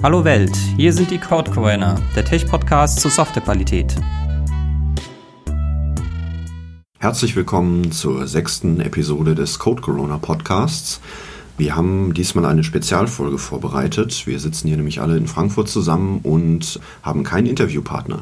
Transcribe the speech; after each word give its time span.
Hallo 0.00 0.24
Welt, 0.24 0.56
hier 0.76 0.92
sind 0.92 1.10
die 1.10 1.18
Code 1.18 1.50
Coroner, 1.50 2.00
der 2.14 2.24
Tech-Podcast 2.24 3.00
zur 3.00 3.10
Softwarequalität. 3.10 3.96
Herzlich 7.00 7.34
willkommen 7.34 7.90
zur 7.90 8.28
sechsten 8.28 8.80
Episode 8.80 9.34
des 9.34 9.58
Code 9.58 9.82
Corona 9.82 10.18
Podcasts. 10.18 11.00
Wir 11.58 11.74
haben 11.74 12.14
diesmal 12.14 12.44
eine 12.44 12.62
Spezialfolge 12.62 13.36
vorbereitet. 13.36 14.28
Wir 14.28 14.38
sitzen 14.38 14.68
hier 14.68 14.76
nämlich 14.76 15.00
alle 15.00 15.16
in 15.16 15.26
Frankfurt 15.26 15.68
zusammen 15.68 16.20
und 16.22 16.78
haben 17.02 17.24
keinen 17.24 17.48
Interviewpartner. 17.48 18.20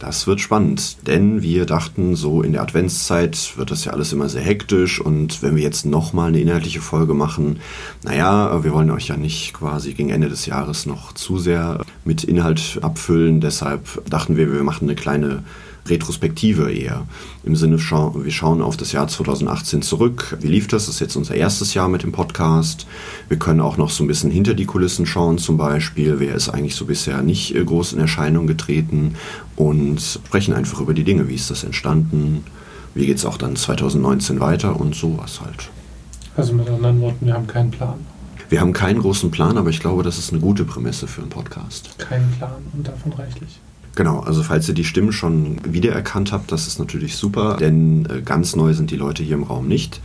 Das 0.00 0.26
wird 0.26 0.40
spannend, 0.40 1.06
denn 1.06 1.42
wir 1.42 1.64
dachten, 1.64 2.16
so 2.16 2.42
in 2.42 2.52
der 2.52 2.62
Adventszeit 2.62 3.56
wird 3.56 3.70
das 3.70 3.84
ja 3.84 3.92
alles 3.92 4.12
immer 4.12 4.28
sehr 4.28 4.42
hektisch 4.42 5.00
und 5.00 5.42
wenn 5.42 5.54
wir 5.54 5.62
jetzt 5.62 5.86
nochmal 5.86 6.28
eine 6.28 6.40
inhaltliche 6.40 6.80
Folge 6.80 7.14
machen, 7.14 7.60
naja, 8.02 8.64
wir 8.64 8.72
wollen 8.72 8.90
euch 8.90 9.08
ja 9.08 9.16
nicht 9.16 9.54
quasi 9.54 9.94
gegen 9.94 10.10
Ende 10.10 10.28
des 10.28 10.46
Jahres 10.46 10.86
noch 10.86 11.12
zu 11.12 11.38
sehr 11.38 11.80
mit 12.04 12.24
Inhalt 12.24 12.80
abfüllen. 12.82 13.40
Deshalb 13.40 14.02
dachten 14.10 14.36
wir, 14.36 14.52
wir 14.52 14.64
machen 14.64 14.88
eine 14.88 14.96
kleine 14.96 15.44
Retrospektive 15.88 16.72
eher. 16.72 17.06
Im 17.44 17.56
Sinne, 17.56 17.78
wir 17.78 18.30
schauen 18.30 18.62
auf 18.62 18.76
das 18.76 18.92
Jahr 18.92 19.08
2018 19.08 19.82
zurück. 19.82 20.36
Wie 20.40 20.48
lief 20.48 20.68
das? 20.68 20.86
Das 20.86 20.94
ist 20.94 21.00
jetzt 21.00 21.16
unser 21.16 21.34
erstes 21.34 21.74
Jahr 21.74 21.88
mit 21.88 22.02
dem 22.02 22.12
Podcast. 22.12 22.86
Wir 23.28 23.38
können 23.38 23.60
auch 23.60 23.76
noch 23.76 23.90
so 23.90 24.04
ein 24.04 24.06
bisschen 24.06 24.30
hinter 24.30 24.54
die 24.54 24.66
Kulissen 24.66 25.06
schauen, 25.06 25.38
zum 25.38 25.56
Beispiel. 25.56 26.20
Wer 26.20 26.34
ist 26.34 26.48
eigentlich 26.48 26.74
so 26.74 26.84
bisher 26.84 27.22
nicht 27.22 27.54
äh, 27.54 27.64
groß 27.64 27.94
in 27.94 28.00
Erscheinung 28.00 28.46
getreten? 28.46 29.14
Und 29.56 30.00
sprechen 30.00 30.54
einfach 30.54 30.80
über 30.80 30.94
die 30.94 31.04
Dinge. 31.04 31.28
Wie 31.28 31.34
ist 31.34 31.50
das 31.50 31.64
entstanden? 31.64 32.44
Wie 32.94 33.04
geht 33.04 33.18
es 33.18 33.26
auch 33.26 33.36
dann 33.36 33.56
2019 33.56 34.40
weiter 34.40 34.80
und 34.80 34.94
sowas 34.94 35.40
halt. 35.42 35.70
Also 36.34 36.54
mit 36.54 36.68
anderen 36.68 37.00
Worten, 37.02 37.26
wir 37.26 37.34
haben 37.34 37.46
keinen 37.46 37.70
Plan. 37.70 37.98
Wir 38.48 38.60
haben 38.60 38.72
keinen 38.72 39.00
großen 39.00 39.30
Plan, 39.30 39.58
aber 39.58 39.70
ich 39.70 39.80
glaube, 39.80 40.02
das 40.02 40.18
ist 40.18 40.32
eine 40.32 40.40
gute 40.40 40.64
Prämisse 40.64 41.06
für 41.06 41.20
einen 41.20 41.30
Podcast. 41.30 41.98
Keinen 41.98 42.30
Plan 42.32 42.62
und 42.72 42.86
davon 42.88 43.12
reichlich. 43.12 43.58
Genau, 43.96 44.20
also 44.20 44.42
falls 44.42 44.68
ihr 44.68 44.74
die 44.74 44.84
Stimmen 44.84 45.10
schon 45.10 45.56
wiedererkannt 45.64 46.30
habt, 46.30 46.52
das 46.52 46.66
ist 46.66 46.78
natürlich 46.78 47.16
super, 47.16 47.56
denn 47.56 48.06
äh, 48.06 48.20
ganz 48.20 48.54
neu 48.54 48.74
sind 48.74 48.90
die 48.90 48.96
Leute 48.96 49.22
hier 49.22 49.34
im 49.34 49.42
Raum 49.42 49.66
nicht. 49.66 50.02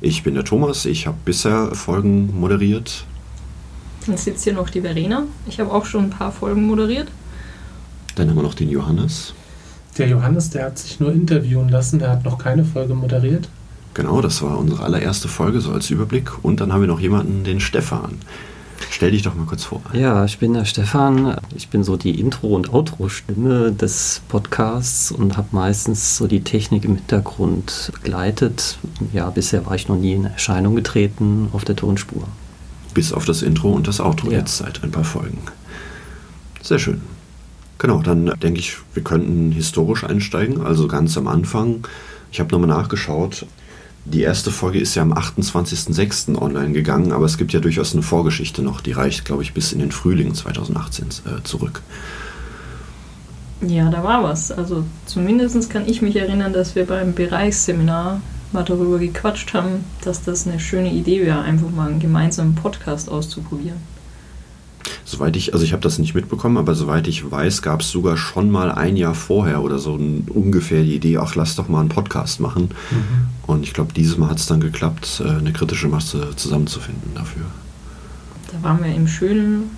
Ich 0.00 0.22
bin 0.22 0.34
der 0.34 0.44
Thomas, 0.44 0.86
ich 0.86 1.06
habe 1.06 1.18
bisher 1.26 1.74
Folgen 1.74 2.38
moderiert. 2.40 3.04
Dann 4.06 4.16
sitzt 4.16 4.44
hier 4.44 4.54
noch 4.54 4.70
die 4.70 4.80
Verena. 4.80 5.24
Ich 5.46 5.60
habe 5.60 5.70
auch 5.72 5.84
schon 5.84 6.04
ein 6.04 6.10
paar 6.10 6.32
Folgen 6.32 6.66
moderiert. 6.66 7.08
Dann 8.14 8.30
haben 8.30 8.36
wir 8.36 8.42
noch 8.42 8.54
den 8.54 8.70
Johannes. 8.70 9.34
Der 9.98 10.08
Johannes, 10.08 10.48
der 10.48 10.64
hat 10.64 10.78
sich 10.78 10.98
nur 10.98 11.12
interviewen 11.12 11.68
lassen, 11.68 11.98
der 11.98 12.10
hat 12.10 12.24
noch 12.24 12.38
keine 12.38 12.64
Folge 12.64 12.94
moderiert. 12.94 13.48
Genau, 13.92 14.22
das 14.22 14.40
war 14.42 14.58
unsere 14.58 14.82
allererste 14.82 15.28
Folge, 15.28 15.60
so 15.60 15.70
als 15.70 15.90
Überblick. 15.90 16.42
Und 16.42 16.60
dann 16.60 16.72
haben 16.72 16.80
wir 16.80 16.88
noch 16.88 17.00
jemanden, 17.00 17.44
den 17.44 17.60
Stefan. 17.60 18.18
Stell 18.94 19.10
dich 19.10 19.22
doch 19.22 19.34
mal 19.34 19.44
kurz 19.44 19.64
vor. 19.64 19.82
Ja, 19.92 20.24
ich 20.24 20.38
bin 20.38 20.54
der 20.54 20.64
Stefan. 20.64 21.36
Ich 21.56 21.66
bin 21.66 21.82
so 21.82 21.96
die 21.96 22.20
Intro- 22.20 22.54
und 22.54 22.72
Outro-Stimme 22.72 23.72
des 23.72 24.22
Podcasts 24.28 25.10
und 25.10 25.36
habe 25.36 25.48
meistens 25.50 26.16
so 26.16 26.28
die 26.28 26.42
Technik 26.42 26.84
im 26.84 26.94
Hintergrund 26.94 27.90
begleitet. 27.92 28.78
Ja, 29.12 29.30
bisher 29.30 29.66
war 29.66 29.74
ich 29.74 29.88
noch 29.88 29.96
nie 29.96 30.12
in 30.12 30.26
Erscheinung 30.26 30.76
getreten 30.76 31.48
auf 31.52 31.64
der 31.64 31.74
Tonspur. 31.74 32.28
Bis 32.94 33.12
auf 33.12 33.24
das 33.24 33.42
Intro 33.42 33.72
und 33.72 33.88
das 33.88 33.98
Outro 33.98 34.30
ja. 34.30 34.38
jetzt 34.38 34.58
seit 34.58 34.84
ein 34.84 34.92
paar 34.92 35.02
Folgen. 35.02 35.38
Sehr 36.62 36.78
schön. 36.78 37.02
Genau, 37.78 38.00
dann 38.00 38.26
denke 38.40 38.60
ich, 38.60 38.76
wir 38.92 39.02
könnten 39.02 39.50
historisch 39.50 40.04
einsteigen, 40.04 40.60
also 40.60 40.86
ganz 40.86 41.18
am 41.18 41.26
Anfang. 41.26 41.84
Ich 42.30 42.38
habe 42.38 42.52
nochmal 42.52 42.68
nachgeschaut. 42.68 43.44
Die 44.06 44.20
erste 44.20 44.50
Folge 44.50 44.78
ist 44.78 44.94
ja 44.94 45.02
am 45.02 45.14
28.06. 45.14 46.36
online 46.36 46.72
gegangen, 46.72 47.12
aber 47.12 47.24
es 47.24 47.38
gibt 47.38 47.52
ja 47.52 47.60
durchaus 47.60 47.94
eine 47.94 48.02
Vorgeschichte 48.02 48.60
noch, 48.62 48.82
die 48.82 48.92
reicht, 48.92 49.24
glaube 49.24 49.42
ich, 49.42 49.54
bis 49.54 49.72
in 49.72 49.78
den 49.78 49.92
Frühling 49.92 50.34
2018 50.34 51.06
äh, 51.06 51.42
zurück. 51.42 51.82
Ja, 53.62 53.88
da 53.90 54.04
war 54.04 54.22
was. 54.22 54.52
Also 54.52 54.84
zumindest 55.06 55.70
kann 55.70 55.88
ich 55.88 56.02
mich 56.02 56.16
erinnern, 56.16 56.52
dass 56.52 56.74
wir 56.74 56.86
beim 56.86 57.14
Bereichsseminar 57.14 58.20
mal 58.52 58.62
darüber 58.62 58.98
gequatscht 58.98 59.54
haben, 59.54 59.84
dass 60.02 60.22
das 60.22 60.46
eine 60.46 60.60
schöne 60.60 60.92
Idee 60.92 61.24
wäre, 61.24 61.40
einfach 61.40 61.70
mal 61.70 61.88
einen 61.90 62.00
gemeinsamen 62.00 62.54
Podcast 62.54 63.08
auszuprobieren. 63.08 63.93
Soweit 65.04 65.36
ich, 65.36 65.52
also 65.52 65.64
ich 65.64 65.72
habe 65.72 65.82
das 65.82 65.98
nicht 65.98 66.14
mitbekommen, 66.14 66.56
aber 66.56 66.74
soweit 66.74 67.06
ich 67.08 67.30
weiß, 67.30 67.62
gab 67.62 67.80
es 67.80 67.90
sogar 67.90 68.16
schon 68.16 68.50
mal 68.50 68.70
ein 68.72 68.96
Jahr 68.96 69.14
vorher 69.14 69.62
oder 69.62 69.78
so 69.78 69.96
ein, 69.96 70.26
ungefähr 70.32 70.82
die 70.82 70.94
Idee, 70.94 71.18
ach, 71.18 71.34
lass 71.34 71.56
doch 71.56 71.68
mal 71.68 71.80
einen 71.80 71.88
Podcast 71.88 72.40
machen. 72.40 72.70
Mhm. 72.90 73.46
Und 73.46 73.62
ich 73.62 73.74
glaube, 73.74 73.92
dieses 73.92 74.16
Mal 74.16 74.30
hat 74.30 74.38
es 74.38 74.46
dann 74.46 74.60
geklappt, 74.60 75.22
äh, 75.24 75.28
eine 75.28 75.52
kritische 75.52 75.88
Masse 75.88 76.30
zusammenzufinden 76.36 77.12
dafür. 77.14 77.44
Da 78.52 78.62
waren 78.62 78.82
wir 78.82 78.94
im 78.94 79.08
schönen, 79.08 79.70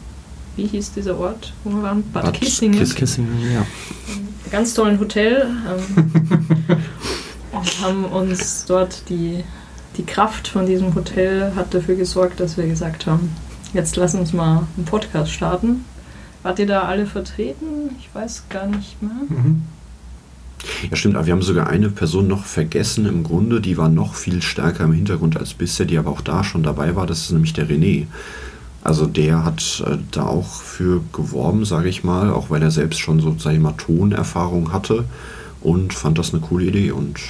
wie 0.57 0.67
hieß 0.67 0.93
dieser 0.93 1.19
Ort, 1.19 1.53
wo 1.65 1.71
wir 1.71 1.83
waren? 1.83 2.03
Bad, 2.13 2.25
Bad 2.25 2.35
Kissingen. 2.35 2.79
Kiss 2.79 2.95
Kissingen, 2.95 3.53
ja. 3.53 3.67
Ganz 4.51 4.75
tollen 4.75 4.99
Hotel. 5.01 5.47
Ähm, 5.69 6.11
und 7.53 7.81
haben 7.83 8.05
uns 8.05 8.65
dort 8.67 9.03
die, 9.09 9.43
die 9.97 10.05
Kraft 10.05 10.49
von 10.49 10.67
diesem 10.67 10.95
Hotel 10.95 11.53
hat 11.57 11.75
dafür 11.75 11.97
gesorgt, 11.97 12.41
dass 12.41 12.57
wir 12.57 12.67
gesagt 12.67 13.07
haben, 13.07 13.31
Jetzt 13.77 13.97
lass 13.97 14.15
uns 14.15 14.33
mal 14.33 14.67
einen 14.75 14.87
Podcast 14.87 15.31
starten. 15.31 15.85
Wart 16.43 16.59
ihr 16.59 16.67
da 16.67 16.85
alle 16.85 17.05
vertreten? 17.05 17.91
Ich 17.99 18.09
weiß 18.15 18.45
gar 18.49 18.67
nicht 18.67 19.03
mehr. 19.03 19.11
Mhm. 19.29 19.65
Ja, 20.89 20.97
stimmt, 20.97 21.15
aber 21.15 21.27
wir 21.27 21.35
haben 21.35 21.43
sogar 21.43 21.67
eine 21.67 21.91
Person 21.91 22.27
noch 22.27 22.47
vergessen 22.47 23.05
im 23.05 23.23
Grunde, 23.23 23.61
die 23.61 23.77
war 23.77 23.91
noch 23.91 24.15
viel 24.15 24.41
stärker 24.41 24.85
im 24.85 24.95
Hintergrund 24.95 25.37
als 25.37 25.53
bisher, 25.53 25.85
die 25.85 25.99
aber 25.99 26.11
auch 26.11 26.23
da 26.23 26.43
schon 26.43 26.63
dabei 26.63 26.97
war, 26.97 27.07
das 27.07 27.21
ist 27.21 27.33
nämlich 27.33 27.53
der 27.53 27.69
René. 27.69 28.07
Also 28.83 29.05
der 29.05 29.45
hat 29.45 29.85
äh, 29.87 29.99
da 30.11 30.23
auch 30.23 30.49
für 30.49 31.03
geworben, 31.13 31.67
sage 31.67 31.91
ich 31.91 32.03
mal, 32.03 32.31
auch 32.31 32.49
weil 32.49 32.63
er 32.63 32.71
selbst 32.71 32.99
schon 32.99 33.21
so, 33.21 33.37
sag 33.39 33.53
ich 33.53 33.61
mal, 33.61 33.73
Tonerfahrung 33.73 34.73
hatte 34.73 35.05
und 35.61 35.93
fand 35.93 36.17
das 36.17 36.33
eine 36.33 36.41
coole 36.41 36.65
Idee 36.65 36.93
und 36.93 37.21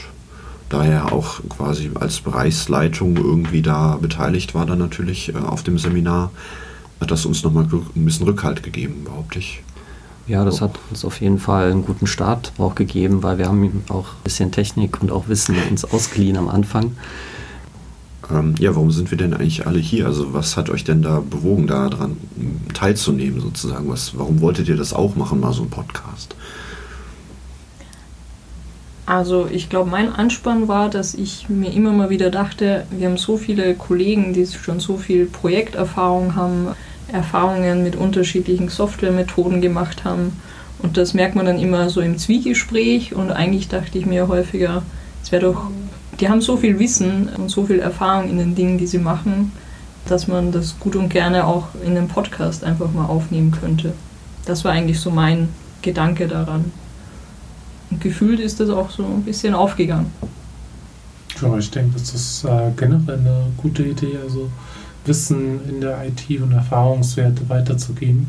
da 0.68 0.84
er 0.84 1.12
auch 1.12 1.40
quasi 1.48 1.90
als 1.94 2.20
Bereichsleitung 2.20 3.16
irgendwie 3.16 3.62
da 3.62 3.96
beteiligt 4.00 4.54
war, 4.54 4.66
dann 4.66 4.78
natürlich 4.78 5.34
äh, 5.34 5.38
auf 5.38 5.62
dem 5.62 5.78
Seminar, 5.78 6.30
hat 7.00 7.10
das 7.10 7.26
uns 7.26 7.42
nochmal 7.42 7.64
ein 7.64 8.04
bisschen 8.04 8.26
Rückhalt 8.26 8.62
gegeben, 8.62 9.04
behaupte 9.04 9.38
ich. 9.38 9.62
Ja, 10.26 10.44
das 10.44 10.60
hat 10.60 10.78
uns 10.90 11.04
auf 11.04 11.20
jeden 11.20 11.38
Fall 11.38 11.70
einen 11.70 11.84
guten 11.84 12.06
Start 12.06 12.52
auch 12.58 12.74
gegeben, 12.74 13.22
weil 13.22 13.38
wir 13.38 13.46
haben 13.46 13.62
ihm 13.62 13.82
auch 13.88 14.08
ein 14.08 14.24
bisschen 14.24 14.50
Technik 14.50 15.00
und 15.00 15.12
auch 15.12 15.28
Wissen 15.28 15.56
uns 15.70 15.84
ausgeliehen 15.84 16.36
am 16.36 16.48
Anfang. 16.48 16.96
Ähm, 18.30 18.56
ja, 18.58 18.74
warum 18.74 18.90
sind 18.90 19.10
wir 19.12 19.18
denn 19.18 19.34
eigentlich 19.34 19.68
alle 19.68 19.78
hier? 19.78 20.06
Also 20.06 20.34
was 20.34 20.56
hat 20.56 20.68
euch 20.68 20.82
denn 20.82 21.02
da 21.02 21.20
bewogen, 21.20 21.68
daran 21.68 22.16
teilzunehmen 22.74 23.40
sozusagen? 23.40 23.88
Was, 23.88 24.18
warum 24.18 24.40
wolltet 24.40 24.68
ihr 24.68 24.76
das 24.76 24.92
auch 24.92 25.14
machen, 25.14 25.38
mal 25.38 25.52
so 25.52 25.62
ein 25.62 25.70
Podcast? 25.70 26.34
Also 29.06 29.46
ich 29.46 29.68
glaube, 29.68 29.88
mein 29.88 30.12
Anspann 30.12 30.66
war, 30.66 30.90
dass 30.90 31.14
ich 31.14 31.48
mir 31.48 31.72
immer 31.72 31.92
mal 31.92 32.10
wieder 32.10 32.28
dachte, 32.28 32.84
wir 32.90 33.06
haben 33.06 33.16
so 33.16 33.36
viele 33.36 33.74
Kollegen, 33.74 34.32
die 34.32 34.46
schon 34.46 34.80
so 34.80 34.96
viel 34.96 35.26
Projekterfahrung 35.26 36.34
haben, 36.34 36.68
Erfahrungen 37.12 37.84
mit 37.84 37.94
unterschiedlichen 37.94 38.68
Softwaremethoden 38.68 39.60
gemacht 39.60 40.04
haben. 40.04 40.32
Und 40.80 40.96
das 40.96 41.14
merkt 41.14 41.36
man 41.36 41.46
dann 41.46 41.60
immer 41.60 41.88
so 41.88 42.00
im 42.00 42.18
Zwiegespräch. 42.18 43.14
Und 43.14 43.30
eigentlich 43.30 43.68
dachte 43.68 43.96
ich 43.96 44.06
mir 44.06 44.26
häufiger, 44.26 44.82
es 45.22 45.30
wäre 45.30 45.52
doch, 45.52 45.70
die 46.18 46.28
haben 46.28 46.40
so 46.40 46.56
viel 46.56 46.80
Wissen 46.80 47.28
und 47.36 47.48
so 47.48 47.64
viel 47.64 47.78
Erfahrung 47.78 48.28
in 48.28 48.38
den 48.38 48.56
Dingen, 48.56 48.76
die 48.76 48.88
sie 48.88 48.98
machen, 48.98 49.52
dass 50.08 50.26
man 50.26 50.50
das 50.50 50.80
gut 50.80 50.96
und 50.96 51.10
gerne 51.10 51.46
auch 51.46 51.68
in 51.84 51.96
einem 51.96 52.08
Podcast 52.08 52.64
einfach 52.64 52.92
mal 52.92 53.06
aufnehmen 53.06 53.52
könnte. 53.52 53.92
Das 54.46 54.64
war 54.64 54.72
eigentlich 54.72 54.98
so 54.98 55.12
mein 55.12 55.48
Gedanke 55.82 56.26
daran. 56.26 56.72
Und 57.90 58.00
gefühlt 58.00 58.40
ist 58.40 58.60
das 58.60 58.70
auch 58.70 58.90
so 58.90 59.04
ein 59.04 59.22
bisschen 59.22 59.54
aufgegangen. 59.54 60.10
Ja, 61.40 61.56
ich 61.58 61.70
denke, 61.70 61.98
das 61.98 62.14
ist 62.14 62.44
äh, 62.44 62.70
generell 62.76 63.18
eine 63.18 63.46
gute 63.56 63.82
Idee, 63.82 64.18
also 64.22 64.50
Wissen 65.04 65.60
in 65.68 65.80
der 65.80 66.04
IT 66.06 66.40
und 66.40 66.52
Erfahrungswerte 66.52 67.48
weiterzugeben. 67.48 68.26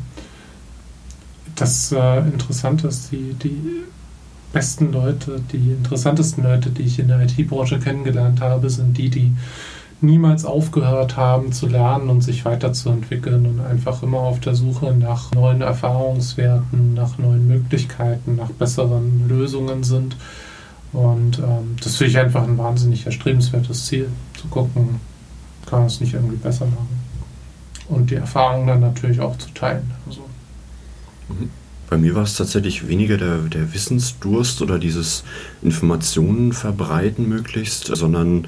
Das 1.55 1.91
äh, 1.91 2.19
Interessante 2.19 2.87
ist, 2.87 3.11
die, 3.11 3.33
die 3.33 3.83
besten 4.53 4.91
Leute, 4.91 5.41
die 5.51 5.71
interessantesten 5.71 6.43
Leute, 6.43 6.69
die 6.69 6.83
ich 6.83 6.99
in 6.99 7.07
der 7.07 7.21
IT-Branche 7.21 7.79
kennengelernt 7.79 8.41
habe, 8.41 8.69
sind 8.69 8.97
die, 8.97 9.09
die 9.09 9.31
niemals 10.01 10.45
aufgehört 10.45 11.17
haben 11.17 11.51
zu 11.51 11.67
lernen 11.67 12.09
und 12.09 12.21
sich 12.21 12.45
weiterzuentwickeln 12.45 13.45
und 13.45 13.59
einfach 13.61 14.03
immer 14.03 14.19
auf 14.19 14.39
der 14.39 14.53
Suche 14.53 14.93
nach 14.93 15.31
neuen 15.31 15.61
Erfahrungswerten, 15.61 16.93
nach 16.93 17.17
neuen 17.17 17.47
Möglichkeiten, 17.47 18.35
nach 18.35 18.51
besseren 18.51 19.27
Lösungen 19.27 19.83
sind. 19.83 20.15
Und 20.93 21.39
ähm, 21.39 21.75
das 21.83 21.95
finde 21.97 22.11
ich 22.11 22.17
einfach 22.19 22.43
ein 22.43 22.57
wahnsinnig 22.57 23.05
erstrebenswertes 23.05 23.87
Ziel, 23.87 24.09
zu 24.39 24.47
gucken, 24.47 24.99
kann 25.65 25.79
man 25.79 25.87
es 25.87 25.99
nicht 25.99 26.13
irgendwie 26.13 26.37
besser 26.37 26.65
machen. 26.65 27.01
Und 27.89 28.11
die 28.11 28.15
Erfahrungen 28.15 28.67
dann 28.67 28.81
natürlich 28.81 29.19
auch 29.19 29.37
zu 29.37 29.49
teilen. 29.53 29.91
Also. 30.05 30.21
Mhm. 31.29 31.49
Bei 31.89 31.97
mir 31.97 32.15
war 32.15 32.23
es 32.23 32.35
tatsächlich 32.35 32.87
weniger 32.87 33.17
der, 33.17 33.37
der 33.37 33.73
Wissensdurst 33.73 34.61
oder 34.61 34.77
dieses 34.77 35.23
Informationen 35.61 36.51
verbreiten 36.51 37.29
möglichst, 37.29 37.85
sondern 37.95 38.47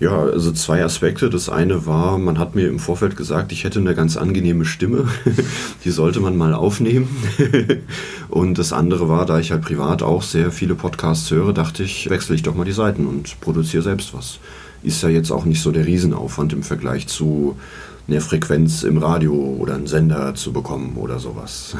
Ja, 0.00 0.18
also 0.18 0.50
zwei 0.52 0.82
Aspekte. 0.82 1.28
Das 1.28 1.50
eine 1.50 1.84
war, 1.84 2.16
man 2.16 2.38
hat 2.38 2.54
mir 2.54 2.68
im 2.68 2.78
Vorfeld 2.78 3.18
gesagt, 3.18 3.52
ich 3.52 3.64
hätte 3.64 3.80
eine 3.80 3.94
ganz 3.94 4.16
angenehme 4.16 4.64
Stimme. 4.64 5.06
Die 5.84 5.90
sollte 5.90 6.20
man 6.20 6.38
mal 6.38 6.54
aufnehmen. 6.54 7.08
und 8.30 8.58
das 8.58 8.72
andere 8.72 9.10
war, 9.10 9.26
da 9.26 9.38
ich 9.38 9.52
halt 9.52 9.60
privat 9.60 10.02
auch 10.02 10.22
sehr 10.22 10.52
viele 10.52 10.74
Podcasts 10.74 11.30
höre, 11.30 11.52
dachte 11.52 11.82
ich, 11.82 12.08
wechsle 12.08 12.34
ich 12.34 12.42
doch 12.42 12.54
mal 12.54 12.64
die 12.64 12.72
Seiten 12.72 13.06
und 13.06 13.40
produziere 13.42 13.82
selbst 13.82 14.14
was. 14.14 14.38
Ist 14.82 15.02
ja 15.02 15.10
jetzt 15.10 15.30
auch 15.30 15.44
nicht 15.44 15.60
so 15.60 15.70
der 15.70 15.84
Riesenaufwand 15.84 16.54
im 16.54 16.62
Vergleich 16.62 17.06
zu 17.06 17.56
eine 18.08 18.22
Frequenz 18.22 18.82
im 18.82 18.96
Radio 18.96 19.34
oder 19.34 19.74
einen 19.74 19.86
Sender 19.86 20.34
zu 20.34 20.54
bekommen 20.54 20.96
oder 20.96 21.18
sowas. 21.18 21.76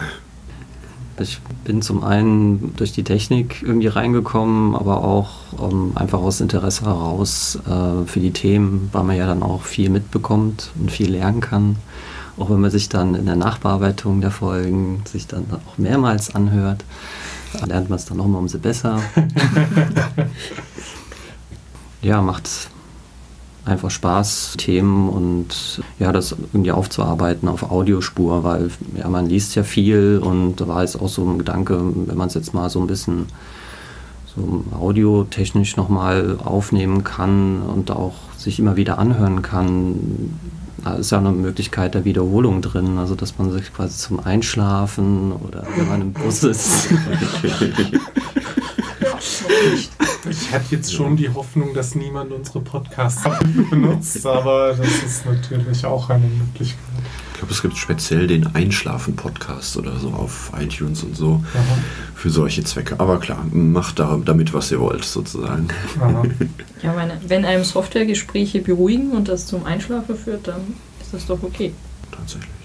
Ich 1.20 1.38
bin 1.64 1.82
zum 1.82 2.02
einen 2.02 2.74
durch 2.76 2.92
die 2.92 3.04
Technik 3.04 3.62
irgendwie 3.62 3.88
reingekommen, 3.88 4.74
aber 4.74 5.04
auch 5.04 5.28
ähm, 5.60 5.92
einfach 5.94 6.20
aus 6.20 6.40
Interesse 6.40 6.86
heraus 6.86 7.58
äh, 7.66 8.06
für 8.06 8.20
die 8.20 8.30
Themen, 8.30 8.88
weil 8.92 9.04
man 9.04 9.16
ja 9.16 9.26
dann 9.26 9.42
auch 9.42 9.62
viel 9.62 9.90
mitbekommt 9.90 10.70
und 10.80 10.90
viel 10.90 11.10
lernen 11.10 11.40
kann. 11.40 11.76
Auch 12.38 12.48
wenn 12.48 12.60
man 12.60 12.70
sich 12.70 12.88
dann 12.88 13.14
in 13.14 13.26
der 13.26 13.36
Nachbearbeitung 13.36 14.22
der 14.22 14.30
Folgen 14.30 15.02
sich 15.04 15.26
dann 15.26 15.44
auch 15.50 15.76
mehrmals 15.76 16.34
anhört, 16.34 16.84
lernt 17.66 17.90
man 17.90 17.98
es 17.98 18.06
dann 18.06 18.16
nochmal 18.16 18.40
umso 18.40 18.58
besser. 18.58 19.02
ja, 22.00 22.22
macht 22.22 22.48
einfach 23.64 23.90
Spaß, 23.90 24.54
Themen 24.56 25.08
und 25.08 25.82
ja, 25.98 26.12
das 26.12 26.32
irgendwie 26.52 26.72
aufzuarbeiten 26.72 27.48
auf 27.48 27.70
Audiospur, 27.70 28.44
weil 28.44 28.70
ja, 28.96 29.08
man 29.08 29.26
liest 29.26 29.54
ja 29.54 29.62
viel 29.62 30.20
und 30.22 30.56
da 30.56 30.68
war 30.68 30.82
jetzt 30.82 31.00
auch 31.00 31.08
so 31.08 31.24
ein 31.28 31.38
Gedanke, 31.38 31.80
wenn 32.06 32.16
man 32.16 32.28
es 32.28 32.34
jetzt 32.34 32.54
mal 32.54 32.70
so 32.70 32.80
ein 32.80 32.86
bisschen 32.86 33.26
so 34.34 34.64
audiotechnisch 34.78 35.76
nochmal 35.76 36.38
aufnehmen 36.42 37.04
kann 37.04 37.62
und 37.62 37.90
auch 37.90 38.14
sich 38.36 38.58
immer 38.58 38.76
wieder 38.76 38.98
anhören 38.98 39.42
kann, 39.42 40.38
da 40.84 40.94
ist 40.94 41.10
ja 41.10 41.18
eine 41.18 41.32
Möglichkeit 41.32 41.94
der 41.94 42.04
Wiederholung 42.06 42.62
drin, 42.62 42.96
also 42.96 43.14
dass 43.14 43.36
man 43.38 43.52
sich 43.52 43.72
quasi 43.74 43.98
zum 43.98 44.20
Einschlafen 44.20 45.32
oder 45.32 45.66
wenn 45.76 45.88
man 45.88 46.00
im 46.00 46.12
Bus 46.12 46.42
ist. 46.42 46.88
Ich 50.50 50.54
hatte 50.56 50.74
jetzt 50.74 50.92
schon 50.92 51.16
die 51.16 51.32
Hoffnung, 51.32 51.74
dass 51.74 51.94
niemand 51.94 52.32
unsere 52.32 52.58
Podcasts 52.58 53.22
benutzt, 53.70 54.26
aber 54.26 54.74
das 54.74 55.04
ist 55.04 55.24
natürlich 55.24 55.86
auch 55.86 56.10
eine 56.10 56.26
Möglichkeit. 56.26 56.80
Ich 57.32 57.38
glaube, 57.38 57.52
es 57.52 57.62
gibt 57.62 57.76
speziell 57.76 58.26
den 58.26 58.52
Einschlafen-Podcast 58.52 59.76
oder 59.76 59.96
so 60.00 60.08
auf 60.08 60.50
iTunes 60.58 61.04
und 61.04 61.16
so 61.16 61.44
Aha. 61.54 61.78
für 62.16 62.30
solche 62.30 62.64
Zwecke. 62.64 62.98
Aber 62.98 63.20
klar, 63.20 63.46
macht 63.52 64.00
damit, 64.00 64.52
was 64.52 64.72
ihr 64.72 64.80
wollt, 64.80 65.04
sozusagen. 65.04 65.68
Aha. 66.00 66.24
Ja, 66.82 66.94
meine, 66.94 67.20
wenn 67.28 67.44
einem 67.44 67.62
Softwaregespräche 67.62 68.60
beruhigen 68.60 69.12
und 69.12 69.28
das 69.28 69.46
zum 69.46 69.64
Einschlafen 69.66 70.16
führt, 70.16 70.48
dann 70.48 70.74
ist 71.00 71.14
das 71.14 71.26
doch 71.26 71.44
okay. 71.44 71.74
Tatsächlich. 72.10 72.59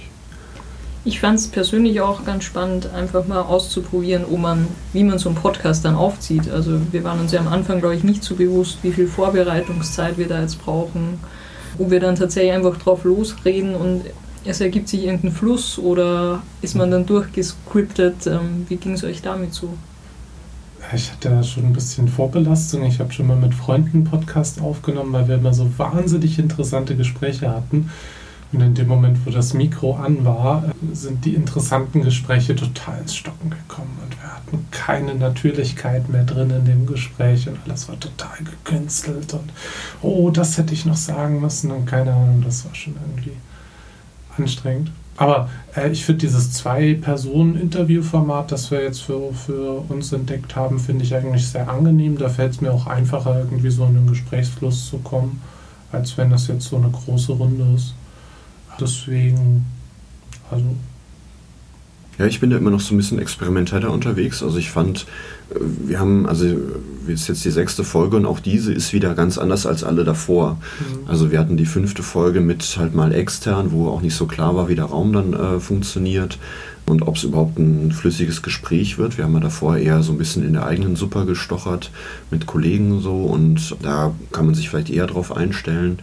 Ich 1.07 1.19
fand 1.19 1.38
es 1.38 1.48
persönlich 1.48 2.02
auch 2.02 2.25
ganz 2.25 2.46
spannend, 2.46 2.92
einfach 2.92 3.28
mal 3.28 3.42
auszuprobieren, 3.42 4.25
ob 4.25 4.40
man, 4.40 4.68
wie 4.92 5.04
man 5.04 5.19
so 5.19 5.30
einen 5.30 5.38
Podcast 5.38 5.86
dann 5.86 5.94
aufzieht. 5.94 6.50
Also 6.50 6.81
wir 6.92 7.04
waren 7.04 7.19
uns 7.19 7.31
ja 7.31 7.40
am 7.40 7.48
Anfang, 7.48 7.80
glaube 7.80 7.96
ich, 7.96 8.04
nicht 8.04 8.24
so 8.24 8.34
bewusst, 8.34 8.80
wie 8.81 8.92
viel 8.92 9.07
Vorbereitungszeit 9.07 10.18
wir 10.18 10.28
da 10.28 10.42
jetzt 10.42 10.63
brauchen. 10.66 11.19
Ob 11.78 11.92
wir 11.92 12.00
dann 12.00 12.16
tatsächlich 12.16 12.54
einfach 12.54 12.78
drauf 12.78 13.04
losreden 13.04 13.75
und 13.75 14.02
es 14.46 14.62
ergibt 14.62 14.90
sich 14.90 15.04
irgendein 15.04 15.31
Fluss 15.31 15.78
oder 15.78 16.42
ist 16.63 16.75
man 16.75 16.90
dann 16.90 17.06
durchgescriptet? 17.06 18.25
Ähm, 18.25 18.66
wie 18.68 18.78
ging 18.78 18.94
es 18.94 19.04
euch 19.04 19.22
damit 19.22 19.54
so? 19.54 19.69
Ich 20.96 21.12
hatte 21.12 21.30
ja 21.30 21.44
schon 21.44 21.66
ein 21.66 21.74
bisschen 21.74 22.08
Vorbelastung. 22.08 22.84
Ich 22.84 23.00
habe 23.00 23.12
schon 23.13 23.28
mal 23.28 23.38
mit 23.38 23.54
Freunden 23.54 23.98
einen 23.98 24.04
Podcast 24.06 24.60
aufgenommen, 24.60 25.13
weil 25.13 25.28
wir 25.28 25.36
immer 25.36 25.54
so 25.54 25.69
wahnsinnig 25.78 26.40
interessante 26.40 26.96
Gespräche 26.96 27.50
hatten. 27.50 27.92
Und 28.56 28.62
in 28.62 28.74
dem 28.74 28.88
Moment, 28.88 29.18
wo 29.25 29.31
das 29.31 29.54
Mikro 29.54 29.96
an 29.96 30.24
war, 30.24 30.63
sind 30.94 31.25
die 31.25 31.36
interessanten 31.36 32.04
Gespräche 32.04 32.56
total 32.56 33.02
ins 33.02 33.13
Stocken 33.13 33.50
gekommen. 33.50 33.98
Und 34.02 34.18
wir 34.18 34.34
hatten 34.34 34.66
keine 34.72 35.16
Natürlichkeit 35.16 36.07
mehr 36.07 36.24
drin 36.24 36.52
in 36.52 36.63
dem 36.63 36.86
Gespräch. 36.86 37.50
Und 37.50 37.57
alles 37.66 37.90
war 37.90 38.00
total 38.00 38.38
gekünstelt. 38.46 39.34
Und 39.34 39.52
oh, 40.02 40.30
das 40.30 40.57
hätte 40.57 40.74
ich 40.74 40.86
noch 40.86 40.96
sagen 40.96 41.42
müssen. 41.42 41.69
Und 41.69 41.86
keine 41.86 42.13
Ahnung, 42.13 42.44
das 42.46 42.63
war 42.63 42.74
schon 42.74 42.96
irgendwie 43.06 43.34
anstrengend. 44.38 44.90
Aber 45.18 45.50
äh, 45.75 45.90
ich 45.90 46.06
finde 46.06 46.22
dieses 46.22 46.54
Zwei-Personen-Interview-Format, 46.54 48.54
das 48.54 48.72
wir 48.72 48.84
jetzt 48.84 49.01
für, 49.01 49.34
für 49.34 49.84
uns 49.90 50.13
entdeckt 50.13 50.56
haben, 50.56 50.80
finde 50.80 51.04
ich 51.04 51.13
eigentlich 51.13 51.46
sehr 51.46 51.69
angenehm. 51.69 52.18
Da 52.18 52.30
fällt 52.30 52.54
es 52.54 52.62
mir 52.62 52.72
auch 52.72 52.88
einfacher, 52.88 53.38
irgendwie 53.38 53.69
so 53.69 53.86
in 53.86 53.96
den 53.96 54.08
Gesprächsfluss 54.08 54.90
zu 54.90 55.00
kommen, 55.00 55.42
als 55.92 56.18
wenn 56.18 56.30
das 56.30 56.48
jetzt 56.48 56.69
so 56.69 56.78
eine 56.78 56.90
große 56.90 57.34
Runde 57.34 57.66
ist. 57.75 57.96
Deswegen, 58.80 59.66
also. 60.51 60.75
Ja, 62.18 62.25
ich 62.25 62.39
bin 62.39 62.50
da 62.50 62.57
immer 62.57 62.69
noch 62.69 62.80
so 62.80 62.94
ein 62.94 62.98
bisschen 62.98 63.19
experimenteller 63.19 63.92
unterwegs. 63.92 64.42
Also 64.42 64.57
ich 64.57 64.72
fand, 64.72 65.06
äh, 65.50 65.60
wir 65.60 66.00
haben, 66.00 66.25
also 66.25 66.45
ist 67.07 67.27
jetzt 67.27 67.44
die 67.44 67.51
sechste 67.51 67.83
Folge 67.83 68.16
und 68.16 68.25
auch 68.25 68.39
diese 68.39 68.74
ist 68.74 68.94
wieder 68.94 69.16
ganz 69.16 69.38
anders 69.38 69.66
als 69.66 69.83
alle 69.83 70.04
davor. 70.06 70.57
Mhm. 70.80 71.10
Also 71.10 71.31
wir 71.31 71.39
hatten 71.39 71.57
die 71.57 71.66
fünfte 71.66 72.04
Folge 72.04 72.39
mit 72.39 72.77
halt 72.80 72.95
mal 72.95 73.13
extern, 73.13 73.72
wo 73.72 73.89
auch 73.89 74.01
nicht 74.01 74.16
so 74.16 74.27
klar 74.27 74.56
war, 74.56 74.69
wie 74.69 74.75
der 74.75 74.86
Raum 74.86 75.12
dann 75.12 75.33
äh, 75.33 75.60
funktioniert 75.60 76.39
und 76.86 77.01
ob 77.01 77.16
es 77.16 77.24
überhaupt 77.24 77.57
ein 77.57 77.92
flüssiges 77.92 78.42
Gespräch 78.42 78.98
wird. 78.98 79.18
Wir 79.18 79.25
haben 79.25 79.33
ja 79.33 79.39
davor 79.39 79.77
eher 79.77 80.04
so 80.04 80.12
ein 80.12 80.18
bisschen 80.18 80.45
in 80.45 80.54
der 80.54 80.66
eigenen 80.66 80.95
Suppe 80.95 81.25
gestochert 81.25 81.92
mit 82.31 82.45
Kollegen 82.45 83.01
so 83.01 83.24
und 83.24 83.75
da 83.81 84.13
kann 84.31 84.45
man 84.45 84.56
sich 84.56 84.69
vielleicht 84.69 84.89
eher 84.89 85.07
drauf 85.07 85.36
einstellen. 85.36 86.00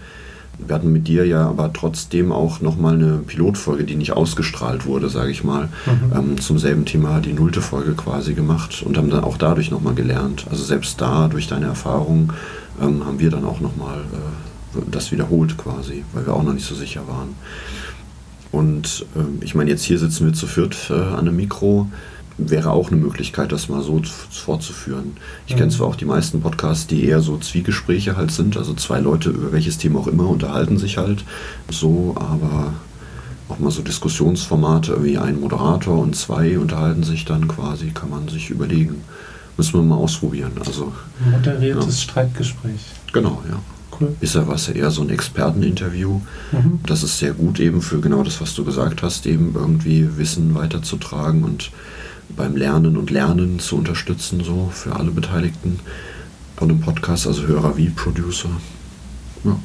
Wir 0.58 0.74
hatten 0.74 0.92
mit 0.92 1.08
dir 1.08 1.26
ja 1.26 1.48
aber 1.48 1.72
trotzdem 1.72 2.30
auch 2.30 2.60
nochmal 2.60 2.94
eine 2.94 3.18
Pilotfolge, 3.18 3.84
die 3.84 3.96
nicht 3.96 4.12
ausgestrahlt 4.12 4.86
wurde, 4.86 5.08
sage 5.08 5.30
ich 5.30 5.42
mal, 5.44 5.68
mhm. 5.86 6.12
ähm, 6.16 6.40
zum 6.40 6.58
selben 6.58 6.84
Thema 6.84 7.20
die 7.20 7.32
nullte 7.32 7.60
Folge 7.60 7.94
quasi 7.94 8.34
gemacht 8.34 8.82
und 8.84 8.96
haben 8.96 9.10
dann 9.10 9.24
auch 9.24 9.36
dadurch 9.36 9.70
nochmal 9.70 9.94
gelernt. 9.94 10.46
Also 10.50 10.62
selbst 10.62 11.00
da, 11.00 11.28
durch 11.28 11.48
deine 11.48 11.66
Erfahrung, 11.66 12.32
ähm, 12.80 13.04
haben 13.04 13.18
wir 13.18 13.30
dann 13.30 13.44
auch 13.44 13.60
nochmal 13.60 13.98
äh, 13.98 14.80
das 14.90 15.10
wiederholt 15.10 15.56
quasi, 15.56 16.04
weil 16.12 16.26
wir 16.26 16.34
auch 16.34 16.42
noch 16.42 16.54
nicht 16.54 16.66
so 16.66 16.74
sicher 16.74 17.02
waren. 17.08 17.34
Und 18.52 19.06
äh, 19.16 19.44
ich 19.44 19.54
meine, 19.54 19.70
jetzt 19.70 19.82
hier 19.82 19.98
sitzen 19.98 20.26
wir 20.26 20.34
zu 20.34 20.46
viert 20.46 20.90
äh, 20.90 20.94
an 20.94 21.20
einem 21.20 21.36
Mikro 21.36 21.88
wäre 22.50 22.70
auch 22.70 22.90
eine 22.90 23.00
Möglichkeit, 23.00 23.52
das 23.52 23.68
mal 23.68 23.82
so 23.82 24.00
fortzuführen. 24.30 25.16
Ich 25.46 25.54
mhm. 25.54 25.58
kenne 25.58 25.70
zwar 25.70 25.88
auch 25.88 25.96
die 25.96 26.04
meisten 26.04 26.40
Podcasts, 26.40 26.86
die 26.86 27.04
eher 27.04 27.20
so 27.20 27.38
Zwiegespräche 27.38 28.16
halt 28.16 28.30
sind, 28.30 28.56
also 28.56 28.74
zwei 28.74 29.00
Leute 29.00 29.30
über 29.30 29.52
welches 29.52 29.78
Thema 29.78 30.00
auch 30.00 30.06
immer 30.06 30.28
unterhalten 30.28 30.78
sich 30.78 30.98
halt 30.98 31.24
so, 31.70 32.14
aber 32.16 32.72
auch 33.48 33.58
mal 33.58 33.70
so 33.70 33.82
Diskussionsformate, 33.82 35.02
wie 35.04 35.18
ein 35.18 35.40
Moderator 35.40 35.98
und 35.98 36.16
zwei 36.16 36.58
unterhalten 36.58 37.02
sich 37.02 37.24
dann 37.24 37.48
quasi, 37.48 37.90
kann 37.90 38.10
man 38.10 38.28
sich 38.28 38.50
überlegen. 38.50 39.02
Müssen 39.56 39.74
wir 39.74 39.82
mal 39.82 39.96
ausprobieren. 39.96 40.52
Also, 40.64 40.92
Moderiertes 41.30 41.86
ja. 41.86 42.10
Streitgespräch. 42.10 42.80
Genau, 43.12 43.42
ja. 43.48 43.58
Cool. 44.00 44.16
Ist 44.20 44.34
ja 44.34 44.48
was 44.48 44.68
eher 44.68 44.90
so 44.90 45.02
ein 45.02 45.10
Experteninterview. 45.10 46.20
Mhm. 46.52 46.80
Das 46.86 47.02
ist 47.02 47.18
sehr 47.18 47.32
gut 47.32 47.60
eben 47.60 47.82
für 47.82 48.00
genau 48.00 48.22
das, 48.22 48.40
was 48.40 48.54
du 48.54 48.64
gesagt 48.64 49.02
hast, 49.02 49.26
eben 49.26 49.54
irgendwie 49.54 50.16
Wissen 50.16 50.54
weiterzutragen 50.54 51.44
und 51.44 51.70
beim 52.30 52.56
Lernen 52.56 52.96
und 52.96 53.10
Lernen 53.10 53.58
zu 53.58 53.76
unterstützen, 53.76 54.42
so 54.42 54.70
für 54.72 54.96
alle 54.96 55.10
Beteiligten 55.10 55.80
von 56.56 56.68
dem 56.68 56.80
Podcast, 56.80 57.26
also 57.26 57.46
Hörer 57.46 57.76
wie 57.76 57.90
Producer. 57.90 58.48
Ja. 59.44 59.58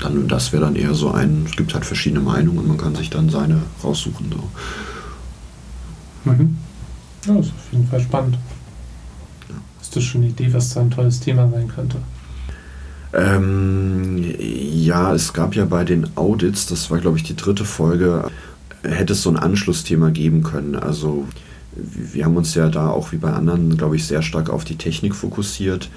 Dann, 0.00 0.28
das 0.28 0.52
wäre 0.52 0.64
dann 0.64 0.76
eher 0.76 0.94
so 0.94 1.10
ein, 1.10 1.44
es 1.46 1.56
gibt 1.56 1.74
halt 1.74 1.84
verschiedene 1.84 2.20
Meinungen 2.20 2.58
und 2.58 2.68
man 2.68 2.78
kann 2.78 2.94
sich 2.94 3.10
dann 3.10 3.30
seine 3.30 3.62
raussuchen. 3.82 4.30
So. 4.30 6.30
Mhm. 6.30 6.56
Ja, 7.26 7.38
ist 7.38 7.50
auf 7.50 7.72
jeden 7.72 7.88
Fall 7.88 8.00
spannend. 8.00 8.38
Ja. 9.48 9.56
Hast 9.80 9.96
du 9.96 10.00
schon 10.00 10.22
eine 10.22 10.30
Idee, 10.30 10.52
was 10.52 10.70
da 10.70 10.80
ein 10.80 10.90
tolles 10.90 11.20
Thema 11.20 11.50
sein 11.50 11.68
könnte? 11.68 11.98
Ähm, 13.12 14.22
ja, 14.38 15.14
es 15.14 15.32
gab 15.32 15.54
ja 15.54 15.64
bei 15.64 15.84
den 15.84 16.16
Audits, 16.16 16.66
das 16.66 16.90
war 16.90 16.98
glaube 16.98 17.16
ich 17.16 17.22
die 17.22 17.36
dritte 17.36 17.64
Folge, 17.64 18.30
hätte 18.82 19.14
es 19.14 19.22
so 19.22 19.30
ein 19.30 19.38
Anschlussthema 19.38 20.10
geben 20.10 20.42
können. 20.42 20.76
Also 20.76 21.26
wir 21.78 22.24
haben 22.24 22.36
uns 22.36 22.54
ja 22.54 22.68
da 22.68 22.90
auch 22.90 23.12
wie 23.12 23.16
bei 23.16 23.32
anderen, 23.32 23.76
glaube 23.76 23.96
ich, 23.96 24.06
sehr 24.06 24.22
stark 24.22 24.50
auf 24.50 24.64
die 24.64 24.76
Technik 24.76 25.14
fokussiert. 25.14 25.88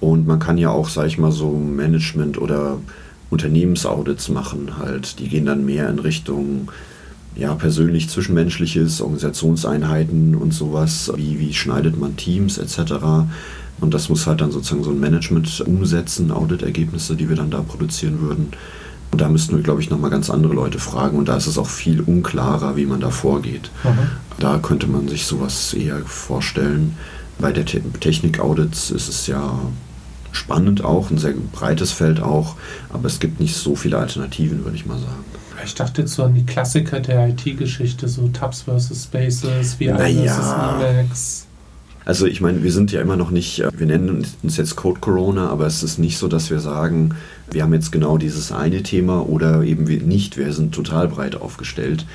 Und 0.00 0.26
man 0.26 0.38
kann 0.38 0.58
ja 0.58 0.70
auch, 0.70 0.88
sage 0.88 1.08
ich 1.08 1.18
mal, 1.18 1.32
so 1.32 1.50
Management- 1.52 2.38
oder 2.38 2.78
Unternehmensaudits 3.30 4.28
machen 4.28 4.78
halt. 4.78 5.18
Die 5.18 5.28
gehen 5.28 5.46
dann 5.46 5.64
mehr 5.64 5.88
in 5.88 5.98
Richtung 5.98 6.70
ja, 7.36 7.54
persönlich 7.54 8.08
zwischenmenschliches, 8.08 9.00
Organisationseinheiten 9.00 10.34
und 10.34 10.52
sowas, 10.52 11.12
wie, 11.16 11.38
wie 11.38 11.54
schneidet 11.54 11.98
man 11.98 12.16
Teams 12.16 12.58
etc. 12.58 12.92
Und 13.80 13.94
das 13.94 14.08
muss 14.08 14.26
halt 14.26 14.40
dann 14.40 14.50
sozusagen 14.50 14.84
so 14.84 14.90
ein 14.90 15.00
Management 15.00 15.60
umsetzen, 15.60 16.32
Auditergebnisse, 16.32 17.14
die 17.14 17.28
wir 17.28 17.36
dann 17.36 17.50
da 17.50 17.62
produzieren 17.62 18.20
würden. 18.20 18.48
Und 19.12 19.20
da 19.20 19.28
müssten 19.28 19.56
wir, 19.56 19.62
glaube 19.62 19.80
ich, 19.80 19.90
nochmal 19.90 20.10
ganz 20.10 20.30
andere 20.30 20.54
Leute 20.54 20.78
fragen. 20.78 21.18
Und 21.18 21.28
da 21.28 21.36
ist 21.36 21.46
es 21.46 21.58
auch 21.58 21.68
viel 21.68 22.00
unklarer, 22.00 22.76
wie 22.76 22.86
man 22.86 23.00
da 23.00 23.10
vorgeht. 23.10 23.70
Mhm. 23.82 24.10
Da 24.38 24.58
könnte 24.58 24.86
man 24.86 25.08
sich 25.08 25.26
sowas 25.26 25.74
eher 25.74 25.98
vorstellen. 26.06 26.96
Bei 27.38 27.52
der 27.52 27.64
Te 27.64 27.80
Technik-Audits 28.00 28.90
ist 28.90 29.08
es 29.08 29.26
ja 29.26 29.58
spannend 30.32 30.84
auch, 30.84 31.10
ein 31.10 31.18
sehr 31.18 31.34
breites 31.52 31.90
Feld 31.90 32.20
auch, 32.20 32.54
aber 32.90 33.06
es 33.06 33.18
gibt 33.18 33.40
nicht 33.40 33.56
so 33.56 33.74
viele 33.74 33.98
Alternativen, 33.98 34.64
würde 34.64 34.76
ich 34.76 34.86
mal 34.86 34.98
sagen. 34.98 35.24
Ich 35.64 35.74
dachte 35.74 36.02
jetzt 36.02 36.14
so 36.14 36.22
an 36.22 36.34
die 36.34 36.46
Klassiker 36.46 37.00
der 37.00 37.28
IT-Geschichte, 37.28 38.08
so 38.08 38.28
Tabs 38.28 38.62
vs. 38.62 39.04
Spaces, 39.04 39.74
VR 39.74 39.94
Naja. 39.98 40.32
vs. 40.32 40.84
Emacs. 40.84 41.46
Also 42.04 42.26
ich 42.26 42.40
meine, 42.40 42.62
wir 42.62 42.72
sind 42.72 42.92
ja 42.92 43.00
immer 43.00 43.16
noch 43.16 43.30
nicht, 43.30 43.60
äh, 43.60 43.70
wir 43.76 43.86
nennen 43.86 44.24
uns 44.42 44.56
jetzt 44.56 44.76
Code 44.76 45.00
Corona, 45.00 45.48
aber 45.48 45.66
es 45.66 45.82
ist 45.82 45.98
nicht 45.98 46.18
so, 46.18 46.28
dass 46.28 46.50
wir 46.50 46.60
sagen, 46.60 47.14
wir 47.50 47.62
haben 47.62 47.74
jetzt 47.74 47.92
genau 47.92 48.18
dieses 48.18 48.52
eine 48.52 48.82
Thema 48.82 49.28
oder 49.28 49.62
eben 49.62 49.88
wir 49.88 50.00
nicht, 50.02 50.36
wir 50.36 50.52
sind 50.52 50.74
total 50.74 51.08
breit 51.08 51.36
aufgestellt. 51.36 52.06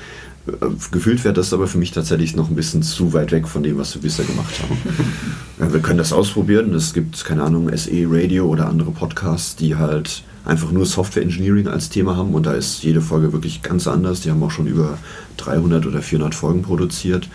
Äh, 0.46 0.52
Gefühlt 0.90 1.24
wäre 1.24 1.34
das 1.34 1.52
aber 1.52 1.66
für 1.66 1.78
mich 1.78 1.92
tatsächlich 1.92 2.34
noch 2.36 2.50
ein 2.50 2.56
bisschen 2.56 2.82
zu 2.82 3.12
weit 3.12 3.32
weg 3.32 3.48
von 3.48 3.62
dem, 3.62 3.78
was 3.78 3.94
wir 3.94 4.02
bisher 4.02 4.24
gemacht 4.24 4.60
haben. 4.62 4.76
Wir 5.72 5.80
können 5.80 5.96
das 5.96 6.12
ausprobieren. 6.12 6.74
Es 6.74 6.92
gibt, 6.92 7.24
keine 7.24 7.42
Ahnung, 7.42 7.74
SE 7.74 8.06
Radio 8.10 8.44
oder 8.44 8.68
andere 8.68 8.90
Podcasts, 8.90 9.56
die 9.56 9.76
halt 9.76 10.22
einfach 10.44 10.70
nur 10.70 10.84
Software 10.84 11.22
Engineering 11.22 11.66
als 11.66 11.88
Thema 11.88 12.16
haben 12.16 12.34
und 12.34 12.46
da 12.46 12.52
ist 12.52 12.82
jede 12.82 13.00
Folge 13.00 13.32
wirklich 13.32 13.62
ganz 13.62 13.86
anders. 13.86 14.20
Die 14.20 14.30
haben 14.30 14.42
auch 14.42 14.50
schon 14.50 14.66
über 14.66 14.98
300 15.38 15.86
oder 15.86 16.02
400 16.02 16.34
Folgen 16.34 16.62
produziert. 16.62 17.28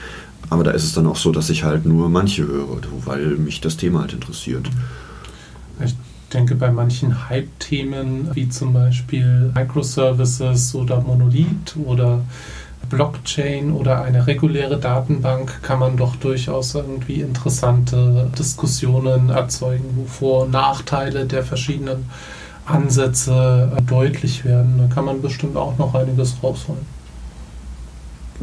Aber 0.51 0.65
da 0.65 0.72
ist 0.72 0.84
es 0.84 0.91
dann 0.91 1.08
auch 1.08 1.15
so, 1.15 1.31
dass 1.31 1.50
ich 1.50 1.63
halt 1.63 1.86
nur 1.86 2.10
manche 2.10 2.46
höre, 2.46 2.81
weil 3.05 3.25
mich 3.38 3.62
das 3.62 3.77
Thema 3.77 4.01
halt 4.01 4.12
interessiert. 4.12 4.70
Ich 5.84 5.96
denke, 6.34 6.55
bei 6.55 6.70
manchen 6.70 7.29
Hype-Themen, 7.29 8.29
wie 8.34 8.50
zum 8.50 8.74
Beispiel 8.74 9.53
Microservices 9.55 10.75
oder 10.75 11.00
Monolith 11.00 11.77
oder 11.86 12.20
Blockchain 12.89 13.72
oder 13.72 14.01
eine 14.01 14.27
reguläre 14.27 14.77
Datenbank, 14.77 15.63
kann 15.63 15.79
man 15.79 15.96
doch 15.96 16.17
durchaus 16.17 16.75
irgendwie 16.75 17.22
interessante 17.22 18.29
Diskussionen 18.38 19.29
erzeugen, 19.29 19.86
wo 19.96 20.05
Vor- 20.05 20.43
und 20.43 20.51
Nachteile 20.51 21.27
der 21.27 21.43
verschiedenen 21.43 22.10
Ansätze 22.65 23.72
äh, 23.77 23.81
deutlich 23.84 24.43
werden. 24.43 24.79
Da 24.79 24.93
kann 24.93 25.05
man 25.05 25.22
bestimmt 25.22 25.55
auch 25.55 25.77
noch 25.77 25.96
einiges 25.96 26.36
rausholen. 26.43 26.86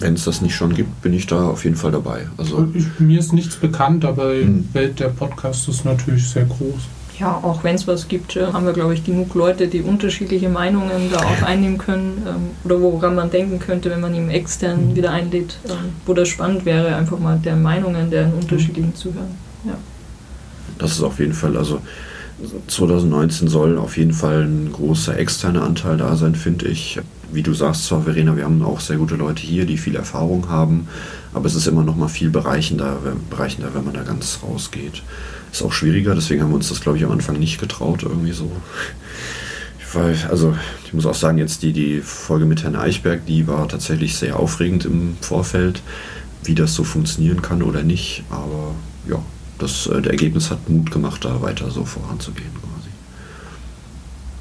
Wenn 0.01 0.15
es 0.15 0.25
das 0.25 0.41
nicht 0.41 0.55
schon 0.55 0.75
gibt, 0.75 1.03
bin 1.03 1.13
ich 1.13 1.27
da 1.27 1.49
auf 1.49 1.65
jeden 1.65 1.77
Fall 1.77 1.91
dabei. 1.93 2.27
Also 2.37 2.69
Ich, 2.75 2.87
mir 2.99 3.19
ist 3.19 3.33
nichts 3.33 3.57
bekannt, 3.57 4.05
aber 4.05 4.35
die 4.35 4.43
Hm. 4.43 4.69
Welt 4.73 5.01
der 5.01 5.09
Podcasts 5.09 5.67
ist 5.69 5.85
natürlich 5.85 6.29
sehr 6.29 6.45
groß. 6.45 6.83
Ja, 7.19 7.33
auch 7.43 7.65
wenn 7.65 7.75
es 7.75 7.89
was 7.89 8.07
gibt, 8.07 8.37
äh, 8.37 8.47
haben 8.53 8.65
wir, 8.65 8.73
glaube 8.73 8.95
ich, 8.95 9.03
genug 9.05 9.35
Leute, 9.35 9.67
die 9.67 9.81
unterschiedliche 9.83 10.49
Meinungen 10.49 11.11
da 11.11 11.19
auch 11.19 11.43
einnehmen 11.43 11.77
können 11.77 12.23
ähm, 12.29 12.51
oder 12.63 12.81
woran 12.81 13.17
man 13.17 13.29
denken 13.29 13.59
könnte, 13.59 13.91
wenn 13.91 14.01
man 14.01 14.15
ihn 14.15 14.31
extern 14.31 14.91
Mhm. 14.91 14.97
wieder 14.97 15.11
einlädt, 15.11 15.59
ähm, 15.69 15.75
wo 16.07 16.15
das 16.15 16.29
spannend 16.29 16.65
wäre, 16.65 16.95
einfach 16.95 17.19
mal 17.19 17.37
der 17.39 17.57
Meinungen 17.57 18.11
der 18.11 18.33
unterschiedlichen 18.33 18.95
zu 18.95 19.13
hören. 19.15 19.35
Ja. 19.65 19.75
das 20.79 20.93
ist 20.93 21.03
auf 21.03 21.19
jeden 21.19 21.33
Fall, 21.33 21.57
also 21.57 21.81
2019 22.69 23.49
soll 23.49 23.79
auf 23.79 23.97
jeden 23.97 24.13
Fall 24.13 24.45
ein 24.45 24.71
großer 24.73 25.19
externer 25.19 25.65
Anteil 25.65 25.97
da 25.97 26.15
sein, 26.15 26.37
finde 26.37 26.67
ich. 26.69 27.01
Wie 27.31 27.43
du 27.43 27.53
sagst 27.53 27.85
zwar, 27.85 28.03
Verena, 28.03 28.37
wir 28.37 28.45
haben 28.45 28.63
auch 28.63 28.81
sehr 28.81 28.97
gute 28.97 29.17
Leute 29.17 29.43
hier, 29.43 29.67
die 29.67 29.77
viel 29.77 29.97
Erfahrung 29.97 30.49
haben, 30.49 30.89
aber 31.35 31.47
es 31.47 31.55
ist 31.55 31.67
immer 31.67 31.85
noch 31.85 31.95
mal 31.97 32.09
viel 32.09 32.31
bereichender, 32.31 32.99
wenn- 33.05 33.29
bereichender 33.29 33.75
wenn 33.75 33.85
man 33.85 33.95
da 33.95 34.03
ganz 34.03 34.39
rausgeht. 34.43 35.03
Ist 35.53 35.63
auch 35.63 35.73
schwieriger, 35.73 36.15
deswegen 36.15 36.43
haben 36.43 36.51
wir 36.51 36.57
uns 36.57 36.69
das, 36.71 36.81
glaube 36.81 36.97
ich, 36.99 37.05
am 37.05 37.11
Anfang 37.13 37.39
nicht 37.39 37.61
getraut, 37.61 38.03
irgendwie 38.03 38.33
so. 38.33 38.51
War, 39.93 40.11
also, 40.31 40.55
ich 40.87 40.93
muss 40.93 41.07
auch 41.07 41.15
sagen, 41.15 41.39
jetzt 41.39 41.63
die, 41.63 41.73
die 41.73 42.01
Folge 42.01 42.45
mit 42.45 42.63
Herrn 42.63 42.77
Eichberg, 42.77 43.25
die 43.27 43.47
war 43.47 43.69
tatsächlich 43.69 44.17
sehr 44.17 44.39
aufregend 44.39 44.85
im 44.85 45.17
Vorfeld, 45.21 45.83
wie 46.45 46.55
das 46.55 46.75
so 46.75 46.85
funktionieren 46.85 47.41
kann 47.43 47.63
oder 47.63 47.83
nicht. 47.83 48.23
Aber 48.31 48.75
ja, 49.09 49.19
das 49.59 49.87
äh, 49.87 50.01
der 50.03 50.13
Ergebnis 50.13 50.51
hat 50.51 50.69
Mut 50.69 50.91
gemacht, 50.91 51.25
da 51.25 51.41
weiter 51.43 51.71
so 51.71 51.85
voranzugehen 51.85 52.53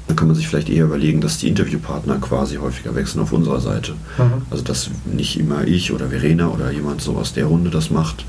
Dann 0.08 0.16
kann 0.16 0.26
man 0.26 0.36
sich 0.36 0.48
vielleicht 0.48 0.70
eher 0.70 0.86
überlegen, 0.86 1.20
dass 1.20 1.38
die 1.38 1.48
Interviewpartner 1.48 2.16
quasi 2.16 2.56
häufiger 2.56 2.94
wechseln 2.94 3.20
auf 3.20 3.32
unserer 3.32 3.60
Seite. 3.60 3.94
Also 4.50 4.64
dass 4.64 4.90
nicht 5.04 5.38
immer 5.38 5.66
ich 5.66 5.92
oder 5.92 6.08
Verena 6.08 6.48
oder 6.48 6.72
jemand 6.72 7.02
so 7.02 7.16
aus 7.16 7.34
der 7.34 7.44
Runde 7.44 7.70
das 7.70 7.90
macht, 7.90 8.24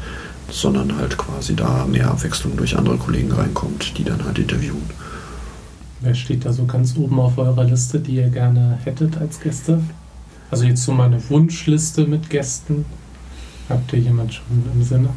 sondern 0.51 0.97
halt 0.97 1.17
quasi 1.17 1.55
da 1.55 1.85
mehr 1.85 2.11
Abwechslung 2.11 2.57
durch 2.57 2.77
andere 2.77 2.97
Kollegen 2.97 3.31
reinkommt, 3.31 3.97
die 3.97 4.03
dann 4.03 4.23
halt 4.25 4.39
interviewen. 4.39 4.83
Wer 6.01 6.15
steht 6.15 6.45
da 6.45 6.53
so 6.53 6.65
ganz 6.65 6.95
oben 6.97 7.19
auf 7.19 7.37
eurer 7.37 7.63
Liste, 7.63 7.99
die 7.99 8.15
ihr 8.15 8.29
gerne 8.29 8.79
hättet 8.83 9.17
als 9.17 9.39
Gäste? 9.39 9.81
Also 10.51 10.65
jetzt 10.65 10.83
so 10.83 10.91
meine 10.91 11.29
Wunschliste 11.29 12.05
mit 12.07 12.29
Gästen. 12.29 12.85
Habt 13.69 13.93
ihr 13.93 13.99
jemand 13.99 14.33
schon 14.33 14.45
im 14.73 14.83
Sinne? 14.83 15.09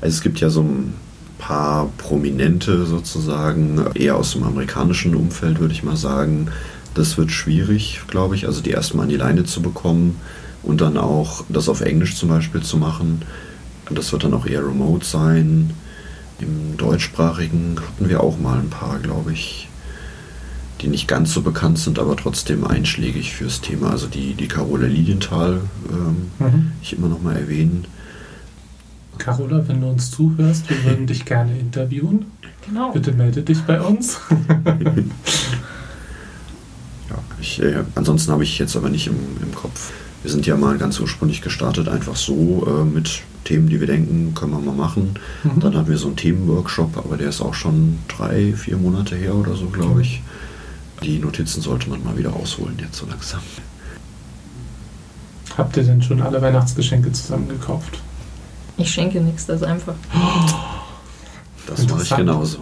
Also 0.00 0.14
es 0.14 0.20
gibt 0.22 0.40
ja 0.40 0.50
so 0.50 0.62
ein 0.62 0.94
paar 1.38 1.90
Prominente 1.98 2.86
sozusagen, 2.86 3.84
eher 3.94 4.16
aus 4.16 4.32
dem 4.32 4.42
amerikanischen 4.44 5.14
Umfeld 5.14 5.60
würde 5.60 5.74
ich 5.74 5.82
mal 5.82 5.96
sagen. 5.96 6.48
Das 6.94 7.18
wird 7.18 7.30
schwierig, 7.32 8.00
glaube 8.06 8.36
ich, 8.36 8.46
also 8.46 8.60
die 8.60 8.70
erstmal 8.70 9.04
an 9.04 9.10
die 9.10 9.16
Leine 9.16 9.44
zu 9.44 9.60
bekommen 9.62 10.20
und 10.62 10.80
dann 10.80 10.96
auch 10.96 11.44
das 11.48 11.68
auf 11.68 11.80
Englisch 11.80 12.16
zum 12.16 12.28
Beispiel 12.28 12.62
zu 12.62 12.76
machen. 12.76 13.22
Das 13.90 14.12
wird 14.12 14.24
dann 14.24 14.34
auch 14.34 14.46
eher 14.46 14.64
remote 14.64 15.04
sein. 15.04 15.70
Im 16.40 16.76
deutschsprachigen 16.76 17.76
hatten 17.80 18.08
wir 18.08 18.22
auch 18.22 18.38
mal 18.38 18.58
ein 18.58 18.70
paar, 18.70 18.98
glaube 18.98 19.32
ich, 19.32 19.68
die 20.80 20.88
nicht 20.88 21.06
ganz 21.08 21.32
so 21.32 21.42
bekannt 21.42 21.78
sind, 21.78 21.98
aber 21.98 22.16
trotzdem 22.16 22.64
einschlägig 22.66 23.32
fürs 23.34 23.60
Thema. 23.60 23.90
Also 23.90 24.06
die, 24.06 24.34
die 24.34 24.48
Carola 24.48 24.86
Lilienthal 24.86 25.60
ähm, 25.90 26.30
Mhm. 26.38 26.72
ich 26.82 26.96
immer 26.96 27.08
noch 27.08 27.22
mal 27.22 27.36
erwähnen. 27.36 27.86
Carola, 29.18 29.66
wenn 29.68 29.80
du 29.80 29.88
uns 29.88 30.10
zuhörst, 30.10 30.68
wir 30.70 30.84
würden 30.84 31.06
dich 31.06 31.24
gerne 31.24 31.58
interviewen. 31.58 32.26
Genau. 32.66 32.92
Bitte 32.92 33.12
melde 33.12 33.42
dich 33.42 33.60
bei 33.62 33.80
uns. 33.80 34.20
Ja, 37.10 37.18
ich, 37.38 37.62
äh, 37.62 37.84
ansonsten 37.94 38.32
habe 38.32 38.44
ich 38.44 38.58
jetzt 38.58 38.76
aber 38.76 38.88
nicht 38.88 39.06
im, 39.06 39.16
im 39.42 39.54
Kopf. 39.54 39.92
Wir 40.22 40.30
sind 40.30 40.46
ja 40.46 40.56
mal 40.56 40.78
ganz 40.78 40.98
ursprünglich 41.00 41.42
gestartet, 41.42 41.86
einfach 41.86 42.16
so 42.16 42.66
äh, 42.66 42.84
mit 42.84 43.20
Themen, 43.44 43.68
die 43.68 43.78
wir 43.78 43.86
denken, 43.86 44.32
können 44.34 44.52
wir 44.52 44.58
mal 44.58 44.74
machen. 44.74 45.18
Mhm. 45.42 45.60
Dann 45.60 45.76
hatten 45.76 45.90
wir 45.90 45.98
so 45.98 46.06
einen 46.06 46.16
Themenworkshop, 46.16 46.96
aber 46.96 47.18
der 47.18 47.28
ist 47.28 47.42
auch 47.42 47.52
schon 47.52 47.98
drei, 48.08 48.54
vier 48.54 48.78
Monate 48.78 49.16
her 49.16 49.34
oder 49.34 49.54
so, 49.54 49.66
glaube 49.66 50.00
ich. 50.00 50.22
Die 51.02 51.18
Notizen 51.18 51.60
sollte 51.60 51.90
man 51.90 52.02
mal 52.02 52.16
wieder 52.16 52.30
rausholen 52.30 52.76
jetzt 52.78 52.96
so 52.96 53.06
langsam. 53.06 53.40
Habt 55.58 55.76
ihr 55.76 55.82
denn 55.82 56.02
schon 56.02 56.22
alle 56.22 56.40
Weihnachtsgeschenke 56.40 57.12
zusammengekauft? 57.12 58.00
Ich 58.76 58.90
schenke 58.90 59.20
nichts, 59.20 59.46
das 59.46 59.62
ist 59.62 59.66
einfach. 59.66 59.94
Das 61.66 61.86
mache 61.88 62.02
ich 62.02 62.16
genauso. 62.16 62.58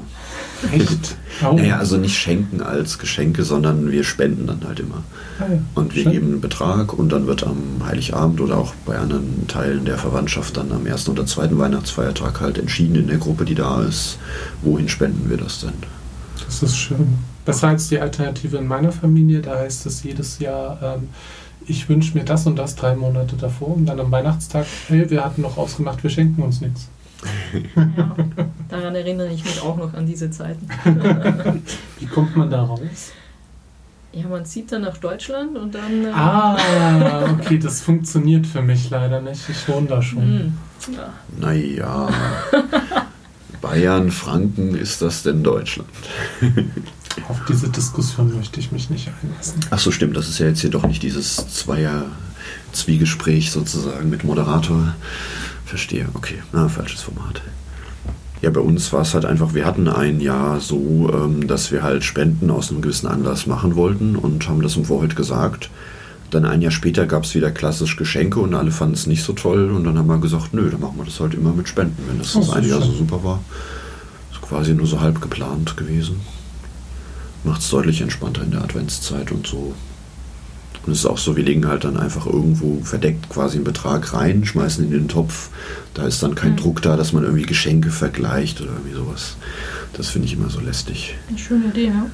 Echt? 0.70 1.16
Naja, 1.40 1.78
also 1.78 1.96
nicht 1.96 2.16
schenken 2.16 2.62
als 2.62 2.98
Geschenke, 2.98 3.42
sondern 3.42 3.90
wir 3.90 4.04
spenden 4.04 4.46
dann 4.46 4.62
halt 4.64 4.78
immer. 4.78 5.02
Ah, 5.40 5.46
ja. 5.50 5.58
Und 5.74 5.94
wir 5.94 6.04
Schön. 6.04 6.12
geben 6.12 6.26
einen 6.26 6.40
Betrag 6.40 6.92
und 6.92 7.10
dann 7.10 7.26
wird 7.26 7.44
am 7.44 7.84
Heiligabend 7.84 8.40
oder 8.40 8.58
auch 8.58 8.72
bei 8.86 8.96
anderen 8.96 9.46
Teilen 9.48 9.84
der 9.84 9.98
Verwandtschaft 9.98 10.56
dann 10.56 10.70
am 10.70 10.86
ersten 10.86 11.10
oder 11.10 11.26
zweiten 11.26 11.58
Weihnachtsfeiertag 11.58 12.40
halt 12.40 12.58
entschieden 12.58 12.94
in 12.94 13.06
der 13.08 13.18
Gruppe, 13.18 13.44
die 13.44 13.56
da 13.56 13.82
ist, 13.82 14.18
wohin 14.62 14.88
spenden 14.88 15.28
wir 15.28 15.36
das 15.36 15.60
denn. 15.60 15.72
Das 16.46 16.62
ist 16.62 16.76
schön. 16.76 17.18
Besser 17.44 17.68
als 17.68 17.88
die 17.88 17.98
Alternative 17.98 18.58
in 18.58 18.68
meiner 18.68 18.92
Familie, 18.92 19.40
da 19.40 19.56
heißt 19.58 19.86
es 19.86 20.04
jedes 20.04 20.38
Jahr, 20.38 20.78
ähm, 20.80 21.08
ich 21.72 21.88
wünsche 21.88 22.16
mir 22.16 22.24
das 22.24 22.46
und 22.46 22.56
das 22.56 22.74
drei 22.76 22.94
Monate 22.94 23.36
davor 23.36 23.74
und 23.76 23.86
dann 23.86 23.98
am 23.98 24.10
Weihnachtstag, 24.12 24.66
hey, 24.88 25.08
wir 25.10 25.24
hatten 25.24 25.42
noch 25.42 25.56
ausgemacht, 25.56 26.02
wir 26.02 26.10
schenken 26.10 26.42
uns 26.42 26.60
nichts. 26.60 26.88
Ja, 27.96 28.14
daran 28.68 28.94
erinnere 28.94 29.28
ich 29.32 29.42
mich 29.44 29.60
auch 29.62 29.76
noch 29.76 29.94
an 29.94 30.06
diese 30.06 30.30
Zeiten. 30.30 30.68
Wie 31.98 32.06
kommt 32.06 32.36
man 32.36 32.50
da 32.50 32.62
raus? 32.62 33.12
Ja, 34.12 34.28
man 34.28 34.44
zieht 34.44 34.70
dann 34.70 34.82
nach 34.82 34.98
Deutschland 34.98 35.56
und 35.56 35.74
dann. 35.74 36.04
äh, 36.04 36.10
Ah, 36.12 36.56
okay, 37.40 37.58
das 37.58 37.80
funktioniert 37.80 38.46
für 38.46 38.60
mich 38.60 38.90
leider 38.90 39.22
nicht. 39.22 39.48
Ich 39.48 39.66
wohne 39.68 39.86
da 39.86 40.02
schon. 40.02 40.22
hm, 40.22 40.58
ja. 40.94 41.12
Naja, 41.40 42.08
Bayern, 43.62 44.10
Franken, 44.10 44.74
ist 44.74 45.00
das 45.00 45.22
denn 45.22 45.42
Deutschland? 45.42 45.88
Auf 47.28 47.40
diese 47.48 47.68
Diskussion 47.68 48.34
möchte 48.34 48.60
ich 48.60 48.72
mich 48.72 48.90
nicht 48.90 49.10
einlassen. 49.22 49.60
Ach 49.70 49.78
so, 49.78 49.90
stimmt, 49.90 50.16
das 50.16 50.28
ist 50.28 50.38
ja 50.38 50.46
jetzt 50.46 50.60
hier 50.60 50.70
doch 50.70 50.86
nicht 50.86 51.02
dieses 51.02 51.36
Zweier-Zwiegespräch 51.36 53.50
sozusagen 53.50 54.10
mit 54.10 54.24
Moderator. 54.24 54.94
Verstehe, 55.64 56.08
okay, 56.14 56.42
na, 56.52 56.68
falsches 56.68 57.02
Format. 57.02 57.42
Ja, 58.42 58.50
bei 58.50 58.60
uns 58.60 58.92
war 58.92 59.02
es 59.02 59.14
halt 59.14 59.24
einfach, 59.24 59.54
wir 59.54 59.64
hatten 59.64 59.88
ein 59.88 60.20
Jahr 60.20 60.60
so, 60.60 61.10
ähm, 61.14 61.46
dass 61.46 61.70
wir 61.70 61.84
halt 61.84 62.02
Spenden 62.02 62.50
aus 62.50 62.70
einem 62.70 62.82
gewissen 62.82 63.06
Anlass 63.06 63.46
machen 63.46 63.76
wollten 63.76 64.16
und 64.16 64.48
haben 64.48 64.62
das 64.62 64.76
im 64.76 64.84
Vorfeld 64.84 65.14
gesagt. 65.14 65.70
Dann 66.30 66.44
ein 66.44 66.60
Jahr 66.60 66.72
später 66.72 67.06
gab 67.06 67.24
es 67.24 67.34
wieder 67.34 67.50
klassisch 67.50 67.96
Geschenke 67.96 68.40
und 68.40 68.54
alle 68.54 68.72
fanden 68.72 68.94
es 68.94 69.06
nicht 69.06 69.22
so 69.22 69.32
toll 69.32 69.70
und 69.70 69.84
dann 69.84 69.96
haben 69.96 70.08
wir 70.08 70.18
gesagt, 70.18 70.54
nö, 70.54 70.68
dann 70.70 70.80
machen 70.80 70.96
wir 70.96 71.04
das 71.04 71.20
halt 71.20 71.34
immer 71.34 71.52
mit 71.52 71.68
Spenden, 71.68 72.02
wenn 72.08 72.18
das 72.18 72.32
das 72.32 72.48
ist 72.48 72.66
Jahr 72.66 72.80
so 72.80 72.90
super 72.90 73.22
war. 73.22 73.44
Ist 74.32 74.42
quasi 74.42 74.74
nur 74.74 74.86
so 74.86 75.00
halb 75.00 75.20
geplant 75.20 75.76
gewesen. 75.76 76.20
Macht 77.44 77.60
es 77.62 77.70
deutlich 77.70 78.00
entspannter 78.00 78.42
in 78.42 78.52
der 78.52 78.62
Adventszeit 78.62 79.32
und 79.32 79.46
so. 79.46 79.74
Und 80.84 80.92
es 80.92 81.00
ist 81.00 81.06
auch 81.06 81.18
so, 81.18 81.36
wir 81.36 81.44
legen 81.44 81.68
halt 81.68 81.84
dann 81.84 81.96
einfach 81.96 82.26
irgendwo 82.26 82.80
verdeckt 82.82 83.28
quasi 83.28 83.56
einen 83.56 83.64
Betrag 83.64 84.14
rein, 84.14 84.44
schmeißen 84.44 84.84
ihn 84.84 84.92
in 84.92 84.98
den 85.02 85.08
Topf. 85.08 85.50
Da 85.94 86.06
ist 86.06 86.22
dann 86.22 86.34
kein 86.34 86.52
mhm. 86.52 86.56
Druck 86.56 86.82
da, 86.82 86.96
dass 86.96 87.12
man 87.12 87.22
irgendwie 87.22 87.44
Geschenke 87.44 87.90
vergleicht 87.90 88.60
oder 88.60 88.72
irgendwie 88.72 88.94
sowas. 88.94 89.36
Das 89.92 90.08
finde 90.08 90.26
ich 90.26 90.34
immer 90.34 90.50
so 90.50 90.60
lästig. 90.60 91.14
Eine 91.28 91.38
schöne 91.38 91.66
Idee, 91.66 91.88
ja. 91.88 92.06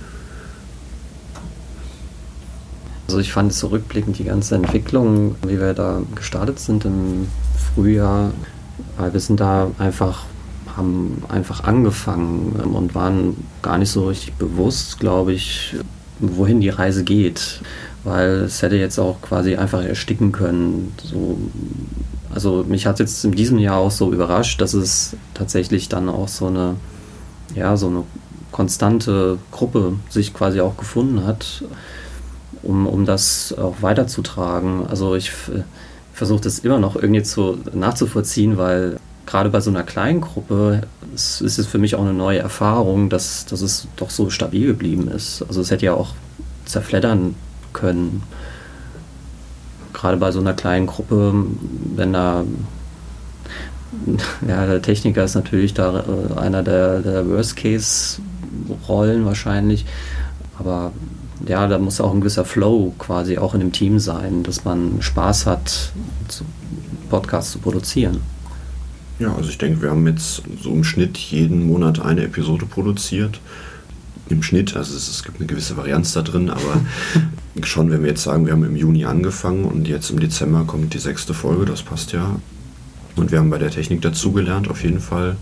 Also 3.07 3.21
ich 3.21 3.33
fand 3.33 3.55
zurückblickend 3.55 4.19
die 4.19 4.25
ganze 4.25 4.55
Entwicklung, 4.55 5.37
wie 5.47 5.59
wir 5.59 5.73
da 5.73 6.03
gestartet 6.15 6.59
sind 6.59 6.85
im 6.85 7.29
Frühjahr, 7.75 8.33
weil 8.99 9.15
wir 9.15 9.21
sind 9.21 9.41
da 9.41 9.71
einfach, 9.79 10.27
haben 10.79 11.23
einfach 11.29 11.65
angefangen 11.65 12.53
und 12.53 12.95
waren 12.95 13.37
gar 13.61 13.79
nicht 13.79 13.91
so 13.91 14.09
richtig 14.09 14.35
bewusst, 14.35 14.99
glaube 14.99 15.33
ich, 15.33 15.77
wohin 16.21 16.61
die 16.61 16.71
Reise 16.71 17.05
geht. 17.05 17.61
Weil 18.05 18.45
es 18.45 18.63
hätte 18.63 18.77
jetzt 18.77 18.99
auch 18.99 19.21
quasi 19.21 19.57
einfach 19.57 19.83
ersticken 19.83 20.33
können. 20.33 20.95
So, 21.03 21.39
also 22.33 22.65
mich 22.67 22.87
hat 22.87 23.01
jetzt 23.01 23.25
in 23.25 23.33
diesem 23.33 23.59
Jahr 23.59 23.79
auch 23.79 23.91
so 23.91 24.13
überrascht, 24.13 24.61
dass 24.61 24.73
es 24.73 25.17
tatsächlich 25.35 25.89
dann 25.89 26.09
auch 26.09 26.29
so 26.29 26.47
eine, 26.47 26.77
ja, 27.55 27.77
so 27.77 27.89
eine 27.89 28.05
konstante 28.53 29.39
Gruppe 29.51 29.95
sich 30.09 30.33
quasi 30.33 30.61
auch 30.61 30.77
gefunden 30.77 31.27
hat 31.27 31.63
um, 32.63 32.87
um 32.87 33.05
das 33.05 33.55
auch 33.57 33.77
weiterzutragen. 33.83 34.87
Also 34.89 35.15
ich 35.15 35.33
versuche 36.13 36.41
das 36.41 36.61
immer 36.61 36.79
noch 36.79 36.97
irgendwie 36.97 37.23
zu, 37.23 37.59
nachzuvollziehen, 37.73 38.57
weil 38.57 38.99
gerade 39.29 39.51
bei 39.51 39.61
so 39.61 39.69
einer 39.71 39.83
kleinen 39.83 40.23
Gruppe 40.23 40.81
ist, 41.15 41.43
es 41.43 41.67
für 41.67 41.77
mich 41.77 41.95
auch 41.95 42.01
eine 42.01 42.15
neue 42.15 42.39
Erfahrung, 42.39 43.11
dass, 43.11 43.45
dass 43.45 43.61
es 43.61 43.87
doch 43.97 44.09
so 44.09 44.31
stabil 44.31 44.67
geblieben 44.67 45.09
ist. 45.09 45.45
Also 45.47 45.61
es 45.61 45.71
hätte 45.71 45.85
ja 45.85 45.93
auch 45.93 46.15
zerfleddern 46.65 47.35
können. 47.75 48.23
Gerade 49.93 50.17
bei 50.17 50.33
so 50.33 50.41
einer 50.41 50.55
kleinen 50.55 50.87
Gruppe, 50.87 51.35
wenn 51.95 52.15
da 52.15 52.45
ja, 54.49 54.65
der 54.67 54.81
Techniker 54.81 55.25
ist 55.25 55.35
natürlich 55.35 55.75
da 55.75 56.05
äh, 56.05 56.39
einer 56.39 56.63
der, 56.63 57.01
der 57.01 57.29
Worst-Case-Rollen 57.29 59.27
wahrscheinlich. 59.27 59.85
Aber 60.59 60.93
ja, 61.47 61.67
da 61.67 61.79
muss 61.79 62.01
auch 62.01 62.15
ein 62.15 62.21
gewisser 62.21 62.47
Flow 62.47 62.95
quasi 62.99 63.37
auch 63.37 63.53
in 63.53 63.61
dem 63.61 63.73
Team 63.73 63.99
sein, 63.99 64.43
dass 64.43 64.65
man 64.65 65.03
Spaß 65.03 65.45
hat, 65.45 65.93
Podcasts 67.11 67.53
zu 67.53 67.59
produzieren. 67.59 68.23
Ja, 69.19 69.35
also 69.35 69.51
ich 69.51 69.59
denke, 69.59 69.83
wir 69.83 69.91
haben 69.91 70.07
jetzt 70.07 70.43
so 70.63 70.71
im 70.71 70.85
Schnitt 70.85 71.19
jeden 71.19 71.67
Monat 71.67 72.01
eine 72.01 72.23
Episode 72.23 72.67
produziert. 72.67 73.41
Im 74.29 74.43
Schnitt, 74.43 74.77
also 74.77 74.95
es, 74.95 75.09
es 75.09 75.25
gibt 75.25 75.39
eine 75.39 75.47
gewisse 75.47 75.77
Varianz 75.77 76.13
da 76.13 76.23
drin, 76.23 76.51
aber 76.51 76.81
schon, 77.65 77.91
wenn 77.91 78.03
wir 78.03 78.11
jetzt 78.11 78.23
sagen, 78.23 78.47
wir 78.47 78.53
haben 78.53 78.65
im 78.65 78.77
Juni 78.77 79.07
angefangen 79.07 79.65
und 79.65 79.89
jetzt 79.89 80.11
im 80.11 80.21
Dezember 80.21 80.65
kommt 80.65 80.95
die 80.95 80.99
sechste 80.99 81.35
Folge, 81.35 81.65
das 81.65 81.83
passt 81.83 82.13
ja. 82.13 82.37
Und 83.17 83.33
wir 83.33 83.41
haben 83.41 83.51
bei 83.51 83.59
der 83.59 83.71
Technik 83.71 84.03
dazugelernt, 84.03 84.71
auf 84.71 84.85
jeden 84.85 85.01
Fall. 85.01 85.37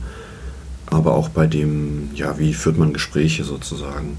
Aber 0.86 1.14
auch 1.14 1.28
bei 1.28 1.46
dem, 1.46 2.10
ja, 2.14 2.38
wie 2.38 2.54
führt 2.54 2.78
man 2.78 2.94
Gespräche 2.94 3.44
sozusagen. 3.44 4.16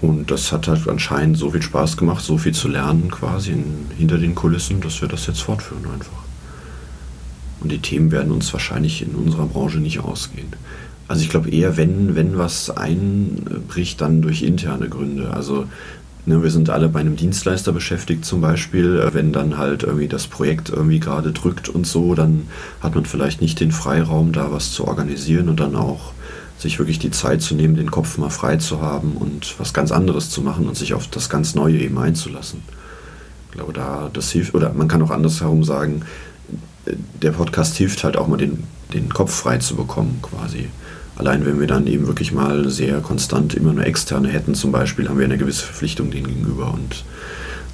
Und 0.00 0.30
das 0.30 0.52
hat 0.52 0.68
halt 0.68 0.88
anscheinend 0.88 1.36
so 1.36 1.50
viel 1.50 1.62
Spaß 1.62 1.96
gemacht, 1.96 2.24
so 2.24 2.38
viel 2.38 2.54
zu 2.54 2.68
lernen 2.68 3.10
quasi 3.10 3.52
in, 3.52 3.86
hinter 3.98 4.18
den 4.18 4.34
Kulissen, 4.34 4.80
dass 4.80 5.00
wir 5.00 5.08
das 5.08 5.26
jetzt 5.26 5.42
fortführen 5.42 5.84
einfach. 5.92 6.19
Und 7.60 7.70
die 7.70 7.78
Themen 7.78 8.10
werden 8.10 8.32
uns 8.32 8.52
wahrscheinlich 8.52 9.02
in 9.02 9.14
unserer 9.14 9.46
Branche 9.46 9.78
nicht 9.78 10.00
ausgehen. 10.00 10.48
Also 11.08 11.22
ich 11.22 11.28
glaube 11.28 11.50
eher, 11.50 11.76
wenn, 11.76 12.14
wenn 12.14 12.38
was 12.38 12.70
einbricht, 12.70 14.00
dann 14.00 14.22
durch 14.22 14.42
interne 14.42 14.88
Gründe. 14.88 15.30
Also 15.32 15.66
ne, 16.24 16.42
wir 16.42 16.50
sind 16.50 16.70
alle 16.70 16.88
bei 16.88 17.00
einem 17.00 17.16
Dienstleister 17.16 17.72
beschäftigt 17.72 18.24
zum 18.24 18.40
Beispiel. 18.40 19.08
Wenn 19.12 19.32
dann 19.32 19.58
halt 19.58 19.82
irgendwie 19.82 20.08
das 20.08 20.26
Projekt 20.26 20.70
irgendwie 20.70 21.00
gerade 21.00 21.32
drückt 21.32 21.68
und 21.68 21.86
so, 21.86 22.14
dann 22.14 22.44
hat 22.80 22.94
man 22.94 23.06
vielleicht 23.06 23.40
nicht 23.40 23.60
den 23.60 23.72
Freiraum, 23.72 24.32
da 24.32 24.52
was 24.52 24.72
zu 24.72 24.86
organisieren 24.86 25.48
und 25.48 25.60
dann 25.60 25.74
auch 25.76 26.12
sich 26.58 26.78
wirklich 26.78 26.98
die 26.98 27.10
Zeit 27.10 27.42
zu 27.42 27.54
nehmen, 27.54 27.74
den 27.74 27.90
Kopf 27.90 28.18
mal 28.18 28.30
frei 28.30 28.58
zu 28.58 28.80
haben 28.80 29.12
und 29.12 29.58
was 29.58 29.72
ganz 29.72 29.90
anderes 29.92 30.30
zu 30.30 30.42
machen 30.42 30.68
und 30.68 30.76
sich 30.76 30.94
auf 30.94 31.08
das 31.08 31.28
ganz 31.28 31.54
Neue 31.54 31.78
eben 31.78 31.98
einzulassen. 31.98 32.62
Ich 33.50 33.56
glaube, 33.56 33.72
da 33.72 34.10
das 34.12 34.30
hilft, 34.30 34.54
oder 34.54 34.72
man 34.74 34.86
kann 34.86 35.02
auch 35.02 35.10
andersherum 35.10 35.64
sagen, 35.64 36.02
der 36.86 37.32
Podcast 37.32 37.76
hilft 37.76 38.04
halt 38.04 38.16
auch 38.16 38.26
mal 38.26 38.36
den, 38.36 38.64
den 38.94 39.12
Kopf 39.12 39.34
frei 39.34 39.58
zu 39.58 39.76
bekommen, 39.76 40.20
quasi. 40.22 40.68
Allein 41.16 41.44
wenn 41.44 41.60
wir 41.60 41.66
dann 41.66 41.86
eben 41.86 42.06
wirklich 42.06 42.32
mal 42.32 42.70
sehr 42.70 43.00
konstant 43.00 43.54
immer 43.54 43.72
nur 43.72 43.84
externe 43.84 44.28
hätten, 44.28 44.54
zum 44.54 44.72
Beispiel, 44.72 45.08
haben 45.08 45.18
wir 45.18 45.26
eine 45.26 45.38
gewisse 45.38 45.64
Verpflichtung 45.64 46.10
denen 46.10 46.26
gegenüber 46.26 46.72
und 46.72 47.04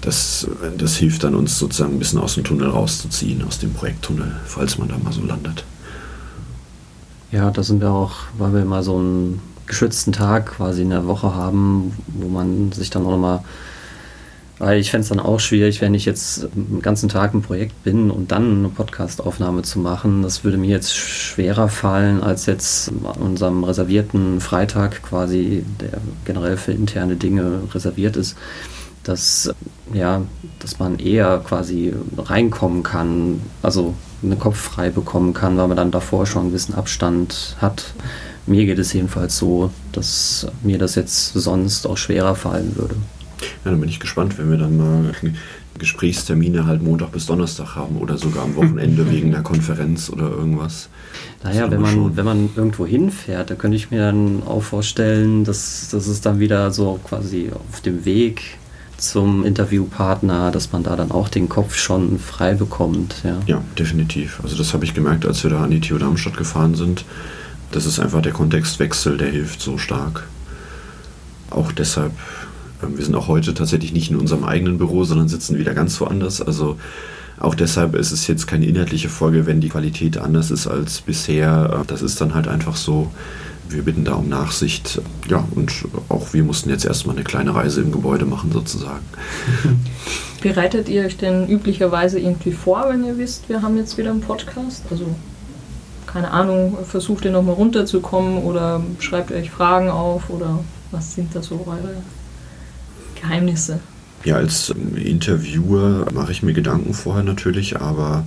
das, 0.00 0.46
das 0.76 0.96
hilft 0.96 1.24
dann 1.24 1.34
uns 1.34 1.58
sozusagen 1.58 1.94
ein 1.94 1.98
bisschen 1.98 2.20
aus 2.20 2.34
dem 2.34 2.44
Tunnel 2.44 2.68
rauszuziehen, 2.68 3.44
aus 3.44 3.58
dem 3.58 3.72
Projekttunnel, 3.72 4.32
falls 4.44 4.78
man 4.78 4.88
da 4.88 4.98
mal 4.98 5.12
so 5.12 5.22
landet. 5.22 5.64
Ja, 7.32 7.50
da 7.50 7.62
sind 7.62 7.80
wir 7.80 7.90
auch, 7.90 8.14
weil 8.38 8.54
wir 8.54 8.64
mal 8.64 8.82
so 8.82 8.98
einen 8.98 9.40
geschützten 9.66 10.12
Tag 10.12 10.56
quasi 10.56 10.82
in 10.82 10.90
der 10.90 11.06
Woche 11.06 11.34
haben, 11.34 11.92
wo 12.06 12.28
man 12.28 12.72
sich 12.72 12.90
dann 12.90 13.04
auch 13.04 13.10
nochmal, 13.10 13.40
weil 14.58 14.80
ich 14.80 14.90
fände 14.90 15.02
es 15.02 15.08
dann 15.08 15.20
auch 15.20 15.40
schwierig, 15.40 15.80
wenn 15.80 15.94
ich 15.94 16.04
jetzt 16.04 16.48
den 16.54 16.80
ganzen 16.80 17.08
Tag 17.08 17.34
im 17.34 17.42
Projekt 17.42 17.84
bin 17.84 18.10
und 18.10 18.32
dann 18.32 18.58
eine 18.58 18.68
Podcastaufnahme 18.68 19.62
zu 19.62 19.78
machen. 19.78 20.22
Das 20.22 20.44
würde 20.44 20.56
mir 20.56 20.70
jetzt 20.70 20.96
schwerer 20.96 21.68
fallen, 21.68 22.22
als 22.22 22.46
jetzt 22.46 22.88
an 22.88 23.22
unserem 23.22 23.64
reservierten 23.64 24.40
Freitag 24.40 25.02
quasi, 25.02 25.64
der 25.80 26.00
generell 26.24 26.56
für 26.56 26.72
interne 26.72 27.16
Dinge 27.16 27.60
reserviert 27.74 28.16
ist 28.16 28.36
dass, 29.06 29.50
ja, 29.92 30.22
dass 30.58 30.78
man 30.78 30.98
eher 30.98 31.38
quasi 31.46 31.94
reinkommen 32.18 32.82
kann, 32.82 33.40
also 33.62 33.94
einen 34.22 34.38
Kopf 34.38 34.56
frei 34.56 34.90
bekommen 34.90 35.32
kann, 35.32 35.56
weil 35.56 35.68
man 35.68 35.76
dann 35.76 35.90
davor 35.90 36.26
schon 36.26 36.42
einen 36.42 36.50
gewissen 36.50 36.74
Abstand 36.74 37.56
hat. 37.60 37.94
Mir 38.46 38.66
geht 38.66 38.78
es 38.78 38.92
jedenfalls 38.92 39.38
so, 39.38 39.70
dass 39.92 40.46
mir 40.62 40.78
das 40.78 40.94
jetzt 40.94 41.34
sonst 41.34 41.86
auch 41.86 41.96
schwerer 41.96 42.34
fallen 42.34 42.76
würde. 42.76 42.96
Ja, 43.64 43.70
dann 43.70 43.80
bin 43.80 43.88
ich 43.88 44.00
gespannt, 44.00 44.38
wenn 44.38 44.50
wir 44.50 44.58
dann 44.58 44.76
mal 44.76 45.12
Gesprächstermine 45.78 46.66
halt 46.66 46.82
Montag 46.82 47.12
bis 47.12 47.26
Donnerstag 47.26 47.76
haben 47.76 47.96
oder 47.96 48.16
sogar 48.16 48.44
am 48.44 48.56
Wochenende 48.56 49.10
wegen 49.10 49.34
einer 49.34 49.42
Konferenz 49.42 50.10
oder 50.10 50.30
irgendwas. 50.30 50.88
Naja, 51.44 51.70
wenn 51.70 51.80
man, 51.80 52.16
wenn 52.16 52.24
man 52.24 52.48
irgendwo 52.56 52.86
hinfährt, 52.86 53.50
da 53.50 53.54
könnte 53.54 53.76
ich 53.76 53.90
mir 53.90 54.00
dann 54.00 54.42
auch 54.44 54.62
vorstellen, 54.62 55.44
dass, 55.44 55.88
dass 55.90 56.06
es 56.06 56.20
dann 56.20 56.38
wieder 56.38 56.70
so 56.70 56.98
quasi 57.04 57.50
auf 57.52 57.80
dem 57.82 58.04
Weg 58.04 58.58
zum 58.96 59.44
Interviewpartner, 59.44 60.50
dass 60.50 60.72
man 60.72 60.82
da 60.82 60.96
dann 60.96 61.10
auch 61.10 61.28
den 61.28 61.48
Kopf 61.48 61.76
schon 61.76 62.18
frei 62.18 62.54
bekommt. 62.54 63.16
Ja, 63.24 63.40
ja 63.46 63.64
definitiv. 63.78 64.40
Also 64.42 64.56
das 64.56 64.72
habe 64.72 64.84
ich 64.84 64.94
gemerkt, 64.94 65.26
als 65.26 65.42
wir 65.42 65.50
da 65.50 65.62
an 65.62 65.70
die 65.70 65.80
TU 65.80 65.98
Darmstadt 65.98 66.36
gefahren 66.36 66.74
sind. 66.74 67.04
Das 67.72 67.84
ist 67.84 67.98
einfach 67.98 68.22
der 68.22 68.32
Kontextwechsel, 68.32 69.18
der 69.18 69.28
hilft 69.28 69.60
so 69.60 69.76
stark. 69.76 70.26
Auch 71.50 71.72
deshalb, 71.72 72.12
wir 72.94 73.04
sind 73.04 73.14
auch 73.14 73.28
heute 73.28 73.54
tatsächlich 73.54 73.92
nicht 73.92 74.10
in 74.10 74.16
unserem 74.16 74.44
eigenen 74.44 74.78
Büro, 74.78 75.04
sondern 75.04 75.28
sitzen 75.28 75.58
wieder 75.58 75.74
ganz 75.74 76.00
woanders. 76.00 76.40
Also 76.40 76.76
auch 77.38 77.54
deshalb 77.54 77.94
ist 77.94 78.12
es 78.12 78.26
jetzt 78.26 78.46
keine 78.46 78.66
inhaltliche 78.66 79.08
Folge, 79.08 79.46
wenn 79.46 79.60
die 79.60 79.68
Qualität 79.68 80.18
anders 80.18 80.50
ist 80.50 80.66
als 80.66 81.00
bisher. 81.00 81.84
Das 81.86 82.02
ist 82.02 82.20
dann 82.20 82.34
halt 82.34 82.48
einfach 82.48 82.76
so 82.76 83.10
wir 83.68 83.82
bitten 83.82 84.04
da 84.04 84.14
um 84.14 84.28
Nachsicht. 84.28 85.00
Ja, 85.28 85.44
und 85.54 85.72
auch 86.08 86.32
wir 86.32 86.44
mussten 86.44 86.70
jetzt 86.70 86.84
erstmal 86.84 87.16
eine 87.16 87.24
kleine 87.24 87.54
Reise 87.54 87.80
im 87.80 87.92
Gebäude 87.92 88.24
machen, 88.24 88.52
sozusagen. 88.52 89.04
Bereitet 90.42 90.88
ihr 90.88 91.04
euch 91.04 91.16
denn 91.16 91.48
üblicherweise 91.48 92.20
irgendwie 92.20 92.52
vor, 92.52 92.86
wenn 92.88 93.04
ihr 93.04 93.18
wisst, 93.18 93.48
wir 93.48 93.62
haben 93.62 93.76
jetzt 93.76 93.98
wieder 93.98 94.10
einen 94.10 94.20
Podcast? 94.20 94.84
Also, 94.90 95.06
keine 96.06 96.30
Ahnung, 96.30 96.76
versucht 96.84 97.24
ihr 97.24 97.32
nochmal 97.32 97.54
runterzukommen 97.54 98.38
oder 98.38 98.82
schreibt 99.00 99.30
ihr 99.30 99.36
euch 99.36 99.50
Fragen 99.50 99.90
auf 99.90 100.30
oder 100.30 100.60
was 100.90 101.14
sind 101.14 101.34
da 101.34 101.42
so 101.42 101.66
eure 101.66 102.02
Geheimnisse? 103.26 103.80
Ja, 104.24 104.36
als 104.36 104.72
Interviewer 104.96 106.06
mache 106.12 106.32
ich 106.32 106.42
mir 106.42 106.52
Gedanken 106.52 106.94
vorher 106.94 107.22
natürlich, 107.22 107.80
aber 107.80 108.26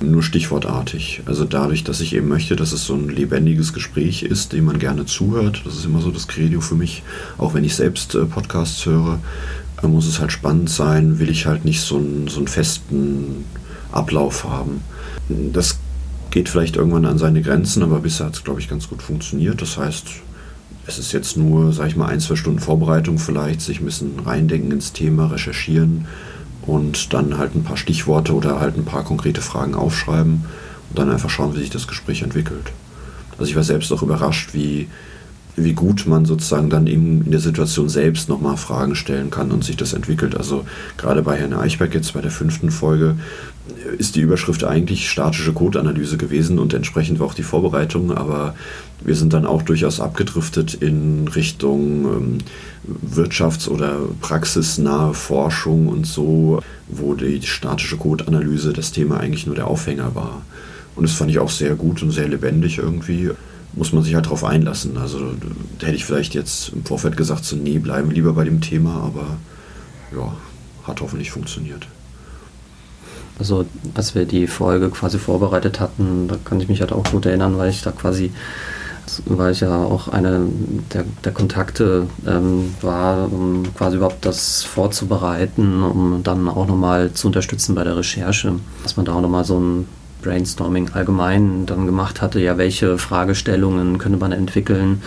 nur 0.00 0.22
stichwortartig. 0.22 1.22
Also 1.26 1.44
dadurch, 1.44 1.84
dass 1.84 2.00
ich 2.00 2.14
eben 2.14 2.28
möchte, 2.28 2.56
dass 2.56 2.72
es 2.72 2.84
so 2.84 2.94
ein 2.94 3.08
lebendiges 3.08 3.72
Gespräch 3.72 4.22
ist, 4.22 4.52
dem 4.52 4.64
man 4.64 4.78
gerne 4.78 5.06
zuhört. 5.06 5.62
Das 5.64 5.74
ist 5.74 5.84
immer 5.84 6.00
so 6.00 6.10
das 6.10 6.28
Credo 6.28 6.60
für 6.60 6.74
mich. 6.74 7.02
Auch 7.38 7.54
wenn 7.54 7.64
ich 7.64 7.74
selbst 7.74 8.14
äh, 8.14 8.24
Podcasts 8.24 8.84
höre, 8.84 9.20
äh, 9.82 9.86
muss 9.86 10.06
es 10.06 10.18
halt 10.18 10.32
spannend 10.32 10.70
sein. 10.70 11.18
Will 11.18 11.30
ich 11.30 11.46
halt 11.46 11.64
nicht 11.64 11.80
so 11.80 11.96
einen, 11.96 12.28
so 12.28 12.38
einen 12.38 12.48
festen 12.48 13.44
Ablauf 13.92 14.44
haben. 14.44 14.80
Das 15.28 15.78
geht 16.30 16.48
vielleicht 16.48 16.76
irgendwann 16.76 17.04
an 17.04 17.18
seine 17.18 17.42
Grenzen, 17.42 17.82
aber 17.82 18.00
bisher 18.00 18.26
hat 18.26 18.34
es, 18.34 18.44
glaube 18.44 18.60
ich, 18.60 18.68
ganz 18.68 18.88
gut 18.88 19.02
funktioniert. 19.02 19.62
Das 19.62 19.76
heißt, 19.76 20.06
es 20.86 20.98
ist 20.98 21.12
jetzt 21.12 21.36
nur, 21.36 21.72
sage 21.72 21.90
ich 21.90 21.96
mal, 21.96 22.06
ein, 22.06 22.20
zwei 22.20 22.36
Stunden 22.36 22.58
Vorbereitung 22.58 23.18
vielleicht, 23.18 23.60
sich 23.60 23.80
ein 23.80 23.84
bisschen 23.84 24.18
reindenken 24.20 24.72
ins 24.72 24.92
Thema, 24.92 25.26
recherchieren 25.26 26.06
und 26.66 27.12
dann 27.12 27.38
halt 27.38 27.54
ein 27.54 27.64
paar 27.64 27.76
Stichworte 27.76 28.34
oder 28.34 28.60
halt 28.60 28.76
ein 28.76 28.84
paar 28.84 29.04
konkrete 29.04 29.40
Fragen 29.40 29.74
aufschreiben 29.74 30.44
und 30.90 30.98
dann 30.98 31.10
einfach 31.10 31.30
schauen, 31.30 31.54
wie 31.54 31.60
sich 31.60 31.70
das 31.70 31.86
Gespräch 31.86 32.22
entwickelt. 32.22 32.72
Also 33.38 33.50
ich 33.50 33.56
war 33.56 33.64
selbst 33.64 33.92
auch 33.92 34.02
überrascht, 34.02 34.54
wie, 34.54 34.88
wie 35.56 35.72
gut 35.72 36.06
man 36.06 36.24
sozusagen 36.24 36.70
dann 36.70 36.86
in, 36.86 37.24
in 37.24 37.30
der 37.30 37.40
Situation 37.40 37.88
selbst 37.88 38.28
nochmal 38.28 38.56
Fragen 38.56 38.94
stellen 38.94 39.30
kann 39.30 39.52
und 39.52 39.64
sich 39.64 39.76
das 39.76 39.92
entwickelt. 39.92 40.36
Also 40.36 40.64
gerade 40.96 41.22
bei 41.22 41.36
Herrn 41.36 41.54
Eichberg 41.54 41.94
jetzt 41.94 42.14
bei 42.14 42.20
der 42.20 42.30
fünften 42.30 42.70
Folge 42.70 43.16
ist 43.98 44.16
die 44.16 44.20
Überschrift 44.20 44.64
eigentlich 44.64 45.08
statische 45.08 45.52
Codeanalyse 45.52 46.16
gewesen 46.16 46.58
und 46.58 46.74
entsprechend 46.74 47.20
war 47.20 47.28
auch 47.28 47.34
die 47.34 47.42
Vorbereitung, 47.42 48.10
aber 48.12 48.54
wir 49.04 49.14
sind 49.14 49.32
dann 49.32 49.46
auch 49.46 49.62
durchaus 49.62 50.00
abgedriftet 50.00 50.74
in 50.74 51.28
Richtung 51.28 52.04
ähm, 52.04 52.38
wirtschafts- 53.14 53.68
oder 53.68 53.98
praxisnahe 54.20 55.14
Forschung 55.14 55.88
und 55.88 56.06
so, 56.06 56.60
wo 56.88 57.14
die 57.14 57.42
statische 57.42 57.96
Codeanalyse 57.96 58.72
das 58.72 58.92
Thema 58.92 59.18
eigentlich 59.18 59.46
nur 59.46 59.56
der 59.56 59.68
Aufhänger 59.68 60.14
war. 60.14 60.42
Und 60.94 61.04
das 61.04 61.14
fand 61.14 61.30
ich 61.30 61.38
auch 61.38 61.50
sehr 61.50 61.74
gut 61.74 62.02
und 62.02 62.10
sehr 62.10 62.28
lebendig 62.28 62.78
irgendwie. 62.78 63.30
Muss 63.74 63.92
man 63.92 64.02
sich 64.02 64.14
halt 64.14 64.26
darauf 64.26 64.44
einlassen. 64.44 64.98
Also 64.98 65.32
hätte 65.80 65.94
ich 65.94 66.04
vielleicht 66.04 66.34
jetzt 66.34 66.72
im 66.74 66.84
Vorfeld 66.84 67.16
gesagt, 67.16 67.44
so 67.44 67.56
nee, 67.56 67.78
bleiben 67.78 68.08
wir 68.08 68.14
lieber 68.14 68.34
bei 68.34 68.44
dem 68.44 68.60
Thema, 68.60 68.96
aber 68.96 69.38
ja, 70.14 70.34
hat 70.86 71.00
hoffentlich 71.00 71.30
funktioniert. 71.30 71.86
Also 73.42 73.66
als 73.96 74.14
wir 74.14 74.24
die 74.24 74.46
Folge 74.46 74.88
quasi 74.88 75.18
vorbereitet 75.18 75.80
hatten, 75.80 76.28
da 76.28 76.36
kann 76.44 76.60
ich 76.60 76.68
mich 76.68 76.80
halt 76.80 76.92
auch 76.92 77.02
gut 77.10 77.26
erinnern, 77.26 77.58
weil 77.58 77.70
ich 77.70 77.82
da 77.82 77.90
quasi, 77.90 78.30
weil 79.24 79.50
ich 79.50 79.58
ja 79.62 79.82
auch 79.82 80.06
eine 80.06 80.46
der, 80.94 81.02
der 81.24 81.32
Kontakte 81.32 82.06
ähm, 82.24 82.72
war, 82.82 83.32
um 83.32 83.64
quasi 83.76 83.96
überhaupt 83.96 84.24
das 84.24 84.62
vorzubereiten, 84.62 85.82
um 85.82 86.22
dann 86.22 86.48
auch 86.48 86.68
nochmal 86.68 87.12
zu 87.14 87.26
unterstützen 87.26 87.74
bei 87.74 87.82
der 87.82 87.96
Recherche, 87.96 88.52
dass 88.84 88.96
man 88.96 89.06
da 89.06 89.14
auch 89.14 89.20
nochmal 89.20 89.44
so 89.44 89.58
ein 89.58 89.88
Brainstorming 90.22 90.90
allgemein 90.92 91.66
dann 91.66 91.86
gemacht 91.86 92.22
hatte, 92.22 92.38
ja, 92.38 92.58
welche 92.58 92.96
Fragestellungen 92.96 93.98
könnte 93.98 94.18
man 94.18 94.30
entwickeln, 94.30 95.02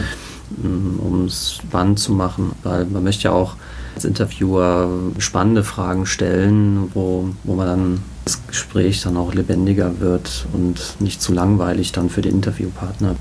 mm, 0.62 1.00
um 1.00 1.26
es 1.28 1.62
spannend 1.66 2.00
zu 2.00 2.12
machen, 2.12 2.52
weil 2.64 2.84
man 2.84 3.06
möchte 3.06 3.24
ja 3.24 3.32
auch 3.32 3.56
als 3.96 4.04
Interviewer 4.04 4.90
spannende 5.20 5.64
Fragen 5.64 6.06
stellen, 6.06 6.92
wo, 6.94 7.30
wo 7.46 7.56
man 7.56 7.68
dann 7.68 8.04
das 8.26 8.46
Gespräch 8.48 9.02
dann 9.02 9.18
auch 9.18 9.34
lebendiger 9.34 10.00
wird 10.00 10.48
und 10.52 10.98
nicht 11.00 11.22
zu 11.22 11.32
langweilig 11.32 11.92
dann 11.92 12.10
für 12.10 12.22
den 12.22 12.34
Interviewpartner. 12.34 13.16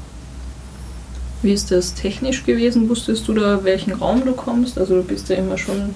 Wie 1.42 1.52
ist 1.52 1.70
das 1.70 1.92
technisch 1.92 2.44
gewesen? 2.44 2.88
Wusstest 2.88 3.28
du 3.28 3.34
da, 3.34 3.64
welchen 3.64 3.92
Raum 3.92 4.24
du 4.24 4.32
kommst? 4.32 4.78
Also 4.78 4.96
du 4.96 5.02
bist 5.02 5.28
ja 5.28 5.36
immer 5.36 5.58
schon, 5.58 5.90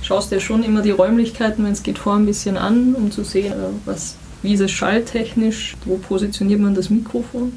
schaust 0.00 0.32
dir 0.32 0.40
schon 0.40 0.62
immer 0.62 0.80
die 0.80 0.90
Räumlichkeiten, 0.90 1.62
wenn 1.64 1.72
es 1.72 1.82
geht, 1.82 1.98
vor 1.98 2.14
ein 2.14 2.24
bisschen 2.24 2.56
an, 2.56 2.94
um 2.94 3.10
zu 3.10 3.22
sehen, 3.22 3.52
äh, 3.52 3.66
was, 3.84 4.16
wie 4.42 4.54
ist 4.54 4.60
es 4.60 4.70
schalltechnisch? 4.70 5.76
Wo 5.84 5.98
positioniert 5.98 6.60
man 6.60 6.74
das 6.74 6.88
Mikrofon? 6.88 7.52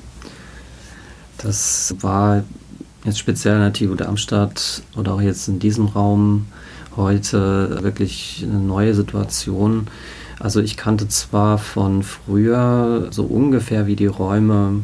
Das 1.37 1.95
war 2.01 2.43
jetzt 3.05 3.19
speziell 3.19 3.55
in 3.55 3.61
der 3.61 3.73
TU 3.73 3.95
Darmstadt 3.95 4.83
oder 4.97 5.13
auch 5.13 5.21
jetzt 5.21 5.47
in 5.47 5.59
diesem 5.59 5.87
Raum 5.87 6.47
heute 6.97 7.79
wirklich 7.81 8.43
eine 8.43 8.59
neue 8.59 8.93
Situation. 8.93 9.87
Also 10.41 10.59
ich 10.59 10.75
kannte 10.75 11.07
zwar 11.07 11.59
von 11.59 12.01
früher 12.01 13.09
so 13.11 13.23
ungefähr, 13.23 13.85
wie 13.85 13.95
die 13.95 14.07
Räume 14.07 14.81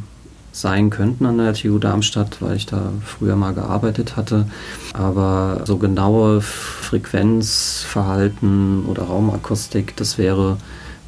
sein 0.52 0.91
könnten 0.91 1.26
an 1.26 1.39
der 1.39 1.54
TU 1.54 1.80
Darmstadt, 1.80 2.38
weil 2.41 2.56
ich 2.56 2.67
da 2.67 2.91
früher 3.04 3.36
mal 3.36 3.54
gearbeitet 3.54 4.15
hatte. 4.15 4.48
Aber 4.93 5.63
so 5.65 5.78
genaue 5.78 6.39
Frequenzverhalten 6.41 8.86
oder 8.86 9.04
Raumakustik, 9.04 9.98
das 9.98 10.17
wäre 10.17 10.58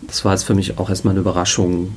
das 0.10 0.26
war 0.26 0.34
jetzt 0.34 0.44
für 0.44 0.56
mich 0.56 0.80
auch 0.80 0.90
erstmal 0.90 1.12
eine 1.12 1.22
Überraschung, 1.22 1.94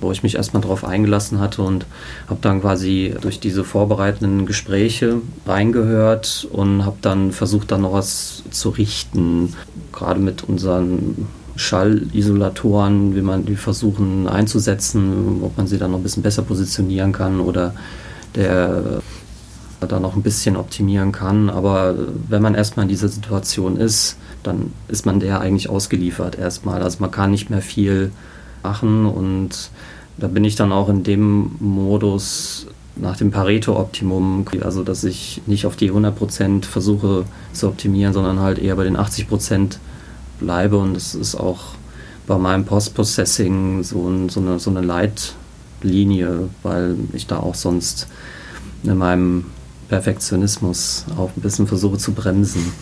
wo 0.00 0.12
ich 0.12 0.22
mich 0.22 0.36
erstmal 0.36 0.62
darauf 0.62 0.84
eingelassen 0.84 1.40
hatte 1.40 1.62
und 1.62 1.86
habe 2.28 2.40
dann 2.40 2.60
quasi 2.60 3.14
durch 3.20 3.40
diese 3.40 3.64
vorbereitenden 3.64 4.46
Gespräche 4.46 5.16
reingehört 5.46 6.48
und 6.50 6.84
habe 6.84 6.96
dann 7.02 7.32
versucht, 7.32 7.70
dann 7.70 7.82
noch 7.82 7.92
was 7.92 8.42
zu 8.50 8.70
richten, 8.70 9.54
gerade 9.92 10.20
mit 10.20 10.44
unseren 10.44 11.26
Schallisolatoren, 11.56 13.14
wie 13.14 13.22
man 13.22 13.44
die 13.44 13.56
versuchen 13.56 14.26
einzusetzen, 14.28 15.40
ob 15.42 15.56
man 15.56 15.66
sie 15.66 15.78
dann 15.78 15.90
noch 15.90 15.98
ein 15.98 16.02
bisschen 16.02 16.22
besser 16.22 16.42
positionieren 16.42 17.12
kann 17.12 17.40
oder 17.40 17.74
der 18.34 19.02
da 19.88 19.98
noch 19.98 20.14
ein 20.14 20.22
bisschen 20.22 20.56
optimieren 20.56 21.12
kann. 21.12 21.50
Aber 21.50 21.94
wenn 22.28 22.42
man 22.42 22.54
erstmal 22.54 22.84
in 22.84 22.88
dieser 22.90 23.08
Situation 23.08 23.76
ist, 23.76 24.16
dann 24.42 24.72
ist 24.88 25.06
man 25.06 25.20
der 25.20 25.40
eigentlich 25.40 25.68
ausgeliefert 25.68 26.38
erstmal. 26.38 26.82
Also 26.82 26.98
man 27.00 27.10
kann 27.10 27.30
nicht 27.30 27.50
mehr 27.50 27.62
viel 27.62 28.12
machen 28.62 29.06
und 29.06 29.70
da 30.18 30.28
bin 30.28 30.44
ich 30.44 30.56
dann 30.56 30.72
auch 30.72 30.88
in 30.88 31.02
dem 31.02 31.52
Modus 31.60 32.66
nach 32.96 33.16
dem 33.16 33.30
Pareto-Optimum, 33.30 34.44
also 34.62 34.84
dass 34.84 35.04
ich 35.04 35.40
nicht 35.46 35.66
auf 35.66 35.76
die 35.76 35.90
100% 35.90 36.64
versuche 36.64 37.24
zu 37.52 37.68
optimieren, 37.68 38.12
sondern 38.12 38.40
halt 38.40 38.58
eher 38.58 38.76
bei 38.76 38.84
den 38.84 38.96
80% 38.96 39.78
bleibe 40.38 40.76
und 40.76 40.94
das 40.94 41.14
ist 41.14 41.34
auch 41.34 41.74
bei 42.26 42.36
meinem 42.38 42.64
Post-Processing 42.64 43.82
so, 43.82 44.08
ein, 44.08 44.28
so, 44.28 44.40
eine, 44.40 44.58
so 44.58 44.70
eine 44.70 44.82
Leitlinie, 44.82 46.48
weil 46.62 46.96
ich 47.12 47.26
da 47.26 47.38
auch 47.38 47.54
sonst 47.54 48.06
in 48.82 48.96
meinem 48.96 49.46
Perfektionismus 49.88 51.06
auch 51.18 51.30
ein 51.36 51.40
bisschen 51.40 51.66
versuche 51.66 51.98
zu 51.98 52.12
bremsen. 52.12 52.72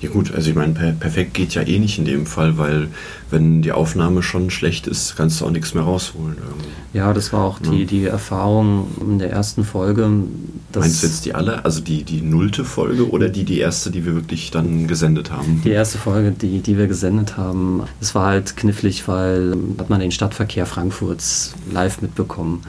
Ja 0.00 0.08
gut, 0.10 0.32
also 0.32 0.48
ich 0.50 0.54
meine, 0.54 0.74
per 0.74 0.92
perfekt 0.92 1.34
geht 1.34 1.54
ja 1.54 1.62
eh 1.62 1.78
nicht 1.78 1.98
in 1.98 2.04
dem 2.04 2.24
Fall, 2.24 2.56
weil 2.56 2.88
wenn 3.30 3.62
die 3.62 3.72
Aufnahme 3.72 4.22
schon 4.22 4.50
schlecht 4.50 4.86
ist, 4.86 5.16
kannst 5.16 5.40
du 5.40 5.46
auch 5.46 5.50
nichts 5.50 5.74
mehr 5.74 5.82
rausholen. 5.82 6.36
Irgendwie. 6.36 6.68
Ja, 6.92 7.12
das 7.12 7.32
war 7.32 7.44
auch 7.44 7.58
die, 7.58 7.84
die 7.84 8.06
Erfahrung 8.06 8.88
in 9.00 9.18
der 9.18 9.30
ersten 9.30 9.64
Folge. 9.64 10.08
Meinst 10.74 11.02
du 11.02 11.06
jetzt 11.06 11.24
die 11.24 11.34
alle, 11.34 11.64
also 11.64 11.80
die, 11.80 12.04
die 12.04 12.20
nullte 12.20 12.64
Folge 12.64 13.10
oder 13.10 13.28
die, 13.28 13.44
die 13.44 13.58
erste, 13.58 13.90
die 13.90 14.06
wir 14.06 14.14
wirklich 14.14 14.50
dann 14.52 14.86
gesendet 14.86 15.32
haben? 15.32 15.62
Die 15.64 15.70
erste 15.70 15.98
Folge, 15.98 16.30
die, 16.30 16.60
die 16.60 16.78
wir 16.78 16.86
gesendet 16.86 17.36
haben, 17.36 17.82
es 18.00 18.14
war 18.14 18.26
halt 18.26 18.56
knifflig, 18.56 19.08
weil 19.08 19.56
hat 19.78 19.90
man 19.90 20.00
den 20.00 20.12
Stadtverkehr 20.12 20.66
Frankfurts 20.66 21.54
live 21.72 22.00
mitbekommen. 22.02 22.62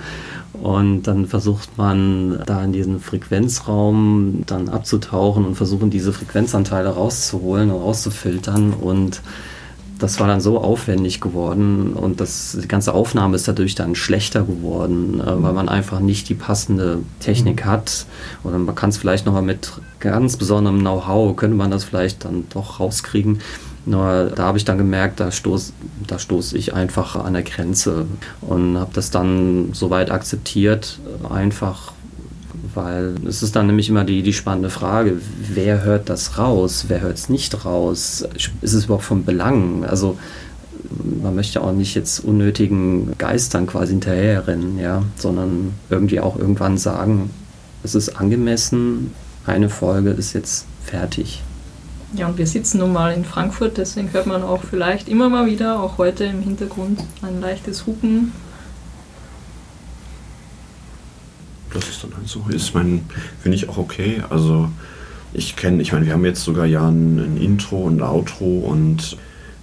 Und 0.54 1.04
dann 1.04 1.28
versucht 1.28 1.78
man 1.78 2.42
da 2.46 2.64
in 2.64 2.74
diesen 2.74 3.00
Frequenzraum 3.00 4.44
dann 4.46 4.68
abzutauchen 4.68 5.46
und 5.46 5.56
versuchen, 5.56 5.90
diese 5.90 6.12
Frequenzanteile 6.12 6.90
rauszuholen 6.90 7.72
und 7.72 7.82
rauszufiltern. 7.82 8.74
Und 8.74 9.22
das 10.00 10.20
war 10.20 10.28
dann 10.28 10.42
so 10.42 10.60
aufwendig 10.60 11.20
geworden 11.20 11.94
und 11.94 12.22
das, 12.22 12.58
die 12.60 12.68
ganze 12.68 12.94
Aufnahme 12.94 13.36
ist 13.36 13.48
dadurch 13.48 13.76
dann 13.76 13.96
schlechter 13.96 14.44
geworden, 14.44 15.20
äh, 15.20 15.44
weil 15.44 15.54
man 15.54 15.70
einfach 15.70 16.00
nicht 16.00 16.30
die 16.30 16.36
passende 16.36 17.00
Technik 17.20 17.66
mhm. 17.66 17.70
hat. 17.70 18.06
Oder 18.44 18.58
man 18.58 18.76
kann 18.76 18.90
es 18.90 18.98
vielleicht 18.98 19.26
nochmal 19.26 19.42
mit 19.42 19.74
ganz 20.00 20.38
besonderem 20.38 20.80
Know-how, 20.80 21.36
könnte 21.36 21.58
man 21.58 21.70
das 21.70 21.84
vielleicht 21.84 22.26
dann 22.26 22.46
doch 22.50 22.80
rauskriegen. 22.80 23.42
Nur 23.90 24.32
da 24.36 24.44
habe 24.44 24.60
ich 24.60 24.66
dann 24.66 24.78
gemerkt, 24.78 25.20
da 25.20 25.32
stoße 25.32 25.74
da 26.06 26.20
stoß 26.20 26.54
ich 26.54 26.76
einfach 26.76 27.16
an 27.16 27.34
der 27.34 27.42
Grenze 27.42 28.06
und 28.40 28.78
habe 28.78 28.92
das 28.94 29.10
dann 29.10 29.74
soweit 29.74 30.12
akzeptiert, 30.12 31.00
einfach 31.28 31.94
weil 32.76 33.16
es 33.28 33.42
ist 33.42 33.56
dann 33.56 33.66
nämlich 33.66 33.90
immer 33.90 34.04
die, 34.04 34.22
die 34.22 34.34
spannende 34.34 34.70
Frage, 34.70 35.20
wer 35.54 35.84
hört 35.84 36.08
das 36.08 36.38
raus, 36.38 36.86
wer 36.88 37.02
hört 37.02 37.18
es 37.18 37.30
nicht 37.30 37.66
raus, 37.66 38.28
ist 38.62 38.74
es 38.74 38.86
überhaupt 38.86 39.06
von 39.06 39.26
Belang? 39.26 39.84
Also 39.84 40.20
man 41.24 41.34
möchte 41.34 41.64
auch 41.64 41.72
nicht 41.72 41.96
jetzt 41.96 42.20
unnötigen 42.20 43.18
Geistern 43.18 43.66
quasi 43.66 43.94
hinterherrennen, 43.94 44.78
ja, 44.78 45.02
sondern 45.16 45.74
irgendwie 45.90 46.20
auch 46.20 46.38
irgendwann 46.38 46.78
sagen, 46.78 47.32
es 47.84 47.96
ist 47.96 48.10
angemessen, 48.10 49.16
eine 49.48 49.70
Folge 49.70 50.12
ist 50.12 50.34
jetzt 50.34 50.68
fertig. 50.86 51.42
Ja, 52.14 52.28
und 52.28 52.38
wir 52.38 52.48
sitzen 52.48 52.80
nun 52.80 52.92
mal 52.92 53.14
in 53.14 53.24
Frankfurt, 53.24 53.78
deswegen 53.78 54.12
hört 54.14 54.26
man 54.26 54.42
auch 54.42 54.64
vielleicht 54.64 55.08
immer 55.08 55.30
mal 55.30 55.46
wieder, 55.46 55.80
auch 55.80 56.00
heute 56.00 56.24
im 56.24 56.42
Hintergrund, 56.42 57.04
ein 57.22 57.40
leichtes 57.40 57.86
Hupen. 57.86 58.32
Das 61.72 61.88
ist 61.88 62.04
dann 62.04 62.16
halt 62.16 62.28
so. 62.28 62.44
Ist 62.50 62.70
finde 62.70 63.56
ich 63.56 63.70
auch 63.70 63.78
okay. 63.78 64.24
Also 64.30 64.70
ich 65.34 65.56
kenne, 65.56 65.82
ich 65.84 65.92
meine, 65.94 66.08
wir 66.08 66.14
haben 66.14 66.26
jetzt 66.26 66.44
sogar 66.44 66.66
ja 66.66 66.88
ein, 66.88 67.20
ein 67.20 67.38
Intro 67.38 67.84
und 67.84 68.02
ein 68.02 68.04
Outro 68.04 68.60
und 68.60 69.18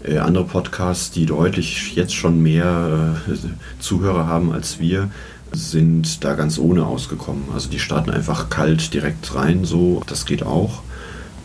äh, 0.04 0.18
andere 0.18 0.44
Podcasts, 0.44 1.10
die 1.10 1.26
deutlich 1.26 1.96
jetzt 1.96 2.14
schon 2.14 2.42
mehr 2.42 3.16
äh, 3.26 3.82
Zuhörer 3.82 4.28
haben 4.28 4.52
als 4.52 4.78
wir, 4.78 5.10
sind 5.52 6.22
da 6.22 6.34
ganz 6.34 6.58
ohne 6.58 6.86
ausgekommen. 6.86 7.44
Also 7.52 7.68
die 7.68 7.80
starten 7.80 8.10
einfach 8.10 8.50
kalt 8.50 8.94
direkt 8.94 9.34
rein, 9.34 9.64
so, 9.64 10.02
das 10.06 10.26
geht 10.26 10.44
auch. 10.44 10.82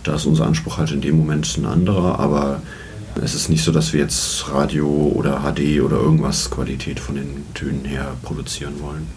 Da 0.03 0.15
ist 0.15 0.25
unser 0.25 0.45
Anspruch 0.45 0.77
halt 0.77 0.91
in 0.91 1.01
dem 1.01 1.17
Moment 1.17 1.57
ein 1.57 1.65
anderer, 1.65 2.19
aber 2.19 2.61
es 3.21 3.35
ist 3.35 3.49
nicht 3.49 3.63
so, 3.63 3.71
dass 3.71 3.93
wir 3.93 3.99
jetzt 3.99 4.49
Radio 4.49 4.87
oder 4.87 5.41
HD 5.41 5.81
oder 5.81 5.97
irgendwas 5.97 6.49
Qualität 6.49 6.99
von 6.99 7.15
den 7.15 7.45
Tönen 7.53 7.85
her 7.85 8.13
produzieren 8.23 8.73
wollen. 8.81 9.07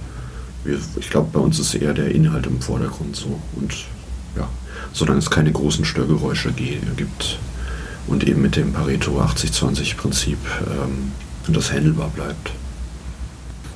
Wir, 0.65 0.79
ich 0.99 1.11
glaube, 1.11 1.29
bei 1.33 1.41
uns 1.41 1.59
ist 1.59 1.75
eher 1.75 1.95
der 1.95 2.11
Inhalt 2.11 2.47
im 2.47 2.61
Vordergrund 2.61 3.17
so. 3.17 3.39
Und 3.57 3.73
ja, 4.37 4.49
solange 4.93 5.19
es 5.19 5.31
keine 5.31 5.53
großen 5.53 5.85
Störgeräusche 5.85 6.53
gibt 6.53 7.39
und 8.07 8.27
eben 8.27 8.43
mit 8.43 8.57
dem 8.57 8.73
Pareto 8.73 9.21
80-20-Prinzip 9.21 10.39
ähm, 10.67 11.13
das 11.49 11.73
handelbar 11.73 12.09
bleibt. 12.09 12.51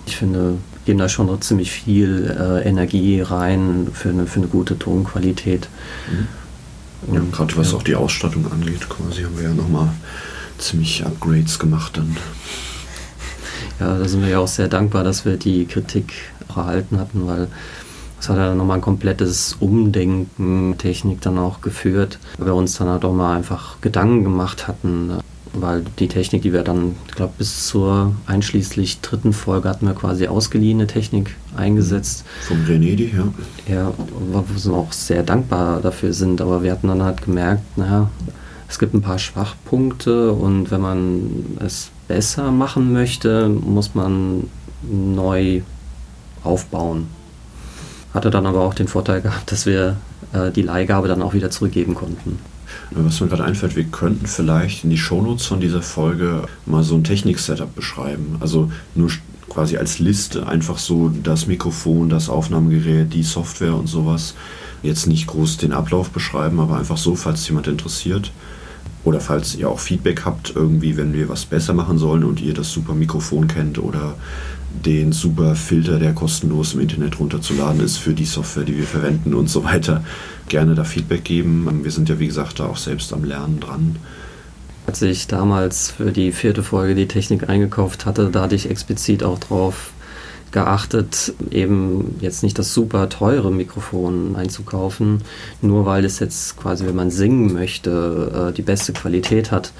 Ich 0.06 0.16
finde, 0.16 0.56
geben 0.84 0.98
da 0.98 1.08
schon 1.08 1.40
ziemlich 1.42 1.70
viel 1.70 2.34
äh, 2.38 2.66
Energie 2.66 3.20
rein 3.20 3.88
für 3.92 4.08
eine, 4.08 4.26
für 4.26 4.40
eine 4.40 4.48
gute 4.48 4.78
Tonqualität. 4.78 5.68
Mhm. 6.10 6.28
Ja, 7.12 7.20
gerade 7.30 7.56
was 7.56 7.72
ja. 7.72 7.78
auch 7.78 7.82
die 7.82 7.94
Ausstattung 7.94 8.50
angeht, 8.50 8.88
quasi 8.88 9.22
haben 9.22 9.36
wir 9.36 9.44
ja 9.44 9.54
nochmal 9.54 9.88
ziemlich 10.58 11.04
Upgrades 11.04 11.58
gemacht 11.58 11.96
dann. 11.96 12.16
Ja, 13.80 13.96
da 13.96 14.08
sind 14.08 14.22
wir 14.22 14.28
ja 14.28 14.38
auch 14.40 14.48
sehr 14.48 14.68
dankbar, 14.68 15.04
dass 15.04 15.24
wir 15.24 15.36
die 15.36 15.66
Kritik 15.66 16.12
erhalten 16.48 16.98
hatten, 16.98 17.26
weil 17.26 17.48
das 18.16 18.28
hat 18.28 18.36
ja 18.36 18.54
nochmal 18.54 18.78
ein 18.78 18.82
komplettes 18.82 19.56
Umdenken 19.60 20.76
Technik 20.78 21.20
dann 21.20 21.38
auch 21.38 21.60
geführt, 21.60 22.18
weil 22.36 22.48
wir 22.48 22.54
uns 22.54 22.76
dann 22.76 22.88
halt 22.88 23.04
auch 23.04 23.12
mal 23.12 23.36
einfach 23.36 23.80
Gedanken 23.80 24.24
gemacht 24.24 24.66
hatten, 24.66 25.12
weil 25.60 25.84
die 25.98 26.08
Technik, 26.08 26.42
die 26.42 26.52
wir 26.52 26.62
dann, 26.62 26.96
ich 27.06 27.14
glaube, 27.14 27.34
bis 27.38 27.66
zur 27.66 28.14
einschließlich 28.26 29.00
dritten 29.00 29.32
Folge 29.32 29.68
hatten 29.68 29.86
wir 29.86 29.94
quasi 29.94 30.26
ausgeliehene 30.26 30.86
Technik 30.86 31.36
eingesetzt. 31.56 32.24
Vom 32.46 32.64
Grenedi, 32.64 33.12
ja. 33.16 33.74
Ja, 33.74 33.92
wo 33.96 34.44
wir 34.46 34.72
auch 34.74 34.92
sehr 34.92 35.22
dankbar 35.22 35.80
dafür 35.80 36.12
sind, 36.12 36.40
aber 36.40 36.62
wir 36.62 36.72
hatten 36.72 36.88
dann 36.88 37.02
halt 37.02 37.22
gemerkt, 37.22 37.76
naja, 37.76 38.10
es 38.68 38.78
gibt 38.78 38.94
ein 38.94 39.02
paar 39.02 39.18
Schwachpunkte 39.18 40.32
und 40.32 40.70
wenn 40.70 40.80
man 40.80 41.56
es 41.60 41.90
besser 42.06 42.50
machen 42.50 42.92
möchte, 42.92 43.48
muss 43.48 43.94
man 43.94 44.48
neu 44.82 45.62
aufbauen. 46.44 47.06
Hatte 48.14 48.30
dann 48.30 48.46
aber 48.46 48.60
auch 48.60 48.74
den 48.74 48.88
Vorteil 48.88 49.20
gehabt, 49.20 49.52
dass 49.52 49.66
wir 49.66 49.96
äh, 50.32 50.50
die 50.50 50.62
Leihgabe 50.62 51.08
dann 51.08 51.22
auch 51.22 51.34
wieder 51.34 51.50
zurückgeben 51.50 51.94
konnten. 51.94 52.38
Was 52.90 53.20
mir 53.20 53.28
gerade 53.28 53.44
einfällt, 53.44 53.76
wir 53.76 53.84
könnten 53.84 54.26
vielleicht 54.26 54.84
in 54.84 54.90
die 54.90 54.98
Shownotes 54.98 55.46
von 55.46 55.60
dieser 55.60 55.82
Folge 55.82 56.44
mal 56.66 56.82
so 56.82 56.94
ein 56.94 57.04
Technik-Setup 57.04 57.74
beschreiben. 57.74 58.36
Also 58.40 58.70
nur 58.94 59.10
quasi 59.48 59.76
als 59.76 59.98
Liste 59.98 60.46
einfach 60.46 60.78
so 60.78 61.10
das 61.22 61.46
Mikrofon, 61.46 62.08
das 62.08 62.28
Aufnahmegerät, 62.28 63.12
die 63.12 63.22
Software 63.22 63.74
und 63.74 63.86
sowas. 63.86 64.34
Jetzt 64.82 65.06
nicht 65.06 65.26
groß 65.26 65.56
den 65.56 65.72
Ablauf 65.72 66.10
beschreiben, 66.10 66.60
aber 66.60 66.78
einfach 66.78 66.98
so, 66.98 67.16
falls 67.16 67.48
jemand 67.48 67.66
interessiert. 67.66 68.32
Oder 69.04 69.20
falls 69.20 69.54
ihr 69.54 69.68
auch 69.68 69.80
Feedback 69.80 70.24
habt, 70.24 70.54
irgendwie, 70.54 70.96
wenn 70.96 71.12
wir 71.12 71.28
was 71.28 71.46
besser 71.46 71.72
machen 71.72 71.98
sollen 71.98 72.24
und 72.24 72.40
ihr 72.40 72.54
das 72.54 72.70
super 72.70 72.94
Mikrofon 72.94 73.48
kennt 73.48 73.78
oder 73.78 74.14
den 74.84 75.12
super 75.12 75.54
Filter, 75.54 75.98
der 75.98 76.12
kostenlos 76.12 76.74
im 76.74 76.80
Internet 76.80 77.18
runterzuladen 77.18 77.80
ist 77.80 77.96
für 77.96 78.14
die 78.14 78.24
Software, 78.24 78.64
die 78.64 78.76
wir 78.76 78.86
verwenden 78.86 79.34
und 79.34 79.48
so 79.48 79.64
weiter, 79.64 80.04
gerne 80.48 80.74
da 80.74 80.84
Feedback 80.84 81.24
geben. 81.24 81.82
Wir 81.82 81.90
sind 81.90 82.08
ja, 82.08 82.18
wie 82.18 82.26
gesagt, 82.26 82.60
da 82.60 82.66
auch 82.66 82.76
selbst 82.76 83.12
am 83.12 83.24
Lernen 83.24 83.60
dran. 83.60 83.96
Als 84.86 85.02
ich 85.02 85.26
damals 85.26 85.90
für 85.90 86.12
die 86.12 86.32
vierte 86.32 86.62
Folge 86.62 86.94
die 86.94 87.08
Technik 87.08 87.48
eingekauft 87.48 88.06
hatte, 88.06 88.30
da 88.30 88.42
hatte 88.42 88.54
ich 88.54 88.70
explizit 88.70 89.22
auch 89.22 89.38
drauf 89.38 89.90
geachtet, 90.50 91.34
eben 91.50 92.16
jetzt 92.20 92.42
nicht 92.42 92.58
das 92.58 92.72
super 92.72 93.08
teure 93.10 93.52
Mikrofon 93.52 94.34
einzukaufen, 94.34 95.22
nur 95.60 95.84
weil 95.84 96.04
es 96.04 96.20
jetzt 96.20 96.56
quasi, 96.56 96.86
wenn 96.86 96.96
man 96.96 97.10
singen 97.10 97.52
möchte, 97.52 98.48
äh, 98.50 98.54
die 98.54 98.62
beste 98.62 98.92
Qualität 98.94 99.50
hat. 99.52 99.72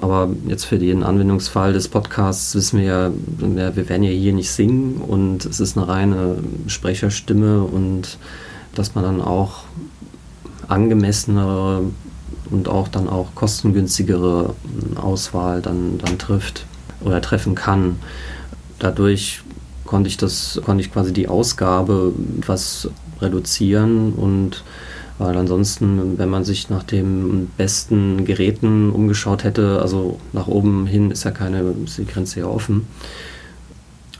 Aber 0.00 0.28
jetzt 0.48 0.64
für 0.64 0.78
den 0.78 1.02
Anwendungsfall 1.02 1.72
des 1.72 1.88
Podcasts 1.88 2.54
wissen 2.54 2.80
wir 2.80 2.86
ja, 2.86 3.10
wir 3.38 3.88
werden 3.88 4.02
ja 4.02 4.10
hier 4.10 4.32
nicht 4.32 4.50
singen 4.50 4.96
und 4.96 5.44
es 5.44 5.60
ist 5.60 5.76
eine 5.76 5.86
reine 5.86 6.38
Sprecherstimme 6.66 7.62
und 7.62 8.18
dass 8.74 8.94
man 8.94 9.04
dann 9.04 9.20
auch 9.20 9.64
angemessenere 10.68 11.82
und 12.50 12.68
auch 12.68 12.88
dann 12.88 13.08
auch 13.08 13.34
kostengünstigere 13.34 14.54
Auswahl 14.96 15.62
dann, 15.62 15.98
dann 15.98 16.18
trifft 16.18 16.66
oder 17.00 17.20
treffen 17.20 17.54
kann. 17.54 17.96
Dadurch 18.78 19.42
konnte 19.84 20.08
ich 20.08 20.16
das, 20.16 20.60
konnte 20.64 20.82
ich 20.82 20.92
quasi 20.92 21.12
die 21.12 21.28
Ausgabe 21.28 22.12
etwas 22.38 22.88
reduzieren 23.20 24.12
und 24.12 24.64
weil 25.18 25.36
ansonsten, 25.36 26.18
wenn 26.18 26.28
man 26.28 26.44
sich 26.44 26.70
nach 26.70 26.82
den 26.82 27.48
besten 27.56 28.24
Geräten 28.24 28.90
umgeschaut 28.90 29.44
hätte, 29.44 29.80
also 29.80 30.18
nach 30.32 30.48
oben 30.48 30.86
hin 30.86 31.10
ist 31.10 31.24
ja 31.24 31.30
keine, 31.30 31.74
ist 31.84 31.98
die 31.98 32.06
Grenze 32.06 32.40
ja 32.40 32.46
offen. 32.46 32.86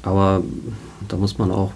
Aber 0.02 0.42
da 1.08 1.16
muss 1.16 1.38
man 1.38 1.50
auch 1.50 1.72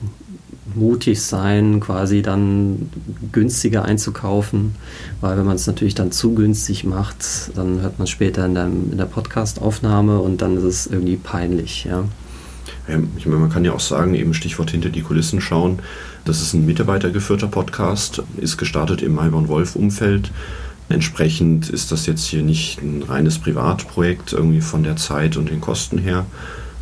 mutig 0.74 1.22
sein, 1.22 1.80
quasi 1.80 2.22
dann 2.22 2.90
günstiger 3.32 3.84
einzukaufen, 3.84 4.74
weil 5.20 5.36
wenn 5.36 5.46
man 5.46 5.56
es 5.56 5.66
natürlich 5.66 5.94
dann 5.94 6.12
zu 6.12 6.34
günstig 6.34 6.84
macht, 6.84 7.24
dann 7.56 7.80
hört 7.80 7.98
man 7.98 8.06
später 8.06 8.46
in 8.46 8.54
der, 8.54 8.66
in 8.66 8.98
der 8.98 9.06
Podcast-Aufnahme 9.06 10.20
und 10.20 10.42
dann 10.42 10.56
ist 10.56 10.64
es 10.64 10.86
irgendwie 10.86 11.16
peinlich. 11.16 11.84
Ja. 11.84 12.04
Ich 13.16 13.26
meine, 13.26 13.40
man 13.40 13.50
kann 13.50 13.64
ja 13.64 13.72
auch 13.72 13.80
sagen, 13.80 14.14
eben 14.14 14.32
Stichwort 14.32 14.70
hinter 14.70 14.88
die 14.88 15.02
Kulissen 15.02 15.42
schauen. 15.42 15.80
Das 16.24 16.40
ist 16.40 16.54
ein 16.54 16.64
mitarbeitergeführter 16.64 17.46
Podcast, 17.46 18.22
ist 18.38 18.56
gestartet 18.56 19.02
im 19.02 19.14
Maiborn-Wolf-Umfeld. 19.14 20.30
Entsprechend 20.88 21.68
ist 21.68 21.92
das 21.92 22.06
jetzt 22.06 22.24
hier 22.24 22.42
nicht 22.42 22.80
ein 22.80 23.02
reines 23.02 23.38
Privatprojekt 23.38 24.32
irgendwie 24.32 24.62
von 24.62 24.84
der 24.84 24.96
Zeit 24.96 25.36
und 25.36 25.50
den 25.50 25.60
Kosten 25.60 25.98
her. 25.98 26.24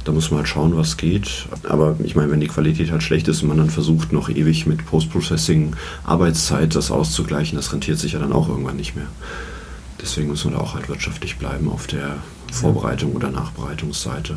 Da 0.04 0.12
muss 0.12 0.30
man 0.30 0.38
halt 0.38 0.48
schauen, 0.48 0.76
was 0.76 0.96
geht. 0.96 1.46
Aber 1.68 1.96
ich 2.04 2.14
meine, 2.14 2.30
wenn 2.30 2.38
die 2.38 2.46
Qualität 2.46 2.92
halt 2.92 3.02
schlecht 3.02 3.26
ist 3.26 3.42
und 3.42 3.48
man 3.48 3.58
dann 3.58 3.70
versucht, 3.70 4.12
noch 4.12 4.28
ewig 4.28 4.64
mit 4.64 4.86
Post-Processing 4.86 5.74
Arbeitszeit 6.04 6.76
das 6.76 6.92
auszugleichen, 6.92 7.56
das 7.56 7.72
rentiert 7.72 7.98
sich 7.98 8.12
ja 8.12 8.20
dann 8.20 8.32
auch 8.32 8.48
irgendwann 8.48 8.76
nicht 8.76 8.94
mehr. 8.94 9.08
Deswegen 10.00 10.28
muss 10.28 10.44
man 10.44 10.54
da 10.54 10.60
auch 10.60 10.76
halt 10.76 10.88
wirtschaftlich 10.88 11.36
bleiben 11.38 11.68
auf 11.68 11.88
der 11.88 12.18
Vorbereitung 12.52 13.16
oder 13.16 13.30
Nachbereitungsseite 13.32 14.36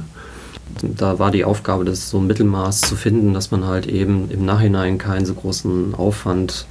da 0.81 1.19
war 1.19 1.31
die 1.31 1.45
Aufgabe, 1.45 1.85
das 1.85 2.09
so 2.09 2.19
ein 2.19 2.27
Mittelmaß 2.27 2.81
zu 2.81 2.95
finden, 2.95 3.33
dass 3.33 3.51
man 3.51 3.65
halt 3.65 3.87
eben 3.87 4.29
im 4.29 4.45
Nachhinein 4.45 4.97
keinen 4.97 5.25
so 5.25 5.33
großen 5.33 5.93
Aufwand 5.95 6.65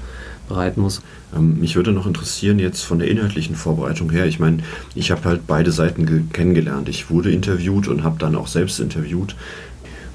bereiten 0.48 0.80
muss. 0.80 1.02
Ähm, 1.36 1.60
mich 1.60 1.76
würde 1.76 1.92
noch 1.92 2.06
interessieren, 2.06 2.58
jetzt 2.58 2.82
von 2.82 2.98
der 2.98 3.08
inhaltlichen 3.08 3.54
Vorbereitung 3.54 4.10
her. 4.10 4.26
Ich 4.26 4.38
meine, 4.38 4.58
ich 4.94 5.10
habe 5.10 5.24
halt 5.24 5.46
beide 5.46 5.72
Seiten 5.72 6.30
kennengelernt. 6.32 6.88
Ich 6.88 7.10
wurde 7.10 7.30
interviewt 7.30 7.88
und 7.88 8.02
habe 8.02 8.18
dann 8.18 8.34
auch 8.34 8.46
selbst 8.46 8.80
interviewt. 8.80 9.36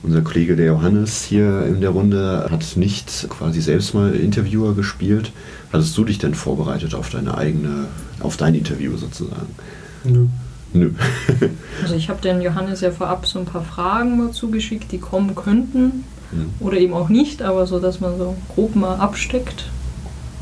Unser 0.01 0.21
Kollege 0.21 0.57
der 0.57 0.65
Johannes 0.65 1.23
hier 1.23 1.65
in 1.65 1.79
der 1.79 1.91
Runde 1.91 2.47
hat 2.51 2.75
nicht 2.75 3.27
quasi 3.29 3.61
selbst 3.61 3.93
mal 3.93 4.13
Interviewer 4.13 4.75
gespielt. 4.75 5.31
Hattest 5.71 5.97
du 5.97 6.03
dich 6.03 6.17
denn 6.17 6.33
vorbereitet 6.33 6.93
auf 6.93 7.09
deine 7.09 7.37
eigene, 7.37 7.85
auf 8.19 8.35
dein 8.35 8.53
Interview 8.53 8.97
sozusagen? 8.97 9.55
Nö. 10.03 10.27
Nö. 10.73 10.91
also 11.81 11.95
ich 11.95 12.09
habe 12.09 12.21
den 12.21 12.41
Johannes 12.41 12.81
ja 12.81 12.91
vorab 12.91 13.25
so 13.27 13.39
ein 13.39 13.45
paar 13.45 13.63
Fragen 13.63 14.17
mal 14.17 14.31
zugeschickt, 14.31 14.91
die 14.91 14.97
kommen 14.97 15.35
könnten 15.35 16.03
mhm. 16.31 16.49
oder 16.59 16.77
eben 16.77 16.93
auch 16.93 17.09
nicht, 17.09 17.41
aber 17.41 17.67
so, 17.67 17.79
dass 17.79 17.99
man 17.99 18.17
so 18.17 18.35
grob 18.53 18.75
mal 18.75 18.95
absteckt. 18.95 19.69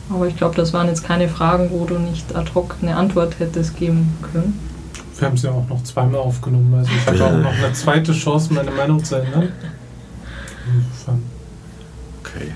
Aber 0.10 0.28
ich 0.28 0.36
glaube, 0.36 0.56
das 0.56 0.74
waren 0.74 0.88
jetzt 0.88 1.04
keine 1.04 1.30
Fragen, 1.30 1.70
wo 1.72 1.86
du 1.86 1.98
nicht 1.98 2.36
ad 2.36 2.52
hoc 2.54 2.76
eine 2.82 2.96
Antwort 2.98 3.39
hättest 3.39 3.78
geben 3.78 4.13
können. 4.34 4.60
Wir 5.17 5.28
haben 5.28 5.36
es 5.36 5.44
ja 5.44 5.52
auch 5.52 5.67
noch 5.70 5.84
zweimal 5.84 6.22
aufgenommen, 6.22 6.74
also 6.74 6.89
ich 6.91 7.22
habe 7.22 7.24
auch 7.26 7.44
noch 7.44 7.54
eine 7.54 7.74
zweite 7.74 8.12
Chance, 8.12 8.54
meine 8.54 8.72
Meinung 8.72 9.04
zu 9.04 9.15
ändern. 9.15 9.50
Okay. 12.24 12.52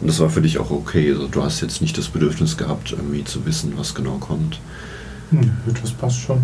Und 0.00 0.08
das 0.08 0.20
war 0.20 0.28
für 0.28 0.42
dich 0.42 0.58
auch 0.58 0.70
okay, 0.70 1.10
also 1.12 1.26
du 1.26 1.42
hast 1.42 1.60
jetzt 1.62 1.80
nicht 1.80 1.96
das 1.96 2.08
Bedürfnis 2.08 2.56
gehabt, 2.56 2.92
irgendwie 2.92 3.24
zu 3.24 3.46
wissen, 3.46 3.72
was 3.76 3.94
genau 3.94 4.18
kommt. 4.18 4.60
Nö, 5.30 5.48
das 5.80 5.92
passt 5.92 6.20
schon. 6.20 6.42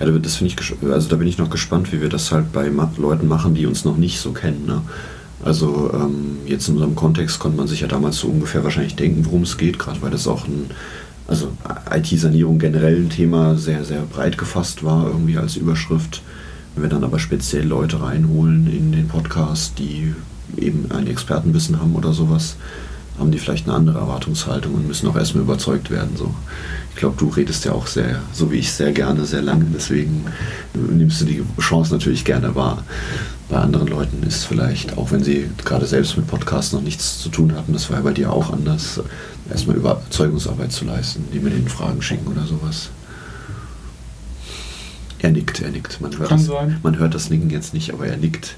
Ja, 0.00 0.06
das 0.06 0.36
finde 0.36 0.52
ich, 0.52 0.90
also 0.90 1.08
da 1.08 1.16
bin 1.16 1.28
ich 1.28 1.38
noch 1.38 1.50
gespannt, 1.50 1.92
wie 1.92 2.00
wir 2.00 2.08
das 2.08 2.32
halt 2.32 2.52
bei 2.52 2.70
Leuten 2.96 3.28
machen, 3.28 3.54
die 3.54 3.66
uns 3.66 3.84
noch 3.84 3.96
nicht 3.96 4.20
so 4.20 4.32
kennen. 4.32 4.64
Ne? 4.66 4.82
Also 5.44 5.90
ähm, 5.92 6.38
jetzt 6.46 6.68
in 6.68 6.74
unserem 6.74 6.94
Kontext 6.94 7.38
konnte 7.38 7.58
man 7.58 7.68
sich 7.68 7.80
ja 7.80 7.86
damals 7.86 8.18
so 8.18 8.28
ungefähr 8.28 8.64
wahrscheinlich 8.64 8.96
denken, 8.96 9.26
worum 9.26 9.42
es 9.42 9.58
geht, 9.58 9.78
gerade 9.78 10.00
weil 10.02 10.10
das 10.10 10.26
auch 10.26 10.46
ein, 10.46 10.70
also 11.28 11.48
IT-Sanierung 11.90 12.58
generell 12.58 12.96
ein 12.96 13.10
Thema 13.10 13.56
sehr, 13.56 13.84
sehr 13.84 14.02
breit 14.02 14.38
gefasst 14.38 14.84
war, 14.84 15.06
irgendwie 15.06 15.36
als 15.36 15.56
Überschrift. 15.56 16.22
Wenn 16.74 16.84
wir 16.84 16.90
dann 16.90 17.04
aber 17.04 17.18
speziell 17.18 17.66
Leute 17.66 18.00
reinholen 18.00 18.66
in 18.66 18.92
den 18.92 19.06
Podcast, 19.06 19.78
die 19.78 20.14
eben 20.56 20.90
ein 20.90 21.06
Expertenwissen 21.06 21.80
haben 21.80 21.94
oder 21.94 22.12
sowas, 22.12 22.56
haben 23.18 23.30
die 23.30 23.38
vielleicht 23.38 23.66
eine 23.66 23.76
andere 23.76 23.98
Erwartungshaltung 23.98 24.74
und 24.74 24.88
müssen 24.88 25.08
auch 25.08 25.16
erstmal 25.16 25.44
überzeugt 25.44 25.90
werden. 25.90 26.16
So. 26.16 26.34
Ich 26.90 26.96
glaube, 26.96 27.16
du 27.18 27.28
redest 27.28 27.64
ja 27.64 27.72
auch 27.72 27.86
sehr, 27.86 28.20
so 28.32 28.50
wie 28.50 28.58
ich 28.58 28.72
sehr 28.72 28.92
gerne, 28.92 29.24
sehr 29.24 29.42
lange. 29.42 29.66
Deswegen 29.72 30.24
nimmst 30.74 31.20
du 31.20 31.24
die 31.24 31.42
Chance 31.60 31.92
natürlich 31.92 32.24
gerne 32.24 32.54
wahr. 32.54 32.82
Bei 33.48 33.58
anderen 33.58 33.88
Leuten 33.88 34.22
ist 34.22 34.44
vielleicht, 34.44 34.96
auch 34.98 35.12
wenn 35.12 35.22
sie 35.22 35.48
gerade 35.64 35.86
selbst 35.86 36.16
mit 36.16 36.26
Podcasts 36.26 36.72
noch 36.72 36.80
nichts 36.80 37.20
zu 37.20 37.28
tun 37.28 37.54
hatten, 37.54 37.72
das 37.72 37.90
war 37.90 37.98
ja 37.98 38.02
bei 38.02 38.12
dir 38.12 38.32
auch 38.32 38.52
anders, 38.52 39.00
erstmal 39.50 39.76
Überzeugungsarbeit 39.76 40.72
zu 40.72 40.84
leisten, 40.84 41.24
die 41.32 41.40
mir 41.40 41.50
den 41.50 41.68
Fragen 41.68 42.00
schicken 42.02 42.26
oder 42.26 42.46
sowas. 42.46 42.90
Er 45.20 45.30
nickt, 45.30 45.60
er 45.60 45.70
nickt. 45.70 46.00
Man 46.00 46.16
hört, 46.18 46.30
Kann 46.30 46.38
das, 46.38 46.46
sein. 46.46 46.80
man 46.82 46.98
hört 46.98 47.14
das 47.14 47.30
Nicken 47.30 47.50
jetzt 47.50 47.74
nicht, 47.74 47.92
aber 47.92 48.06
er 48.06 48.16
nickt. 48.16 48.56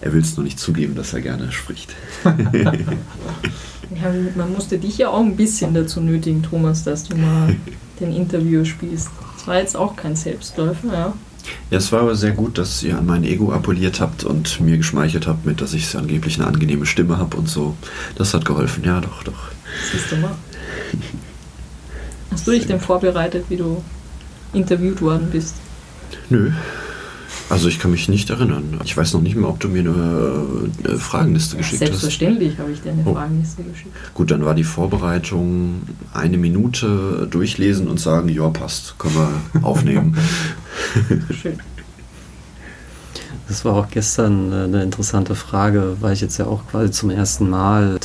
Er 0.00 0.12
will 0.12 0.22
es 0.22 0.36
nur 0.36 0.44
nicht 0.44 0.58
zugeben, 0.58 0.94
dass 0.94 1.12
er 1.12 1.20
gerne 1.20 1.50
spricht. 1.52 1.94
Ja, 3.94 4.12
man 4.36 4.52
musste 4.52 4.78
dich 4.78 4.98
ja 4.98 5.08
auch 5.08 5.20
ein 5.20 5.36
bisschen 5.36 5.74
dazu 5.74 6.00
nötigen, 6.00 6.42
Thomas, 6.42 6.84
dass 6.84 7.04
du 7.04 7.16
mal 7.16 7.56
den 8.00 8.12
Interview 8.12 8.64
spielst. 8.64 9.08
Das 9.36 9.46
war 9.46 9.58
jetzt 9.58 9.76
auch 9.76 9.96
kein 9.96 10.16
Selbstläufer, 10.16 10.92
ja. 10.92 11.12
Ja, 11.70 11.78
es 11.78 11.90
war 11.90 12.02
aber 12.02 12.14
sehr 12.14 12.32
gut, 12.32 12.58
dass 12.58 12.82
ihr 12.82 12.98
an 12.98 13.06
mein 13.06 13.24
Ego 13.24 13.52
appelliert 13.52 14.00
habt 14.00 14.24
und 14.24 14.60
mir 14.60 14.76
geschmeichelt 14.76 15.26
habt, 15.26 15.46
mit, 15.46 15.60
dass 15.60 15.72
ich 15.72 15.96
angeblich 15.96 16.38
eine 16.38 16.46
angenehme 16.46 16.86
Stimme 16.86 17.18
habe 17.18 17.36
und 17.36 17.48
so. 17.48 17.74
Das 18.16 18.34
hat 18.34 18.44
geholfen, 18.44 18.84
ja, 18.84 19.00
doch, 19.00 19.22
doch. 19.22 19.50
Siehst 19.90 20.12
du 20.12 20.16
mal. 20.16 20.34
Hast 22.30 22.46
du 22.46 22.52
dich 22.52 22.66
denn 22.66 22.80
vorbereitet, 22.80 23.46
wie 23.48 23.56
du 23.56 23.82
interviewt 24.52 25.00
worden 25.00 25.28
bist? 25.32 25.56
Nö. 26.28 26.52
Also 27.50 27.68
ich 27.68 27.78
kann 27.80 27.90
mich 27.90 28.08
nicht 28.08 28.30
erinnern. 28.30 28.80
Ich 28.84 28.96
weiß 28.96 29.12
noch 29.12 29.20
nicht 29.20 29.34
mehr, 29.36 29.48
ob 29.48 29.58
du 29.58 29.68
mir 29.68 29.80
eine, 29.80 30.68
eine 30.84 30.98
Fragenliste 30.98 31.56
geschickt 31.56 31.82
hast. 31.82 31.88
Selbstverständlich 31.88 32.58
habe 32.58 32.70
ich 32.70 32.80
dir 32.80 32.92
eine 32.92 33.02
Oh. 33.04 33.14
Fragenliste 33.14 33.62
geschickt. 33.64 33.90
Gut, 34.14 34.30
dann 34.30 34.44
war 34.44 34.54
die 34.54 34.64
Vorbereitung 34.64 35.82
eine 36.14 36.38
Minute 36.38 37.26
durchlesen 37.28 37.88
und 37.88 37.98
sagen, 37.98 38.28
ja, 38.28 38.48
passt, 38.50 38.98
können 38.98 39.14
wir 39.16 39.62
aufnehmen. 39.62 40.16
Schön. 41.42 41.58
Das 43.48 43.64
war 43.64 43.74
auch 43.74 43.88
gestern 43.90 44.52
äh, 44.52 44.64
eine 44.64 44.82
interessante 44.84 45.34
Frage, 45.34 45.96
weil 46.00 46.12
ich 46.12 46.20
jetzt 46.20 46.38
ja 46.38 46.46
auch 46.46 46.68
quasi 46.70 46.92
zum 46.92 47.10
ersten 47.10 47.50
Mal 47.50 47.98